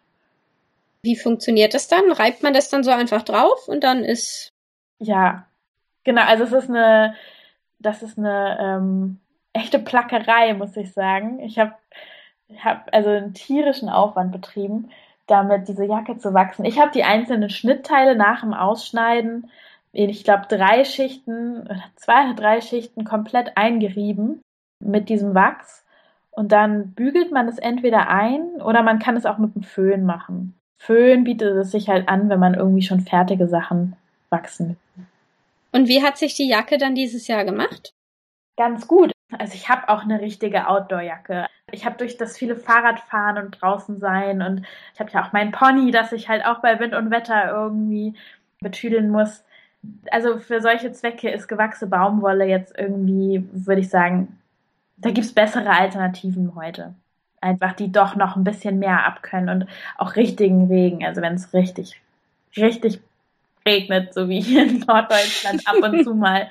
Wie 1.08 1.16
funktioniert 1.16 1.74
das 1.74 1.88
dann? 1.88 2.12
Reibt 2.12 2.44
man 2.44 2.54
das 2.54 2.70
dann 2.70 2.84
so 2.84 2.92
einfach 2.92 3.22
drauf 3.22 3.70
und 3.70 3.86
dann 3.86 4.04
ist. 4.04 4.52
Ja, 5.00 5.48
genau. 6.04 6.24
Also 6.24 6.44
es 6.44 6.52
ist 6.52 6.70
eine, 6.70 7.16
das 7.80 8.04
ist 8.04 8.18
eine 8.18 8.58
ähm, 8.60 9.20
echte 9.54 9.80
Plackerei, 9.80 10.54
muss 10.54 10.76
ich 10.76 10.92
sagen. 10.92 11.40
Ich 11.40 11.60
habe 11.60 11.76
hab 12.58 12.94
also 12.94 13.10
einen 13.10 13.34
tierischen 13.34 13.88
Aufwand 13.88 14.34
betrieben, 14.34 14.92
damit 15.28 15.70
diese 15.70 15.86
Jacke 15.86 16.18
zu 16.18 16.34
wachsen. 16.34 16.66
Ich 16.66 16.78
habe 16.78 16.92
die 16.92 17.06
einzelnen 17.06 17.50
Schnittteile 17.50 18.18
nach 18.18 18.42
dem 18.42 18.54
Ausschneiden, 18.54 19.50
ich 19.94 20.26
glaube, 20.26 20.48
drei 20.50 20.84
Schichten, 20.84 21.70
zwei 21.96 22.26
oder 22.26 22.34
drei 22.34 22.60
Schichten 22.60 23.06
komplett 23.06 23.56
eingerieben 23.56 24.42
mit 24.84 25.08
diesem 25.08 25.34
Wachs. 25.34 25.86
Und 26.32 26.52
dann 26.52 26.92
bügelt 26.92 27.32
man 27.32 27.48
es 27.48 27.60
entweder 27.60 28.10
ein 28.10 28.62
oder 28.62 28.84
man 28.84 29.00
kann 29.00 29.16
es 29.16 29.26
auch 29.26 29.38
mit 29.38 29.56
dem 29.56 29.64
Föhn 29.64 30.04
machen. 30.04 30.54
Föhn 30.78 31.24
bietet 31.24 31.56
es 31.56 31.72
sich 31.72 31.90
halt 31.90 32.08
an, 32.08 32.30
wenn 32.30 32.40
man 32.40 32.54
irgendwie 32.54 32.84
schon 32.84 33.02
fertige 33.02 33.48
Sachen 33.48 33.96
wachsen. 34.30 34.78
Und 35.72 35.88
wie 35.88 36.04
hat 36.04 36.18
sich 36.18 36.36
die 36.36 36.48
Jacke 36.48 36.78
dann 36.78 36.96
dieses 36.96 37.28
Jahr 37.28 37.46
gemacht? 37.46 37.94
Ganz 38.56 38.88
gut. 38.88 39.12
Also 39.38 39.56
ich 39.56 39.70
habe 39.70 39.90
auch 39.90 40.04
eine 40.04 40.22
richtige 40.22 40.68
Outdoor-Jacke. 40.68 41.48
Ich 41.72 41.86
habe 41.86 41.98
durch 41.98 42.18
das 42.18 42.38
viele 42.38 42.56
Fahrradfahren 42.56 43.38
und 43.38 43.62
draußen 43.62 44.00
sein 44.00 44.42
und 44.42 44.66
ich 44.94 45.00
habe 45.00 45.12
ja 45.12 45.26
auch 45.26 45.34
mein 45.34 45.52
Pony, 45.52 45.92
das 45.92 46.14
ich 46.14 46.30
halt 46.30 46.46
auch 46.46 46.60
bei 46.60 46.80
Wind 46.80 46.94
und 46.96 47.12
Wetter 47.12 47.52
irgendwie 47.52 48.14
betüdeln 48.62 49.10
muss. 49.10 49.44
Also 50.10 50.40
für 50.40 50.62
solche 50.62 50.92
Zwecke 50.94 51.30
ist 51.30 51.48
gewachsene 51.48 51.92
Baumwolle 51.92 52.46
jetzt 52.46 52.78
irgendwie, 52.78 53.48
würde 53.52 53.82
ich 53.82 53.90
sagen, 53.90 54.40
da 54.96 55.12
gibt 55.12 55.26
es 55.26 55.34
bessere 55.34 55.70
Alternativen 55.70 56.56
heute 56.56 56.96
einfach 57.42 57.74
die 57.74 57.92
doch 57.92 58.16
noch 58.16 58.36
ein 58.36 58.44
bisschen 58.44 58.80
mehr 58.80 59.06
abkönnen 59.06 59.50
und 59.50 59.70
auch 59.98 60.16
richtigen 60.16 60.68
Regen. 60.68 61.06
Also 61.06 61.22
wenn 61.22 61.36
es 61.36 61.54
richtig, 61.54 62.02
richtig 62.56 63.00
regnet, 63.66 64.14
so 64.14 64.30
wie 64.30 64.42
hier 64.42 64.64
in 64.64 64.80
Norddeutschland 64.80 65.68
ab 65.68 65.76
und 65.82 66.04
zu 66.04 66.14
mal, 66.16 66.50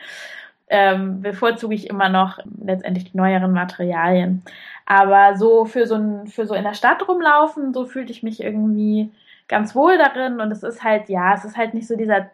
ähm, 0.68 1.22
bevorzuge 1.22 1.74
ich 1.74 1.88
immer 1.88 2.08
noch 2.08 2.38
letztendlich 2.62 3.10
die 3.10 3.16
neueren 3.16 3.52
Materialien. 3.52 4.42
Aber 4.84 5.36
so 5.36 5.64
für 5.64 5.86
so 5.86 5.96
ein, 5.96 6.26
für 6.26 6.46
so 6.46 6.54
in 6.54 6.64
der 6.64 6.74
Stadt 6.74 7.06
rumlaufen, 7.08 7.72
so 7.72 7.86
fühlte 7.86 8.12
ich 8.12 8.22
mich 8.22 8.40
irgendwie 8.40 9.10
ganz 9.48 9.74
wohl 9.74 9.96
darin 9.98 10.40
und 10.40 10.50
es 10.50 10.62
ist 10.62 10.82
halt, 10.82 11.08
ja, 11.08 11.34
es 11.34 11.44
ist 11.44 11.56
halt 11.56 11.74
nicht 11.74 11.86
so 11.86 11.96
dieser 11.96 12.30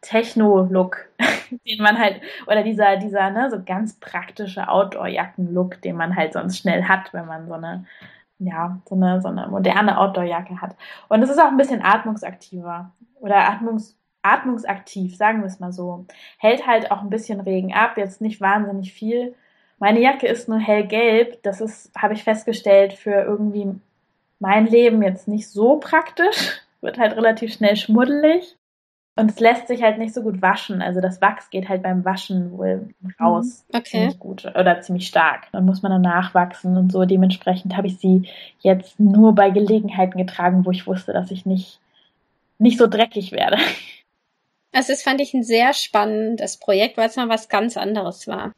Techno-Look, 0.00 1.08
den 1.66 1.82
man 1.82 1.98
halt, 1.98 2.20
oder 2.46 2.62
dieser, 2.62 2.96
dieser, 2.96 3.30
ne, 3.30 3.50
so 3.50 3.62
ganz 3.64 3.94
praktische 3.98 4.68
Outdoor-Jacken-Look, 4.68 5.82
den 5.82 5.96
man 5.96 6.14
halt 6.16 6.32
sonst 6.32 6.58
schnell 6.58 6.84
hat, 6.84 7.12
wenn 7.12 7.26
man 7.26 7.46
so 7.48 7.54
eine, 7.54 7.84
ja, 8.38 8.78
so 8.88 8.94
eine, 8.94 9.20
so 9.20 9.28
eine 9.28 9.48
moderne 9.48 9.98
Outdoor-Jacke 9.98 10.60
hat. 10.60 10.76
Und 11.08 11.22
es 11.22 11.30
ist 11.30 11.38
auch 11.40 11.48
ein 11.48 11.56
bisschen 11.56 11.82
atmungsaktiver 11.82 12.92
oder 13.20 13.48
atmungs, 13.48 13.96
atmungsaktiv, 14.22 15.16
sagen 15.16 15.40
wir 15.40 15.46
es 15.46 15.60
mal 15.60 15.72
so. 15.72 16.06
Hält 16.38 16.66
halt 16.66 16.90
auch 16.90 17.02
ein 17.02 17.10
bisschen 17.10 17.40
Regen 17.40 17.72
ab, 17.72 17.96
jetzt 17.96 18.20
nicht 18.20 18.40
wahnsinnig 18.40 18.92
viel. 18.92 19.34
Meine 19.78 20.00
Jacke 20.00 20.26
ist 20.26 20.48
nur 20.48 20.58
hellgelb, 20.58 21.42
das 21.42 21.60
ist, 21.60 21.92
habe 21.96 22.14
ich 22.14 22.24
festgestellt, 22.24 22.92
für 22.94 23.12
irgendwie 23.12 23.80
mein 24.40 24.66
Leben 24.66 25.02
jetzt 25.02 25.28
nicht 25.28 25.48
so 25.48 25.78
praktisch. 25.78 26.62
Wird 26.80 26.98
halt 26.98 27.16
relativ 27.16 27.52
schnell 27.52 27.74
schmuddelig. 27.74 28.57
Und 29.18 29.32
es 29.32 29.40
lässt 29.40 29.66
sich 29.66 29.82
halt 29.82 29.98
nicht 29.98 30.14
so 30.14 30.22
gut 30.22 30.40
waschen. 30.42 30.80
Also 30.80 31.00
das 31.00 31.20
Wachs 31.20 31.50
geht 31.50 31.68
halt 31.68 31.82
beim 31.82 32.04
Waschen 32.04 32.56
wohl 32.56 32.94
raus. 33.20 33.64
Mhm. 33.68 33.78
Okay. 33.78 33.90
Ziemlich 33.90 34.18
gut 34.20 34.44
oder 34.44 34.80
ziemlich 34.80 35.08
stark. 35.08 35.48
Dann 35.50 35.66
muss 35.66 35.82
man 35.82 35.90
dann 35.90 36.02
nachwachsen 36.02 36.76
und 36.76 36.92
so. 36.92 37.04
Dementsprechend 37.04 37.76
habe 37.76 37.88
ich 37.88 37.98
sie 37.98 38.28
jetzt 38.60 39.00
nur 39.00 39.34
bei 39.34 39.50
Gelegenheiten 39.50 40.18
getragen, 40.18 40.64
wo 40.64 40.70
ich 40.70 40.86
wusste, 40.86 41.12
dass 41.12 41.32
ich 41.32 41.46
nicht, 41.46 41.80
nicht 42.58 42.78
so 42.78 42.86
dreckig 42.86 43.32
werde. 43.32 43.58
Also 44.70 44.92
das 44.92 45.02
fand 45.02 45.20
ich 45.20 45.34
ein 45.34 45.42
sehr 45.42 45.72
spannendes 45.72 46.58
Projekt, 46.58 46.96
weil 46.96 47.08
es 47.08 47.16
mal 47.16 47.28
was 47.28 47.48
ganz 47.48 47.76
anderes 47.76 48.28
war. 48.28 48.52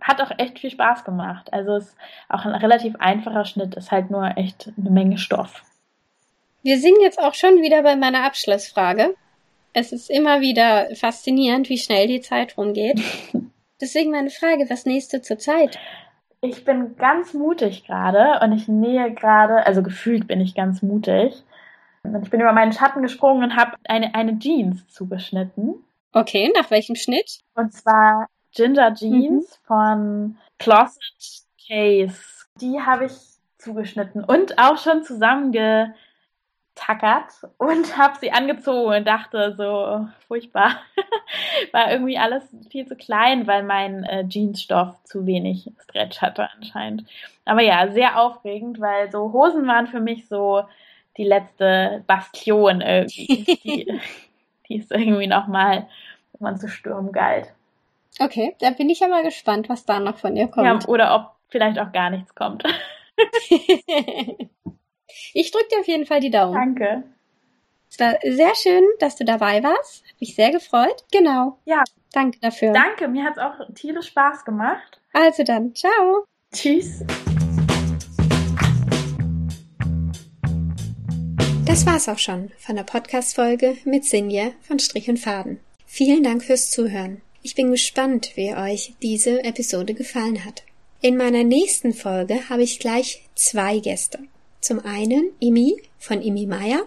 Hat 0.00 0.22
auch 0.22 0.30
echt 0.38 0.60
viel 0.60 0.70
Spaß 0.70 1.04
gemacht. 1.04 1.52
Also 1.52 1.76
es 1.76 1.88
ist 1.88 1.96
auch 2.30 2.46
ein 2.46 2.54
relativ 2.54 2.96
einfacher 3.00 3.44
Schnitt, 3.44 3.74
ist 3.74 3.90
halt 3.90 4.10
nur 4.10 4.38
echt 4.38 4.72
eine 4.78 4.90
Menge 4.90 5.18
Stoff. 5.18 5.62
Wir 6.62 6.78
sind 6.78 6.96
jetzt 7.02 7.18
auch 7.18 7.34
schon 7.34 7.60
wieder 7.60 7.82
bei 7.82 7.96
meiner 7.96 8.24
Abschlussfrage. 8.24 9.14
Es 9.76 9.90
ist 9.92 10.08
immer 10.08 10.40
wieder 10.40 10.94
faszinierend, 10.94 11.68
wie 11.68 11.78
schnell 11.78 12.06
die 12.06 12.20
Zeit 12.20 12.56
rumgeht. 12.56 13.02
Deswegen 13.80 14.12
meine 14.12 14.30
Frage, 14.30 14.70
was 14.70 14.86
nächste 14.86 15.20
zur 15.20 15.38
Zeit? 15.38 15.78
Ich 16.40 16.64
bin 16.64 16.96
ganz 16.96 17.34
mutig 17.34 17.84
gerade 17.84 18.38
und 18.44 18.52
ich 18.52 18.68
nähe 18.68 19.12
gerade, 19.12 19.66
also 19.66 19.82
gefühlt 19.82 20.28
bin 20.28 20.40
ich 20.40 20.54
ganz 20.54 20.80
mutig. 20.80 21.42
Ich 22.22 22.30
bin 22.30 22.40
über 22.40 22.52
meinen 22.52 22.72
Schatten 22.72 23.02
gesprungen 23.02 23.42
und 23.42 23.56
habe 23.56 23.72
eine, 23.84 24.14
eine 24.14 24.38
Jeans 24.38 24.86
zugeschnitten. 24.88 25.74
Okay, 26.12 26.52
nach 26.54 26.70
welchem 26.70 26.94
Schnitt? 26.94 27.40
Und 27.54 27.72
zwar 27.72 28.28
Ginger 28.54 28.94
Jeans 28.94 29.58
mhm. 29.58 29.66
von 29.66 30.38
Closet 30.58 31.44
Case. 31.66 32.46
Die 32.60 32.80
habe 32.80 33.06
ich 33.06 33.12
zugeschnitten 33.58 34.22
und 34.22 34.58
auch 34.58 34.78
schon 34.78 35.02
zusammenge 35.02 35.94
tackert 36.74 37.30
und 37.58 37.96
habe 37.98 38.18
sie 38.20 38.32
angezogen 38.32 38.96
und 38.96 39.06
dachte 39.06 39.54
so, 39.56 40.08
furchtbar, 40.26 40.76
war 41.72 41.90
irgendwie 41.90 42.18
alles 42.18 42.42
viel 42.70 42.86
zu 42.86 42.96
klein, 42.96 43.46
weil 43.46 43.62
mein 43.62 44.04
äh, 44.04 44.24
Jeansstoff 44.28 45.02
zu 45.04 45.26
wenig 45.26 45.70
Stretch 45.82 46.20
hatte 46.20 46.48
anscheinend. 46.56 47.04
Aber 47.44 47.62
ja, 47.62 47.90
sehr 47.92 48.20
aufregend, 48.20 48.80
weil 48.80 49.10
so 49.10 49.32
Hosen 49.32 49.66
waren 49.66 49.86
für 49.86 50.00
mich 50.00 50.28
so 50.28 50.64
die 51.16 51.24
letzte 51.24 52.02
Bastion 52.06 52.80
irgendwie. 52.80 53.44
die, 53.64 54.00
die 54.68 54.76
ist 54.76 54.90
irgendwie 54.90 55.26
nochmal, 55.26 55.86
wenn 56.32 56.40
man 56.40 56.58
zu 56.58 56.68
Sturm 56.68 57.12
galt. 57.12 57.52
Okay, 58.20 58.54
da 58.60 58.70
bin 58.70 58.90
ich 58.90 59.00
ja 59.00 59.08
mal 59.08 59.24
gespannt, 59.24 59.68
was 59.68 59.84
da 59.84 59.98
noch 59.98 60.18
von 60.18 60.34
dir 60.34 60.46
kommt. 60.48 60.84
Ja, 60.84 60.88
oder 60.88 61.14
ob 61.14 61.32
vielleicht 61.48 61.78
auch 61.78 61.92
gar 61.92 62.10
nichts 62.10 62.34
kommt. 62.34 62.64
Ich 65.32 65.50
drücke 65.50 65.68
dir 65.72 65.80
auf 65.80 65.88
jeden 65.88 66.06
Fall 66.06 66.20
die 66.20 66.30
Daumen. 66.30 66.54
Danke. 66.54 67.04
Es 67.90 68.00
war 68.00 68.18
sehr 68.22 68.54
schön, 68.56 68.82
dass 68.98 69.16
du 69.16 69.24
dabei 69.24 69.62
warst. 69.62 70.02
Habe 70.02 70.16
mich 70.20 70.34
sehr 70.34 70.50
gefreut. 70.50 71.04
Genau. 71.12 71.58
Ja. 71.64 71.84
Danke 72.12 72.38
dafür. 72.40 72.72
Danke, 72.72 73.08
mir 73.08 73.24
hat 73.24 73.36
es 73.36 73.38
auch 73.38 73.74
tierisch 73.74 74.08
Spaß 74.08 74.44
gemacht. 74.44 75.00
Also 75.12 75.44
dann, 75.44 75.74
ciao. 75.74 76.24
Tschüss. 76.52 77.04
Das 81.66 81.86
war's 81.86 82.08
auch 82.08 82.18
schon 82.18 82.50
von 82.58 82.76
der 82.76 82.82
Podcast-Folge 82.82 83.76
mit 83.84 84.04
Sinje 84.04 84.52
von 84.60 84.78
Strich 84.78 85.08
und 85.08 85.18
Faden. 85.18 85.60
Vielen 85.86 86.22
Dank 86.22 86.42
fürs 86.44 86.70
Zuhören. 86.70 87.20
Ich 87.42 87.54
bin 87.54 87.70
gespannt, 87.70 88.32
wie 88.36 88.54
euch 88.54 88.94
diese 89.02 89.44
Episode 89.44 89.94
gefallen 89.94 90.44
hat. 90.44 90.62
In 91.00 91.16
meiner 91.16 91.44
nächsten 91.44 91.92
Folge 91.92 92.48
habe 92.48 92.62
ich 92.62 92.80
gleich 92.80 93.28
zwei 93.34 93.78
Gäste. 93.78 94.20
Zum 94.64 94.82
einen 94.82 95.32
Imi 95.40 95.76
von 95.98 96.22
Imi 96.22 96.46
Meier 96.46 96.86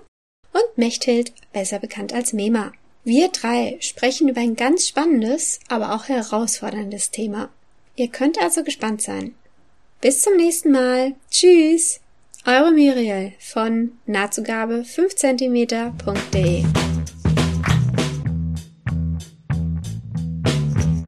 und 0.51 0.77
Mechthild, 0.77 1.31
besser 1.53 1.77
bekannt 1.77 2.11
als 2.11 2.33
Mema. 2.33 2.71
Wir 3.03 3.27
drei 3.27 3.77
sprechen 3.81 4.27
über 4.29 4.41
ein 4.41 4.55
ganz 4.55 4.87
spannendes, 4.87 5.59
aber 5.67 5.93
auch 5.93 6.07
herausforderndes 6.07 7.11
Thema. 7.11 7.49
Ihr 7.95 8.07
könnt 8.07 8.41
also 8.41 8.63
gespannt 8.63 9.03
sein. 9.03 9.35
Bis 10.01 10.23
zum 10.23 10.37
nächsten 10.37 10.71
Mal. 10.71 11.13
Tschüss. 11.29 11.99
Eure 12.47 12.71
Muriel 12.71 13.33
von 13.37 13.99
nahtzugabe 14.07 14.81
5cm.de 14.81 16.63